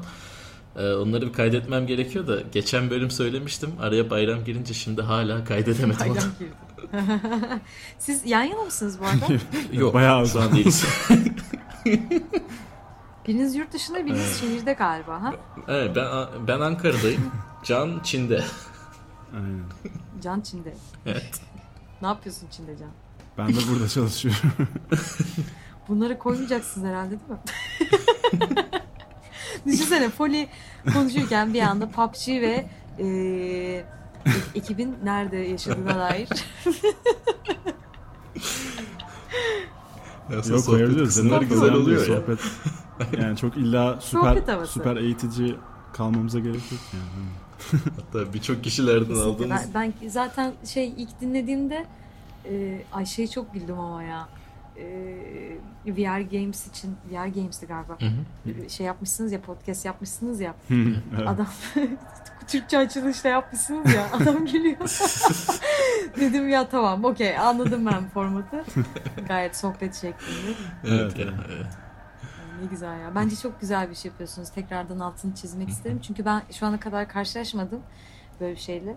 Ee, 0.76 0.94
onları 0.94 1.28
bir 1.28 1.34
kaydetmem 1.34 1.88
gerekiyor 1.88 2.28
da 2.28 2.42
geçen 2.52 2.90
bölüm 2.90 3.12
söylemiştim. 3.12 3.72
Araya 3.82 4.10
bayram 4.10 4.44
girince 4.44 4.74
şimdi 4.74 5.02
hala 5.02 5.44
kaydedemedim 5.44 6.12
onu. 6.12 6.16
Bayram 6.16 6.32
girdi. 6.40 6.54
Siz 8.00 8.26
yan 8.26 8.44
yana 8.44 8.64
mısınız 8.64 9.00
bu 9.00 9.06
arada? 9.06 9.26
Yok 9.72 9.94
Bayağı 9.94 10.28
şu 10.28 10.42
an 10.42 10.56
değiliz. 10.56 10.86
Biriniz 13.28 13.56
yurt 13.56 13.74
dışında, 13.74 14.06
biriniz 14.06 14.40
şehirde 14.40 14.74
galiba. 14.74 15.22
Ha? 15.22 15.34
evet, 15.68 15.96
ben, 15.96 16.08
ben 16.48 16.60
Ankara'dayım. 16.60 17.32
Can 17.64 18.00
Çin'de. 18.04 18.44
Aynen. 19.34 19.64
Can 20.22 20.42
Çin'de. 20.42 20.74
Evet. 21.06 21.42
Ne 22.02 22.08
yapıyorsun 22.08 22.48
Çin'de 22.52 22.78
Can? 22.78 22.90
Ben 23.40 23.48
de 23.48 23.60
burada 23.72 23.88
çalışıyorum. 23.88 24.40
Bunları 25.88 26.20
koymayacaksınız 26.20 26.88
herhalde 26.88 27.10
değil 27.10 27.22
mi? 27.30 27.38
Düşünsene 29.74 30.10
Poli 30.10 30.48
konuşurken 30.94 31.54
bir 31.54 31.62
anda 31.62 31.90
PUBG 31.90 32.28
ve 32.28 32.70
e, 33.00 33.06
ekibin 34.56 34.96
nerede 35.04 35.38
yaşadığına 35.38 35.96
dair. 35.96 36.30
Aslında 40.28 40.36
Yok 40.36 40.46
sohbet 40.46 40.66
koyabiliriz. 40.66 41.24
Neden 41.24 41.50
güzel 41.50 41.74
oluyor 41.74 42.08
ya. 42.08 42.16
sohbet. 42.16 42.40
Yani 43.22 43.38
çok 43.38 43.58
illa 43.58 44.00
süper 44.02 44.66
süper 44.66 44.96
eğitici 44.96 45.56
kalmamıza 45.94 46.40
gerek 46.40 46.72
yok 46.72 46.82
yani. 46.94 47.40
Hatta 47.96 48.34
birçok 48.34 48.64
kişilerden 48.64 49.16
aldığımız 49.16 49.62
Ben, 49.74 49.94
ben 50.02 50.10
zaten 50.10 50.54
şey 50.66 50.94
ilk 50.98 51.22
dinlediğimde 51.22 51.86
e, 52.46 52.82
Ayşe'ye 52.94 53.28
çok 53.28 53.54
güldüm 53.54 53.80
ama 53.80 54.04
ya. 54.04 54.30
E, 54.78 54.86
VR 55.88 56.22
Games 56.22 56.68
için 56.68 56.98
VR 57.12 57.28
Games'ti 57.28 57.66
galiba. 57.66 57.98
Hı 58.00 58.06
hı. 58.52 58.70
Şey 58.70 58.86
yapmışsınız 58.86 59.32
ya 59.32 59.42
podcast 59.42 59.86
yapmışsınız 59.86 60.40
ya. 60.40 60.56
evet. 60.70 61.28
Adam 61.28 61.48
Türkçe 62.48 62.78
açılışta 62.78 63.30
yapmışsınız 63.30 63.94
ya. 63.94 64.08
Adam 64.14 64.46
gülüyor. 64.46 64.78
Dedim 66.20 66.50
ya 66.50 66.70
tamam 66.70 67.06
okey 67.06 67.38
anladım 67.38 67.86
ben 67.86 68.10
formatı. 68.10 68.64
Gayet 69.28 69.58
sohbet 69.58 69.96
şeklinde. 69.96 70.54
Evet, 70.84 71.14
evet. 71.18 71.68
Ne 72.62 72.68
güzel 72.68 73.00
ya. 73.00 73.16
Bence 73.16 73.36
çok 73.36 73.62
güzel 73.62 73.90
bir 73.90 73.96
şey 73.96 74.12
yapıyorsunuz. 74.12 74.50
Tekrardan 74.50 75.00
altını 75.00 75.36
çizmek 75.36 75.70
isterim. 75.70 76.00
Çünkü 76.02 76.26
ben 76.26 76.42
şu 76.52 76.66
ana 76.66 76.80
kadar 76.80 77.10
karşılaşmadım 77.10 77.82
böyle 78.40 78.56
bir 78.56 78.60
şeyle. 78.60 78.96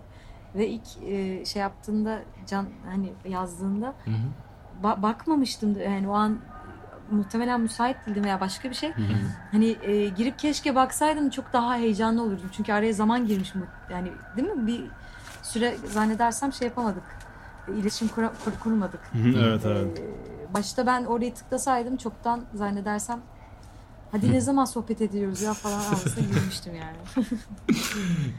Ve 0.54 0.68
ilk 0.68 0.82
e, 1.06 1.44
şey 1.44 1.62
yaptığında 1.62 2.18
Can 2.46 2.66
hani 2.90 3.12
yazdığında 3.28 3.86
Hı 4.04 4.10
hı. 4.10 4.82
ba- 4.82 5.02
bakmamıştım 5.02 5.80
yani 5.80 6.08
o 6.08 6.12
an 6.12 6.38
muhtemelen 7.10 7.60
müsait 7.60 7.96
değildim 8.06 8.24
veya 8.24 8.40
başka 8.40 8.70
bir 8.70 8.74
şey. 8.74 8.90
Hı 8.94 9.02
hı. 9.02 9.12
Hani 9.52 9.76
e, 9.82 10.08
girip 10.08 10.38
keşke 10.38 10.74
baksaydım 10.74 11.30
çok 11.30 11.52
daha 11.52 11.76
heyecanlı 11.76 12.22
olurdum. 12.22 12.50
Çünkü 12.52 12.72
araya 12.72 12.92
zaman 12.92 13.26
girmiş 13.26 13.54
mi? 13.54 13.62
Yani 13.90 14.12
değil 14.36 14.48
mi? 14.48 14.66
Bir 14.66 14.84
süre 15.42 15.76
zannedersem 15.86 16.52
şey 16.52 16.68
yapamadık. 16.68 17.02
E, 17.68 17.72
İletişim 17.72 18.08
kura- 18.08 18.32
kur- 18.44 18.58
kurmadık. 18.62 19.00
Hı 19.12 19.18
hı, 19.18 19.38
evet 19.48 19.62
evet. 19.66 19.98
Ee, 20.00 20.54
başta 20.54 20.86
ben 20.86 21.04
orayı 21.04 21.34
tıklasaydım 21.34 21.96
çoktan 21.96 22.40
zannedersem 22.54 23.20
hadi 24.12 24.32
ne 24.32 24.40
zaman 24.40 24.64
sohbet 24.64 25.00
ediyoruz 25.00 25.42
ya 25.42 25.54
falan 25.54 25.80
arasına 25.88 26.24
girmiştim 26.26 26.72
yani. 26.74 27.26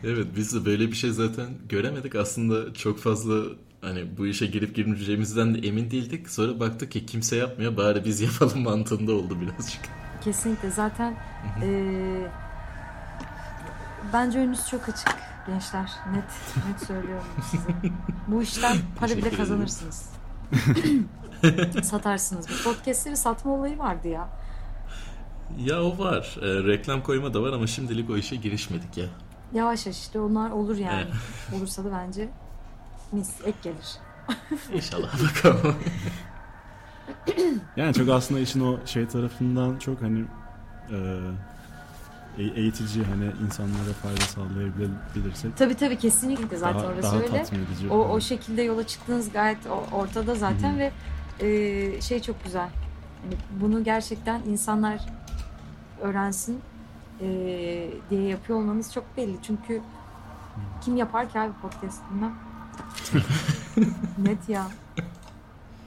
Evet 0.04 0.28
biz 0.36 0.56
de 0.56 0.66
böyle 0.66 0.88
bir 0.88 0.96
şey 0.96 1.12
zaten 1.12 1.48
göremedik. 1.70 2.16
Aslında 2.16 2.74
çok 2.74 3.00
fazla 3.00 3.44
hani 3.82 4.18
bu 4.18 4.28
işe 4.28 4.46
girip 4.46 4.76
girmeyeceğimizden 4.76 5.56
de 5.56 5.68
emin 5.68 5.92
değildik. 5.92 6.30
Sonra 6.30 6.60
baktık 6.60 6.92
ki 6.92 7.06
kimse 7.06 7.36
yapmıyor 7.36 7.78
bari 7.78 8.06
biz 8.06 8.22
yapalım 8.22 8.60
mantığında 8.64 9.14
oldu 9.14 9.38
birazcık. 9.42 9.82
Kesinlikle 10.24 10.72
zaten 10.72 11.16
ee, 11.62 12.28
bence 14.14 14.40
önünüz 14.40 14.68
çok 14.68 14.90
açık. 14.90 15.16
gençler. 15.48 15.92
Net 16.12 16.24
net 16.68 16.88
söylüyorum 16.88 17.28
size. 17.52 17.94
Bu 18.28 18.42
işten 18.42 18.78
para 19.00 19.18
bile 19.18 19.30
kazanırsınız. 19.30 20.10
Satarsınız. 21.84 22.48
Bu 22.50 22.64
podcastleri 22.64 23.18
satma 23.18 23.52
olayı 23.54 23.78
vardı 23.80 24.08
ya. 24.08 24.43
Ya 25.60 25.84
o 25.84 25.98
var. 25.98 26.38
E, 26.42 26.64
reklam 26.68 27.04
koyma 27.04 27.34
da 27.34 27.42
var 27.42 27.54
ama 27.54 27.68
şimdilik 27.68 28.10
o 28.10 28.18
işe 28.18 28.36
girişmedik 28.36 28.98
ya. 28.98 29.06
Yavaş 29.54 29.86
yavaş 29.86 30.00
işte 30.00 30.20
onlar 30.20 30.52
olur 30.52 30.78
yani. 30.78 31.06
Olursa 31.58 31.84
da 31.84 31.92
bence 31.92 32.30
mis 33.12 33.30
ek 33.46 33.58
gelir. 33.64 33.98
İnşallah 34.74 35.14
bakalım. 35.24 35.76
yani 37.76 37.94
çok 37.94 38.10
aslında 38.10 38.40
işin 38.40 38.60
o 38.60 38.80
şey 38.86 39.08
tarafından 39.08 39.78
çok 39.80 40.02
hani 40.02 40.26
e, 40.92 40.98
eğitici 42.38 43.04
hani 43.04 43.32
insanlara 43.46 43.94
fayda 44.02 44.22
sağlayabilirsek. 44.22 45.58
Tabii 45.58 45.76
tabii 45.76 45.98
kesinlikle 45.98 46.58
zaten 46.58 46.80
daha, 46.80 46.88
orası 46.88 47.04
daha 47.04 47.16
öyle. 47.16 47.46
O, 47.90 47.96
o 47.96 48.20
şekilde 48.20 48.62
yola 48.62 48.88
çıktığınız 48.88 49.32
gayet 49.32 49.58
ortada 49.92 50.36
zaten 50.36 50.72
Hı-hı. 50.72 50.80
ve 50.80 50.92
e, 51.40 52.02
şey 52.02 52.22
çok 52.22 52.44
güzel. 52.44 52.70
Yani 53.24 53.36
bunu 53.62 53.84
gerçekten 53.84 54.42
insanlar 54.42 55.00
öğrensin 56.04 56.60
e, 57.22 57.28
diye 58.10 58.22
yapıyor 58.22 58.60
olmanız 58.60 58.94
çok 58.94 59.18
belli. 59.18 59.36
Çünkü 59.44 59.82
kim 60.82 60.96
yapar 60.96 61.30
ki 61.30 61.40
abi 61.40 61.54
podcast 61.62 62.02
bilmem. 62.12 62.36
Net 64.18 64.50
ya. 64.50 64.68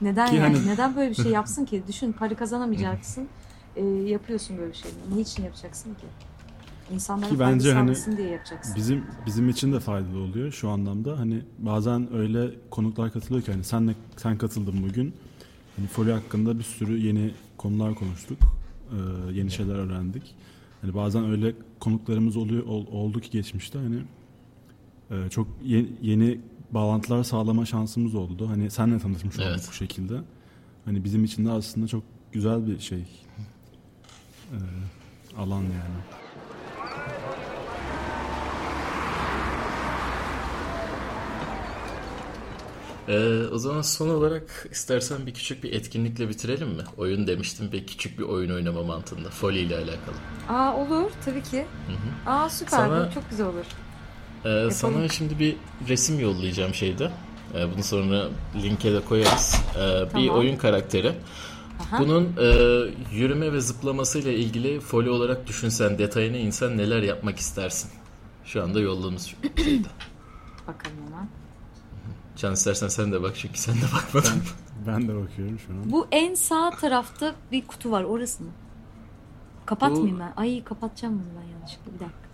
Neden 0.01 0.27
yani? 0.27 0.39
Hani... 0.39 0.67
Neden 0.67 0.95
böyle 0.95 1.09
bir 1.09 1.15
şey 1.15 1.31
yapsın 1.31 1.65
ki? 1.65 1.83
Düşün 1.87 2.11
para 2.11 2.35
kazanamayacaksın. 2.35 3.27
e, 3.75 3.85
yapıyorsun 3.85 4.57
böyle 4.57 4.71
bir 4.71 4.77
şey. 4.77 4.91
Niçin 5.15 5.43
yapacaksın 5.43 5.93
ki? 5.93 6.05
İnsanlara 6.93 7.29
ki 7.29 7.39
bence 7.39 7.73
hani 7.73 8.17
diye 8.17 8.29
yapacaksın. 8.29 8.75
Bizim 8.75 9.05
bizim 9.25 9.49
için 9.49 9.73
de 9.73 9.79
faydalı 9.79 10.19
oluyor 10.19 10.51
şu 10.51 10.69
anlamda. 10.69 11.19
Hani 11.19 11.41
bazen 11.59 12.13
öyle 12.13 12.51
konuklar 12.71 13.11
katılıyor 13.11 13.45
ki 13.45 13.51
hani 13.51 13.63
senle 13.63 13.95
sen 14.17 14.37
katıldın 14.37 14.89
bugün. 14.89 15.13
Hani 15.75 15.87
folyo 15.87 16.15
hakkında 16.15 16.59
bir 16.59 16.63
sürü 16.63 16.97
yeni 16.97 17.33
konular 17.57 17.95
konuştuk. 17.95 18.37
Ee, 18.91 19.33
yeni 19.33 19.51
şeyler 19.51 19.75
öğrendik. 19.75 20.35
Hani 20.81 20.93
bazen 20.93 21.25
öyle 21.31 21.53
konuklarımız 21.79 22.37
oluyor 22.37 22.65
ol, 22.65 22.85
oldu 22.91 23.19
ki 23.19 23.29
geçmişte 23.31 23.79
hani 23.79 23.99
e, 25.11 25.29
çok 25.29 25.47
yeni, 25.63 25.87
yeni 26.01 26.39
bağlantılar 26.71 27.23
sağlama 27.23 27.65
şansımız 27.65 28.15
oldu. 28.15 28.49
Hani 28.49 28.71
senle 28.71 28.99
tanışmış 28.99 29.35
olduk 29.35 29.47
evet. 29.49 29.67
bu 29.69 29.73
şekilde. 29.73 30.13
Hani 30.85 31.03
bizim 31.03 31.23
için 31.23 31.45
de 31.45 31.51
aslında 31.51 31.87
çok 31.87 32.03
güzel 32.31 32.67
bir 32.67 32.79
şey. 32.79 33.05
E, 34.51 34.57
alan 35.37 35.61
yani. 35.61 36.26
Ee, 43.07 43.43
o 43.51 43.57
zaman 43.57 43.81
son 43.81 44.09
olarak 44.09 44.67
istersen 44.71 45.25
bir 45.25 45.33
küçük 45.33 45.63
bir 45.63 45.73
etkinlikle 45.73 46.29
bitirelim 46.29 46.67
mi? 46.67 46.83
Oyun 46.97 47.27
demiştim 47.27 47.71
bir 47.71 47.87
küçük 47.87 48.19
bir 48.19 48.23
oyun 48.23 48.51
oynama 48.51 48.83
mantığında. 48.83 49.29
Foley 49.29 49.63
ile 49.63 49.75
alakalı. 49.75 50.15
Aa 50.49 50.75
olur 50.77 51.11
tabii 51.25 51.43
ki. 51.43 51.65
Hı 51.87 51.93
hı. 51.93 52.31
Aa 52.31 52.49
süper 52.49 52.71
sana, 52.71 53.07
bu 53.09 53.13
çok 53.13 53.29
güzel 53.29 53.47
olur. 53.47 53.65
E, 54.45 54.71
sana 54.71 55.09
şimdi 55.09 55.39
bir 55.39 55.55
resim 55.89 56.19
yollayacağım 56.19 56.73
şeyde. 56.73 57.11
E, 57.55 57.73
bunu 57.73 57.83
sonra 57.83 58.27
linke 58.63 58.93
de 58.93 58.99
koyarız. 59.05 59.55
E, 59.75 59.79
tamam. 59.79 60.09
Bir 60.15 60.29
oyun 60.29 60.57
karakteri. 60.57 61.13
Aha. 61.79 61.99
Bunun 61.99 62.33
e, 62.37 62.45
yürüme 63.15 63.53
ve 63.53 63.61
zıplamasıyla 63.61 64.31
ilgili 64.31 64.79
folyo 64.79 65.13
olarak 65.13 65.47
düşünsen, 65.47 65.97
detayına 65.97 66.37
insan 66.37 66.77
neler 66.77 67.01
yapmak 67.01 67.37
istersin? 67.39 67.91
Şu 68.45 68.63
anda 68.63 68.79
yolladığımız 68.79 69.23
şeyde. 69.25 69.87
Bakalım 70.67 70.97
hemen. 71.07 71.27
Can 72.37 72.53
istersen 72.53 72.87
sen 72.87 73.11
de 73.11 73.21
bak 73.21 73.35
çünkü 73.35 73.59
sen 73.59 73.75
de 73.75 73.85
bakmadın. 73.95 74.43
Ben, 74.87 74.93
ben 74.93 75.07
de 75.07 75.15
bakıyorum 75.23 75.59
şu 75.59 75.73
an. 75.73 75.91
Bu 75.91 76.07
en 76.11 76.33
sağ 76.35 76.69
tarafta 76.69 77.35
bir 77.51 77.67
kutu 77.67 77.91
var 77.91 78.03
orası 78.03 78.43
mı? 78.43 78.49
Kapatmayayım 79.65 80.15
Bu... 80.15 80.19
ben. 80.19 80.33
Ay 80.37 80.63
kapatacağım 80.63 81.13
bunu 81.13 81.41
ben 81.41 81.47
yanlışlıkla 81.53 81.93
bir 81.93 81.99
dakika. 81.99 82.27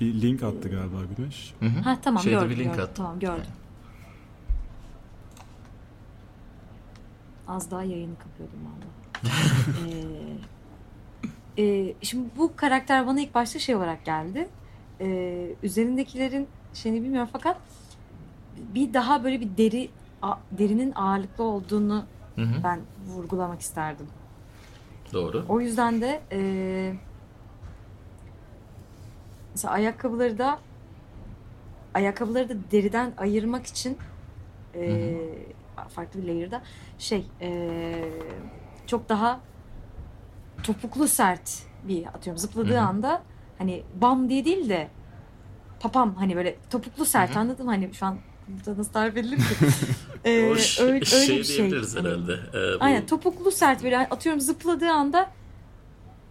Bir 0.00 0.22
link 0.22 0.42
attı 0.42 0.68
galiba 0.68 0.96
Güneş. 1.16 1.54
Hı 1.60 1.66
hı. 1.66 1.80
Ha 1.80 1.98
tamam 2.02 2.22
Şeyde 2.22 2.36
gördüm. 2.36 2.50
Bir 2.50 2.56
link 2.56 2.70
gördüm. 2.70 2.84
Attı. 2.84 2.94
Tamam 2.94 3.18
gördüm. 3.18 3.52
Az 7.48 7.70
daha 7.70 7.82
yayını 7.82 8.14
kapıyordum 8.18 8.58
valla. 8.64 8.86
ee, 11.58 11.64
e, 11.64 11.94
şimdi 12.02 12.28
bu 12.36 12.56
karakter 12.56 13.06
bana 13.06 13.20
ilk 13.20 13.34
başta 13.34 13.58
şey 13.58 13.76
olarak 13.76 14.04
geldi. 14.04 14.48
Ee, 15.00 15.54
üzerindekilerin 15.62 16.48
şeyini 16.74 17.02
bilmiyorum 17.02 17.30
fakat 17.32 17.56
bir 18.74 18.94
daha 18.94 19.24
böyle 19.24 19.40
bir 19.40 19.56
deri 19.56 19.88
a, 20.22 20.34
derinin 20.50 20.92
ağırlıklı 20.92 21.44
olduğunu 21.44 22.04
hı 22.34 22.42
hı. 22.42 22.64
ben 22.64 22.80
vurgulamak 23.06 23.60
isterdim. 23.60 24.06
Doğru. 25.12 25.44
O 25.48 25.60
yüzden 25.60 26.00
de 26.00 26.20
e, 26.32 26.40
mesela 29.54 29.74
ayakkabıları 29.74 30.38
da 30.38 30.58
ayakkabıları 31.94 32.48
da 32.48 32.54
deriden 32.72 33.12
ayırmak 33.18 33.66
için 33.66 33.98
e, 34.74 35.14
farklı 35.88 36.22
bir 36.22 36.28
layer'da 36.28 36.62
şey 36.98 37.26
e, 37.40 37.94
çok 38.86 39.08
daha 39.08 39.40
topuklu 40.62 41.08
sert 41.08 41.62
bir 41.88 42.06
atıyorum 42.06 42.38
zıpladığı 42.38 42.74
Hı-hı. 42.74 42.80
anda 42.80 43.22
hani 43.58 43.82
bam 43.94 44.28
diye 44.28 44.44
değil 44.44 44.68
de 44.68 44.88
papam 45.80 46.14
hani 46.14 46.36
böyle 46.36 46.56
topuklu 46.70 47.04
sert 47.04 47.30
Hı-hı. 47.30 47.38
anladın 47.38 47.66
mı? 47.66 47.72
Hani 47.72 47.94
şu 47.94 48.06
an 48.06 48.18
burada 48.48 48.78
nasıl 48.78 48.92
tarif 48.92 49.16
edilir 49.16 49.36
ki? 49.36 49.44
ee, 50.24 50.30
öyle, 50.30 50.92
öyle 50.92 51.04
şey 51.04 51.38
bir 51.38 51.44
şey. 51.44 51.70
herhalde. 51.70 52.32
Ee, 52.32 52.54
bu... 52.54 52.84
Aynen 52.84 53.06
topuklu 53.06 53.50
sert 53.50 53.84
böyle 53.84 53.98
atıyorum 53.98 54.40
zıpladığı 54.40 54.90
anda 54.90 55.30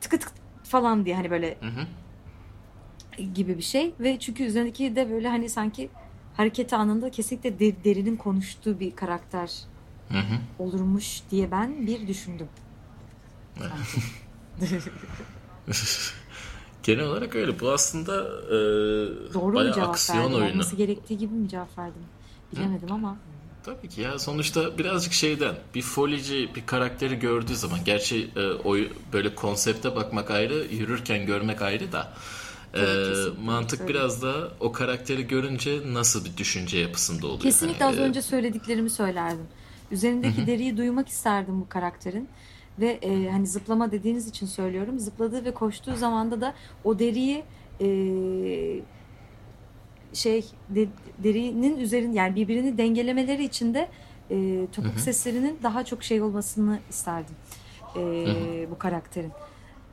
tıkı 0.02 0.20
tık 0.20 0.32
falan 0.64 1.06
diye 1.06 1.16
hani 1.16 1.32
böyle 1.32 1.58
Hı-hı. 1.60 3.24
gibi 3.24 3.58
bir 3.58 3.64
şey 3.64 3.94
ve 4.00 4.20
çünkü 4.20 4.44
üzerindeki 4.44 4.96
de 4.96 5.12
böyle 5.12 5.28
hani 5.28 5.50
sanki 5.50 5.90
hareket 6.38 6.74
anında 6.74 7.12
kesinlikle 7.12 7.60
der, 7.60 7.84
derinin 7.84 8.16
konuştuğu 8.16 8.80
bir 8.80 8.96
karakter 8.96 9.52
hı 10.10 10.18
hı. 10.18 10.40
olurmuş 10.60 11.22
diye 11.32 11.52
ben 11.52 11.88
bir 11.88 12.08
düşündüm. 12.08 12.48
Genel 16.86 17.06
olarak 17.06 17.36
öyle. 17.36 17.60
Bu 17.60 17.72
aslında 17.72 18.14
e, 18.46 18.54
Doğru 19.34 19.56
bayağı 19.56 19.70
mu 19.70 19.76
cevap 19.76 19.90
aksiyon 19.90 20.24
verdim? 20.24 20.36
oyunu. 20.36 20.52
Olması 20.52 20.76
gerektiği 20.76 21.18
gibi 21.18 21.34
mi 21.34 21.50
cevap 21.50 21.78
verdim? 21.78 22.02
Bilemedim 22.52 22.90
Hı. 22.90 22.94
ama. 22.94 23.18
Tabii 23.64 23.90
ki 23.90 24.02
ya 24.02 24.20
sonuçta 24.20 24.78
birazcık 24.78 25.14
şeyden 25.14 25.56
bir 25.76 25.82
folici 25.82 26.50
bir 26.56 26.66
karakteri 26.66 27.20
gördüğü 27.20 27.56
zaman 27.56 27.80
gerçi 27.86 28.30
e, 28.36 28.48
o 28.48 28.76
böyle 29.14 29.36
konsepte 29.36 29.96
bakmak 29.96 30.32
ayrı 30.32 30.66
yürürken 30.72 31.26
görmek 31.26 31.62
ayrı 31.62 31.92
da 31.92 32.14
ee, 32.76 33.14
mantık 33.46 33.82
Öyle. 33.82 33.94
biraz 33.94 34.22
da 34.22 34.52
o 34.60 34.72
karakteri 34.72 35.28
görünce 35.28 35.80
nasıl 35.94 36.26
bir 36.26 36.38
düşünce 36.38 36.78
yapısında 36.78 37.28
oluyor. 37.28 37.42
Kesinlikle 37.42 37.86
hani, 37.86 37.94
az 37.94 38.00
önce 38.00 38.22
söylediklerimi 38.22 38.90
söylerdim. 38.90 39.48
Üzerindeki 39.92 40.38
Hı-hı. 40.38 40.48
deriyi 40.48 40.78
duymak 40.78 41.10
isterdim 41.10 41.62
bu 41.62 41.70
karakterin. 41.70 42.30
Ve 42.80 42.92
e, 43.02 43.30
hani 43.30 43.48
zıplama 43.48 43.92
dediğiniz 43.92 44.28
için 44.28 44.46
söylüyorum. 44.46 45.00
Zıpladığı 45.00 45.46
ve 45.46 45.54
koştuğu 45.54 45.96
zamanda 45.96 46.42
da 46.42 46.54
o 46.84 47.00
deriyi 47.00 47.44
e, 47.82 47.88
şey 50.14 50.46
de, 50.70 50.88
derinin 51.24 51.78
üzerin 51.78 52.14
yani 52.14 52.36
birbirini 52.36 52.78
dengelemeleri 52.78 53.44
için 53.44 53.74
de 53.74 53.90
e, 54.32 54.68
topuk 54.72 54.92
Hı-hı. 54.92 55.00
seslerinin 55.00 55.60
daha 55.64 55.86
çok 55.86 56.04
şey 56.04 56.22
olmasını 56.22 56.80
isterdim. 56.90 57.36
E, 57.96 58.72
bu 58.72 58.78
karakterin. 58.78 59.32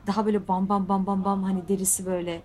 Daha 0.07 0.25
böyle 0.25 0.47
bam 0.47 0.69
bam 0.69 0.89
bam 0.89 1.07
bam 1.07 1.25
bam 1.25 1.43
hani 1.43 1.67
derisi 1.67 2.05
böyle 2.05 2.41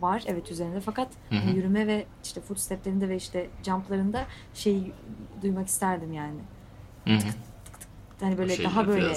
var 0.00 0.22
evet 0.26 0.50
üzerinde 0.50 0.80
fakat 0.80 1.08
hı 1.30 1.36
hı. 1.36 1.56
yürüme 1.56 1.86
ve 1.86 2.06
işte 2.24 2.40
footsteplerinde 2.40 3.08
ve 3.08 3.16
işte 3.16 3.48
jumplarında 3.62 4.24
şey 4.54 4.92
duymak 5.42 5.68
isterdim 5.68 6.12
yani. 6.12 6.38
Hı 7.04 7.14
hı. 7.14 7.18
Tık, 7.18 7.28
tık, 7.64 7.80
tık, 7.80 7.88
hani 8.20 8.38
böyle 8.38 8.56
şey 8.56 8.64
daha 8.64 8.86
böyle 8.86 9.14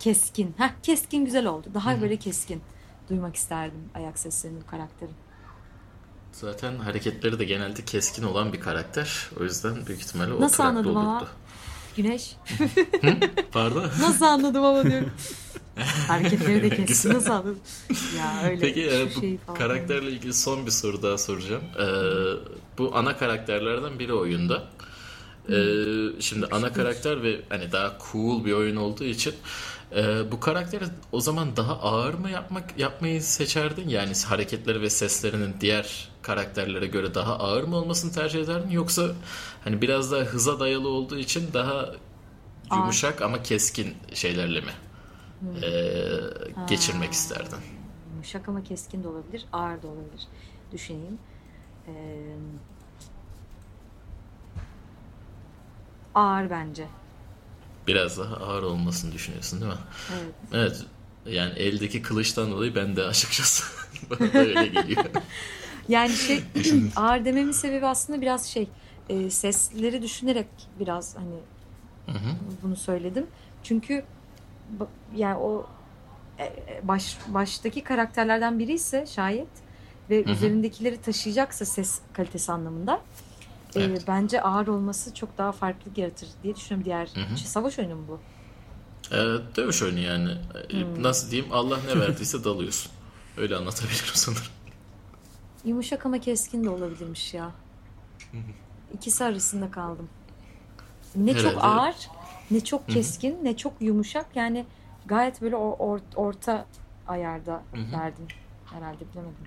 keskin. 0.00 0.54
Ha 0.58 0.70
keskin 0.82 1.24
güzel 1.24 1.46
oldu. 1.46 1.68
Daha 1.74 1.92
hı 1.92 1.96
hı. 1.96 2.00
böyle 2.02 2.16
keskin 2.16 2.62
duymak 3.10 3.36
isterdim 3.36 3.80
ayak 3.94 4.18
seslerini 4.18 4.60
bu 4.60 4.66
karakterin. 4.66 5.14
Zaten 6.32 6.76
hareketleri 6.76 7.38
de 7.38 7.44
genelde 7.44 7.84
keskin 7.84 8.22
olan 8.22 8.52
bir 8.52 8.60
karakter. 8.60 9.30
O 9.40 9.44
yüzden 9.44 9.86
büyük 9.86 10.00
ihtimalle 10.00 10.34
o 10.34 10.40
Nasıl 10.40 10.62
anladım 10.62 10.90
olurdu. 10.96 11.08
ama? 11.08 11.28
Güneş. 11.96 12.36
Pardon? 13.52 13.82
Nasıl 14.00 14.24
anladım 14.24 14.64
ama 14.64 14.84
diyorum. 14.84 15.10
Hareketleri 16.08 16.70
de 16.70 16.84
kessin 16.86 17.14
nasıl 17.14 17.30
anladın? 17.30 17.58
Ya 18.18 18.42
öyle 18.50 18.60
Peki 18.60 18.90
e, 18.90 19.06
bu 19.16 19.20
şey 19.20 19.38
karakterle 19.58 20.10
ilgili 20.10 20.34
son 20.34 20.66
bir 20.66 20.70
soru 20.70 21.02
daha 21.02 21.18
soracağım. 21.18 21.62
Ee, 21.78 21.84
bu 22.78 22.96
ana 22.96 23.16
karakterlerden 23.16 23.98
biri 23.98 24.12
oyunda. 24.12 24.64
Ee, 25.48 26.20
şimdi 26.20 26.46
ana 26.46 26.72
karakter 26.72 27.22
ve 27.22 27.40
hani 27.48 27.72
daha 27.72 27.98
cool 28.12 28.44
bir 28.44 28.52
oyun 28.52 28.76
olduğu 28.76 29.04
için 29.04 29.34
Ee, 29.96 30.32
bu 30.32 30.40
karakteri 30.40 30.84
o 31.12 31.20
zaman 31.20 31.56
daha 31.56 31.72
ağır 31.72 32.14
mı 32.14 32.30
yapmak 32.30 32.78
yapmayı 32.78 33.22
seçerdin? 33.22 33.88
Yani 33.88 34.12
hareketleri 34.26 34.80
ve 34.80 34.90
seslerinin 34.90 35.54
diğer 35.60 36.08
karakterlere 36.22 36.86
göre 36.86 37.14
daha 37.14 37.38
ağır 37.38 37.64
mı 37.64 37.76
olmasını 37.76 38.12
tercih 38.12 38.40
ederdin? 38.40 38.70
Yoksa 38.70 39.06
hani 39.64 39.82
biraz 39.82 40.12
daha 40.12 40.20
hıza 40.20 40.60
dayalı 40.60 40.88
olduğu 40.88 41.18
için 41.18 41.52
daha 41.52 41.92
yumuşak 42.72 43.22
ama 43.22 43.42
keskin 43.42 43.96
şeylerle 44.14 44.60
mi 44.60 44.72
hmm. 45.40 45.64
ee, 45.64 46.66
geçirmek 46.68 47.12
isterdin? 47.12 47.58
Yumuşak 48.12 48.48
ama 48.48 48.62
keskin 48.62 49.04
de 49.04 49.08
olabilir, 49.08 49.46
ağır 49.52 49.82
da 49.82 49.86
olabilir. 49.86 50.26
Düşüneyim. 50.72 51.18
Ee, 51.88 51.92
ağır 56.14 56.50
bence 56.50 56.86
biraz 57.94 58.18
daha 58.18 58.36
ağır 58.36 58.62
olmasını 58.62 59.12
düşünüyorsun 59.12 59.60
değil 59.60 59.72
mi? 59.72 59.78
Evet. 60.12 60.34
Evet. 60.52 60.84
Yani 61.26 61.58
eldeki 61.58 62.02
kılıçtan 62.02 62.50
dolayı 62.50 62.74
ben 62.74 62.96
de 62.96 63.04
açıkçası 63.04 63.64
bana 64.10 64.32
da 64.32 64.38
öyle 64.38 64.66
geliyor. 64.66 65.04
yani 65.88 66.12
şey 66.12 66.42
ağır 66.96 67.24
dememin 67.24 67.52
sebebi 67.52 67.86
aslında 67.86 68.20
biraz 68.20 68.46
şey 68.46 68.68
e, 69.08 69.30
sesleri 69.30 70.02
düşünerek 70.02 70.48
biraz 70.80 71.16
hani 71.16 71.36
hı 72.06 72.24
hı. 72.24 72.36
bunu 72.62 72.76
söyledim. 72.76 73.26
Çünkü 73.62 74.04
yani 75.16 75.36
o 75.36 75.66
e, 76.38 76.80
baş 76.82 77.18
baştaki 77.28 77.84
karakterlerden 77.84 78.58
biri 78.58 78.72
ise 78.72 79.06
şayet 79.06 79.48
ve 80.10 80.24
hı 80.24 80.28
hı. 80.28 80.32
üzerindekileri 80.32 81.00
taşıyacaksa 81.00 81.64
ses 81.64 82.00
kalitesi 82.12 82.52
anlamında 82.52 83.00
evet. 83.76 84.02
E, 84.02 84.06
bence 84.06 84.42
ağır 84.42 84.66
olması 84.66 85.14
çok 85.14 85.38
daha 85.38 85.52
farklılık 85.52 85.98
yaratır 85.98 86.28
diye 86.42 86.56
düşünüyorum 86.56 86.84
diğer 86.84 87.08
hı 87.14 87.20
hı. 87.20 87.36
Şey, 87.36 87.46
savaş 87.46 87.78
oyunu 87.78 87.94
mu 87.94 88.04
bu? 88.08 88.20
Ee, 89.12 89.16
dövüş 89.56 89.82
oyunu 89.82 89.98
yani. 89.98 90.36
Hmm. 90.70 91.02
Nasıl 91.02 91.30
diyeyim 91.30 91.52
Allah 91.52 91.78
ne 91.86 92.00
verdiyse 92.00 92.44
dalıyorsun. 92.44 92.92
Öyle 93.36 93.56
anlatabilirim 93.56 94.14
sanırım. 94.14 94.42
Yumuşak 95.64 96.06
ama 96.06 96.18
keskin 96.18 96.64
de 96.64 96.70
olabilirmiş 96.70 97.34
ya. 97.34 97.52
İkisi 98.94 99.24
arasında 99.24 99.70
kaldım. 99.70 100.08
Ne 101.16 101.34
Herhalde. 101.34 101.50
çok 101.52 101.64
ağır, 101.64 101.94
ne 102.50 102.64
çok 102.64 102.88
keskin, 102.88 103.38
ne 103.42 103.56
çok 103.56 103.72
yumuşak. 103.80 104.26
Yani 104.34 104.66
gayet 105.06 105.42
böyle 105.42 105.56
or, 105.56 106.00
orta 106.16 106.66
ayarda 107.08 107.62
verdim. 107.74 108.26
Herhalde 108.66 109.04
bilemedim. 109.12 109.46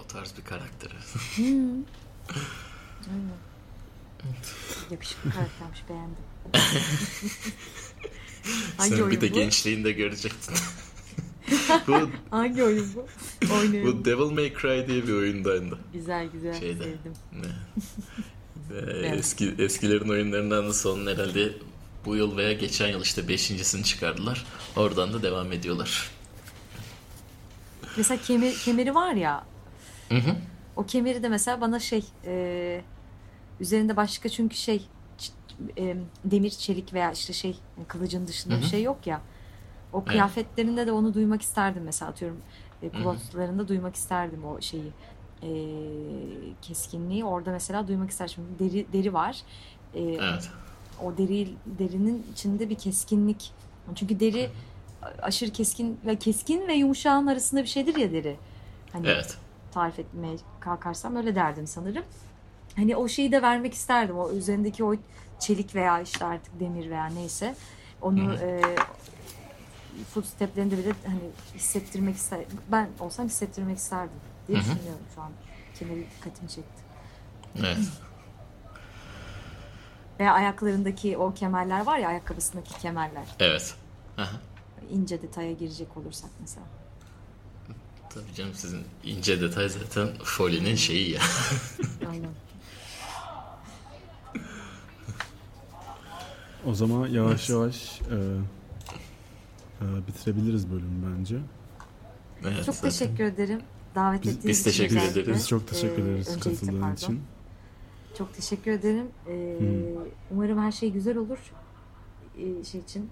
O 0.00 0.06
tarz 0.06 0.36
bir 0.38 0.44
karakteri. 0.44 0.92
Aynen. 3.10 3.38
Yakışıklı 4.90 5.30
karaktermiş 5.30 5.82
beğendim. 5.88 6.16
Hangi 8.76 8.96
Sen 8.96 9.10
bir 9.10 9.20
de 9.20 9.30
bu? 9.30 9.34
gençliğinde 9.34 9.92
görecektin. 9.92 10.54
bu, 11.86 12.10
Hangi 12.30 12.62
oyun 12.64 12.94
bu? 12.94 13.06
Oynuyorum. 13.54 14.00
Bu 14.00 14.04
Devil 14.04 14.30
May 14.34 14.52
Cry 14.54 14.86
diye 14.88 15.06
bir 15.06 15.12
oyundaydı. 15.12 15.78
Güzel 15.92 16.28
güzel 16.32 16.60
Şeyde, 16.60 16.84
sevdim. 16.84 17.12
Eski, 19.18 19.54
eskilerin 19.58 20.08
oyunlarından 20.08 20.68
da 20.68 20.72
son 20.72 21.06
herhalde 21.06 21.52
bu 22.04 22.16
yıl 22.16 22.36
veya 22.36 22.52
geçen 22.52 22.88
yıl 22.88 23.02
işte 23.02 23.28
beşincisini 23.28 23.84
çıkardılar. 23.84 24.46
Oradan 24.76 25.12
da 25.12 25.22
devam 25.22 25.52
ediyorlar. 25.52 26.10
Mesela 27.96 28.22
kemer, 28.22 28.54
kemeri 28.54 28.94
var 28.94 29.14
ya. 29.14 29.44
Hı 30.08 30.14
hı. 30.14 30.36
O 30.76 30.86
kemeri 30.86 31.22
de 31.22 31.28
mesela 31.28 31.60
bana 31.60 31.78
şey 31.78 32.04
e, 32.24 32.82
üzerinde 33.60 33.96
başka 33.96 34.28
çünkü 34.28 34.56
şey 34.56 34.86
e, 35.78 35.96
demir 36.24 36.50
çelik 36.50 36.94
veya 36.94 37.12
işte 37.12 37.32
şey 37.32 37.56
yani 37.76 37.86
kılıcın 37.88 38.26
dışında 38.26 38.54
Hı-hı. 38.54 38.62
bir 38.62 38.66
şey 38.66 38.82
yok 38.82 39.06
ya. 39.06 39.20
O 39.92 40.04
kıyafetlerinde 40.04 40.80
evet. 40.80 40.88
de 40.88 40.92
onu 40.92 41.14
duymak 41.14 41.42
isterdim 41.42 41.82
mesela 41.84 42.10
atıyorum 42.10 42.40
e, 42.82 42.88
kulotlarında 42.88 43.68
duymak 43.68 43.96
isterdim 43.96 44.44
o 44.44 44.60
şeyi 44.60 44.92
e, 45.42 45.50
keskinliği 46.62 47.24
orada 47.24 47.50
mesela 47.50 47.88
duymak 47.88 48.10
isterdim. 48.10 48.44
Deri 48.58 48.86
deri 48.92 49.14
var. 49.14 49.42
E, 49.94 50.02
evet. 50.02 50.50
O 51.04 51.18
deri 51.18 51.48
derinin 51.66 52.26
içinde 52.32 52.70
bir 52.70 52.74
keskinlik. 52.74 53.52
Çünkü 53.94 54.20
deri 54.20 54.50
aşırı 55.22 55.50
keskin 55.50 56.00
ve 56.06 56.16
keskin 56.16 56.68
ve 56.68 56.74
yumuşağın 56.74 57.26
arasında 57.26 57.62
bir 57.62 57.66
şeydir 57.66 57.96
ya 57.96 58.12
deri. 58.12 58.36
Hani 58.92 59.08
evet 59.08 59.36
tarif 59.72 59.98
etmeye 59.98 60.36
kalkarsam 60.62 61.16
öyle 61.16 61.34
derdim 61.34 61.66
sanırım. 61.66 62.04
Hani 62.76 62.96
o 62.96 63.08
şeyi 63.08 63.32
de 63.32 63.42
vermek 63.42 63.74
isterdim. 63.74 64.18
O 64.18 64.30
üzerindeki 64.30 64.84
o 64.84 64.94
çelik 65.38 65.74
veya 65.74 66.00
işte 66.00 66.24
artık 66.24 66.60
demir 66.60 66.90
veya 66.90 67.06
neyse 67.06 67.54
onu 68.02 68.34
e, 68.34 68.60
footsteplerinde 70.14 70.78
bile 70.78 70.92
hani 71.06 71.20
hissettirmek 71.54 72.16
ister. 72.16 72.40
Ben 72.68 72.88
olsam 73.00 73.26
hissettirmek 73.26 73.78
isterdim 73.78 74.16
diye 74.48 74.58
Hı-hı. 74.58 74.66
düşünüyorum 74.66 75.04
şu 75.14 75.22
an. 75.22 75.30
Kemeri 75.74 76.06
dikkatimi 76.16 76.48
çekti. 76.48 76.82
Evet. 77.58 77.78
Veya 80.20 80.32
ayaklarındaki 80.32 81.16
o 81.18 81.34
kemerler 81.34 81.86
var 81.86 81.98
ya 81.98 82.08
ayakkabısındaki 82.08 82.78
kemerler. 82.78 83.24
Evet. 83.40 83.74
Aha. 84.18 84.36
İnce 84.90 85.22
detaya 85.22 85.52
girecek 85.52 85.96
olursak 85.96 86.30
mesela. 86.40 86.66
Tabii 88.14 88.34
canım 88.34 88.54
sizin 88.54 88.80
ince 89.04 89.40
detay 89.40 89.68
zaten 89.68 90.08
Foley'nin 90.24 90.74
şeyi 90.74 91.10
ya. 91.10 91.20
Aynen. 92.10 92.30
O 96.66 96.74
zaman 96.74 97.08
yavaş 97.08 97.50
yavaş 97.50 98.00
e, 98.00 98.16
e, 99.80 100.06
bitirebiliriz 100.06 100.70
bölümü 100.70 101.16
bence. 101.18 101.38
Evet, 102.44 102.66
çok 102.66 102.74
zaten. 102.74 102.90
teşekkür 102.90 103.24
ederim. 103.24 103.60
Davet 103.94 104.22
biz, 104.22 104.36
ettiğiniz 104.36 104.58
biz 104.58 104.64
teşekkür 104.64 104.96
için. 104.96 105.08
ederiz. 105.08 105.36
Biz 105.36 105.48
çok 105.48 105.68
teşekkür 105.68 106.02
ederiz 106.02 106.28
ee, 106.28 106.40
katıldığın 106.40 106.94
için. 106.94 107.22
Çok 108.18 108.34
teşekkür 108.34 108.70
ederim. 108.70 109.06
Ee, 109.28 109.56
hmm. 109.58 109.66
Umarım 110.30 110.58
her 110.58 110.72
şey 110.72 110.92
güzel 110.92 111.16
olur. 111.16 111.38
Ee, 112.38 112.64
şey 112.64 112.80
için, 112.80 113.10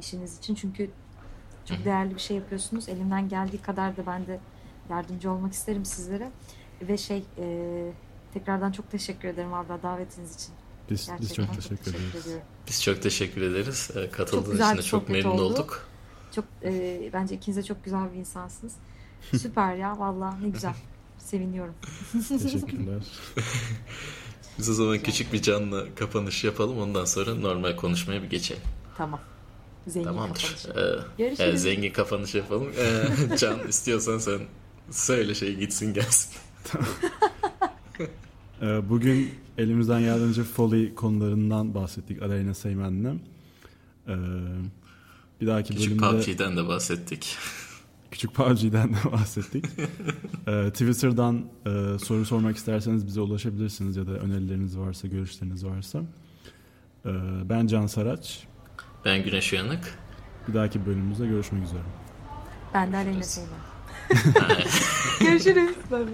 işiniz 0.00 0.38
için. 0.38 0.54
Çünkü 0.54 0.90
çok 1.64 1.84
değerli 1.84 2.14
bir 2.14 2.20
şey 2.20 2.36
yapıyorsunuz. 2.36 2.88
Elimden 2.88 3.28
geldiği 3.28 3.58
kadar 3.58 3.96
da 3.96 4.06
ben 4.06 4.26
de 4.26 4.40
yardımcı 4.90 5.30
olmak 5.30 5.52
isterim 5.52 5.84
sizlere. 5.84 6.30
Ve 6.82 6.96
şey 6.96 7.24
e, 7.38 7.92
tekrardan 8.34 8.72
çok 8.72 8.90
teşekkür 8.90 9.28
ederim 9.28 9.54
abla 9.54 9.82
davetiniz 9.82 10.34
için. 10.34 10.54
Biz, 10.90 11.10
biz 11.20 11.34
çok 11.34 11.54
teşekkür, 11.54 11.76
çok 11.76 11.84
teşekkür 11.84 12.10
ederiz. 12.10 12.42
Biz 12.68 12.82
çok 12.82 13.02
teşekkür 13.02 13.42
ederiz. 13.42 13.90
E, 13.96 14.10
katıldığınız 14.10 14.60
için 14.60 14.76
de 14.76 14.82
çok 14.82 15.08
memnun 15.08 15.30
oldu. 15.30 15.42
olduk. 15.42 15.88
Çok 16.34 16.44
e, 16.62 17.10
bence 17.12 17.34
ikiniz 17.34 17.56
de 17.56 17.62
çok 17.62 17.84
güzel 17.84 18.12
bir 18.12 18.18
insansınız. 18.18 18.74
Süper 19.36 19.74
ya 19.74 19.98
valla 19.98 20.36
ne 20.42 20.48
güzel. 20.48 20.74
Seviniyorum. 21.18 21.74
Teşekkürler. 22.28 23.02
Biz 24.58 24.70
o 24.70 24.74
zaman 24.74 24.98
küçük 24.98 25.32
bir 25.32 25.42
canlı 25.42 25.94
kapanış 25.94 26.44
yapalım. 26.44 26.78
Ondan 26.78 27.04
sonra 27.04 27.34
normal 27.34 27.76
konuşmaya 27.76 28.22
bir 28.22 28.30
geçelim. 28.30 28.62
Tamam. 28.96 29.20
Zengin 29.86 30.08
Tamamdır. 30.08 30.66
Ee, 30.68 31.00
Görüşürüz. 31.18 31.54
E, 31.54 31.56
zengin 31.56 31.92
kapanış 31.92 32.34
yapalım. 32.34 32.68
Ee, 32.78 33.36
Can 33.38 33.68
istiyorsan 33.68 34.18
sen 34.18 34.40
söyle 34.90 35.34
şey 35.34 35.54
gitsin 35.56 35.94
gelsin. 35.94 36.32
ee, 38.62 38.88
bugün 38.88 39.30
elimizden 39.58 40.00
geldiğince 40.00 40.42
Foley 40.42 40.94
konularından 40.94 41.74
bahsettik 41.74 42.22
Aleyna 42.22 42.54
Seymen'le. 42.54 43.14
Ee, 44.08 44.14
bir 45.40 45.46
dahaki 45.46 45.74
Küçük 45.74 46.00
bölümde... 46.00 46.24
PUBG'den 46.24 46.56
de 46.56 46.68
bahsettik. 46.68 47.36
Küçük 48.10 48.34
PUBG'den 48.34 48.94
de 48.94 49.12
bahsettik. 49.12 49.64
ee, 50.48 50.70
Twitter'dan 50.70 51.44
e, 51.66 51.98
soru 51.98 52.24
sormak 52.24 52.56
isterseniz 52.56 53.06
bize 53.06 53.20
ulaşabilirsiniz 53.20 53.96
ya 53.96 54.06
da 54.06 54.10
önerileriniz 54.10 54.78
varsa, 54.78 55.08
görüşleriniz 55.08 55.64
varsa. 55.64 56.02
Ee, 57.06 57.10
ben 57.48 57.66
Can 57.66 57.86
Saraç. 57.86 58.49
Ben 59.04 59.24
Güneş 59.24 59.52
Uyanık. 59.52 59.98
Bir 60.48 60.54
dahaki 60.54 60.86
bölümümüzde 60.86 61.26
görüşmek 61.26 61.64
üzere. 61.64 61.82
Ben 62.74 62.92
de 62.92 62.96
Aleyna 62.96 63.22
Seymen. 63.22 63.50
Görüşürüz. 65.20 65.74
Bye 65.90 66.06